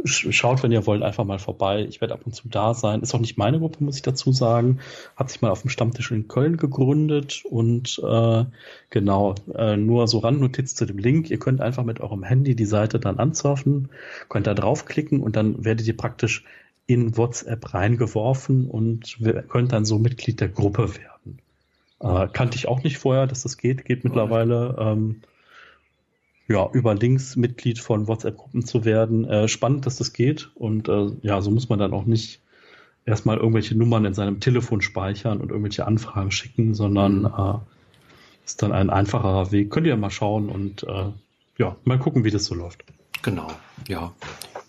[0.05, 1.85] schaut, wenn ihr wollt, einfach mal vorbei.
[1.87, 3.01] Ich werde ab und zu da sein.
[3.01, 4.79] Ist auch nicht meine Gruppe, muss ich dazu sagen.
[5.15, 8.45] Hat sich mal auf dem Stammtisch in Köln gegründet und äh,
[8.89, 11.29] genau, äh, nur so Randnotiz zu dem Link.
[11.29, 13.89] Ihr könnt einfach mit eurem Handy die Seite dann ansurfen,
[14.29, 16.43] könnt da draufklicken und dann werdet ihr praktisch
[16.85, 21.39] in WhatsApp reingeworfen und könnt dann so Mitglied der Gruppe werden.
[21.99, 24.75] Äh, kannte ich auch nicht vorher, dass das geht, geht mittlerweile.
[24.79, 25.21] Ähm,
[26.47, 29.25] ja, über Links Mitglied von WhatsApp-Gruppen zu werden.
[29.25, 30.51] Äh, spannend, dass das geht.
[30.55, 32.41] Und äh, ja, so muss man dann auch nicht
[33.05, 37.25] erstmal irgendwelche Nummern in seinem Telefon speichern und irgendwelche Anfragen schicken, sondern mhm.
[37.25, 37.59] äh,
[38.45, 39.71] ist dann ein einfacherer Weg.
[39.71, 41.11] Könnt ihr mal schauen und äh,
[41.57, 42.83] ja, mal gucken, wie das so läuft.
[43.21, 43.47] Genau,
[43.87, 44.11] ja.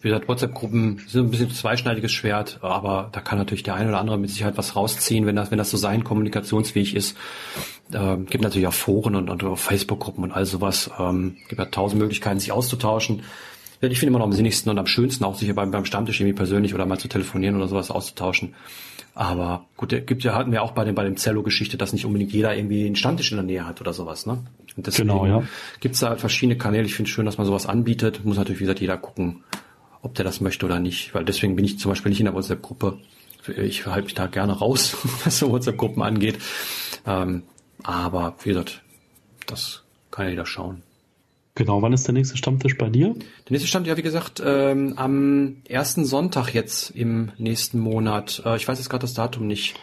[0.05, 4.01] Wie gesagt, WhatsApp-Gruppen sind ein bisschen zweischneidiges Schwert, aber da kann natürlich der eine oder
[4.01, 7.17] andere mit Sicherheit was rausziehen, wenn das, wenn das so sein kommunikationsfähig ist.
[7.91, 10.91] Äh, gibt natürlich auch Foren und, und Facebook-Gruppen und all sowas.
[10.99, 13.23] Ähm, gibt ja tausend Möglichkeiten, sich auszutauschen.
[13.81, 16.37] Ich finde immer noch am sinnigsten und am schönsten auch sich beim, beim Stammtisch irgendwie
[16.37, 18.55] persönlich oder mal zu telefonieren oder sowas auszutauschen.
[19.15, 22.33] Aber gut, gibt ja, hatten wir auch bei dem, bei dem Zello-Geschichte, dass nicht unbedingt
[22.33, 24.45] jeder irgendwie einen Stammtisch in der Nähe hat oder sowas, ne?
[24.77, 25.45] Und deswegen genau, ja.
[25.81, 26.85] gibt's da halt verschiedene Kanäle.
[26.85, 28.23] Ich finde es schön, dass man sowas anbietet.
[28.27, 29.45] Muss natürlich, wie gesagt, jeder gucken,
[30.05, 31.15] ob der das möchte oder nicht.
[31.15, 32.99] Weil deswegen bin ich zum Beispiel nicht in der WhatsApp-Gruppe.
[33.57, 36.39] Ich halte mich da gerne raus, was so WhatsApp-Gruppen angeht.
[37.07, 37.43] Ähm,
[37.83, 38.83] aber wie gesagt,
[39.47, 40.83] das kann ja jeder schauen.
[41.57, 43.15] Genau, wann ist der nächste Stammtisch bei dir?
[43.15, 48.43] Der nächste Stammtisch, ja, wie gesagt, ähm, am ersten Sonntag jetzt im nächsten Monat.
[48.45, 49.77] Äh, ich weiß jetzt gerade das Datum nicht.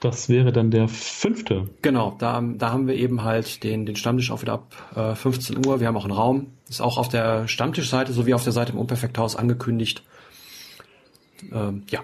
[0.00, 1.68] Das wäre dann der fünfte.
[1.82, 5.66] Genau, da, da haben wir eben halt den, den Stammtisch auch wieder ab äh, 15
[5.66, 5.78] Uhr.
[5.78, 6.54] Wir haben auch einen Raum.
[6.70, 10.02] Ist auch auf der Stammtischseite sowie auf der Seite im Unperfekthaus angekündigt.
[11.52, 12.00] Ähm, ja.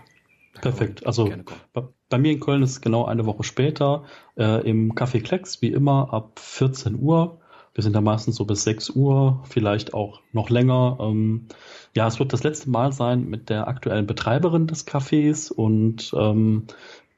[0.61, 1.07] Perfekt.
[1.07, 1.31] Also
[1.73, 4.05] bei, bei, mir in Köln ist es genau eine Woche später
[4.37, 7.41] äh, im Café Klecks, wie immer, ab 14 Uhr.
[7.75, 10.97] Wir sind da meistens so bis 6 Uhr, vielleicht auch noch länger.
[10.99, 11.47] Ähm,
[11.95, 16.67] ja, es wird das letzte Mal sein mit der aktuellen Betreiberin des Cafés und ähm,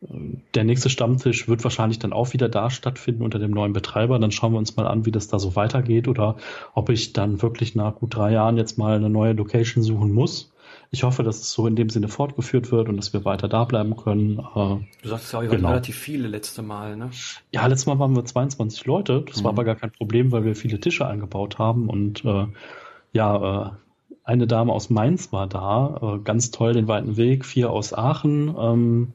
[0.01, 4.19] der nächste Stammtisch wird wahrscheinlich dann auch wieder da stattfinden unter dem neuen Betreiber.
[4.19, 6.37] Dann schauen wir uns mal an, wie das da so weitergeht oder
[6.75, 10.53] ob ich dann wirklich nach gut drei Jahren jetzt mal eine neue Location suchen muss.
[10.91, 13.65] Ich hoffe, dass es so in dem Sinne fortgeführt wird und dass wir weiter da
[13.65, 14.39] bleiben können.
[14.39, 15.69] Äh, du sagst ja, ihr genau.
[15.69, 17.11] relativ viele letzte Mal, ne?
[17.53, 19.25] Ja, letztes Mal waren wir 22 Leute.
[19.27, 19.45] Das mhm.
[19.45, 22.47] war aber gar kein Problem, weil wir viele Tische eingebaut haben und äh,
[23.13, 23.71] ja, äh,
[24.25, 28.55] eine Dame aus Mainz war da, äh, ganz toll den weiten Weg, vier aus Aachen.
[28.59, 29.15] Ähm,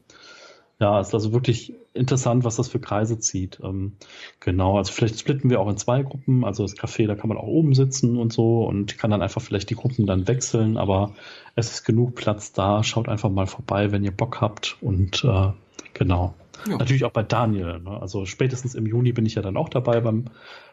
[0.80, 3.60] ja, ist also wirklich interessant, was das für Kreise zieht.
[3.62, 3.92] Ähm,
[4.40, 6.44] genau, also vielleicht splitten wir auch in zwei Gruppen.
[6.44, 9.40] Also das Café, da kann man auch oben sitzen und so und kann dann einfach
[9.40, 10.76] vielleicht die Gruppen dann wechseln.
[10.76, 11.14] Aber
[11.54, 12.82] es ist genug Platz da.
[12.82, 14.76] Schaut einfach mal vorbei, wenn ihr Bock habt.
[14.80, 15.52] Und äh,
[15.92, 16.34] genau.
[16.68, 16.78] Ja.
[16.78, 17.78] Natürlich auch bei Daniel.
[17.80, 18.00] Ne?
[18.00, 20.24] Also spätestens im Juni bin ich ja dann auch dabei beim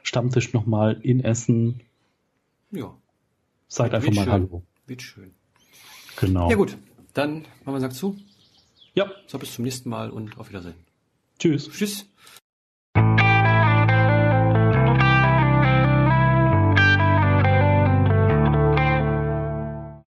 [0.01, 1.81] Stammtisch nochmal in Essen.
[2.71, 2.95] Ja.
[3.67, 4.33] Seid einfach mal schön.
[4.33, 4.63] Hallo.
[4.87, 5.31] Wird schön.
[6.19, 6.49] Genau.
[6.49, 6.77] Ja gut,
[7.13, 8.17] dann machen wir sagt zu.
[8.93, 9.11] Ja.
[9.27, 10.75] So, bis zum nächsten Mal und auf Wiedersehen.
[11.39, 11.69] Tschüss.
[11.69, 12.05] Tschüss.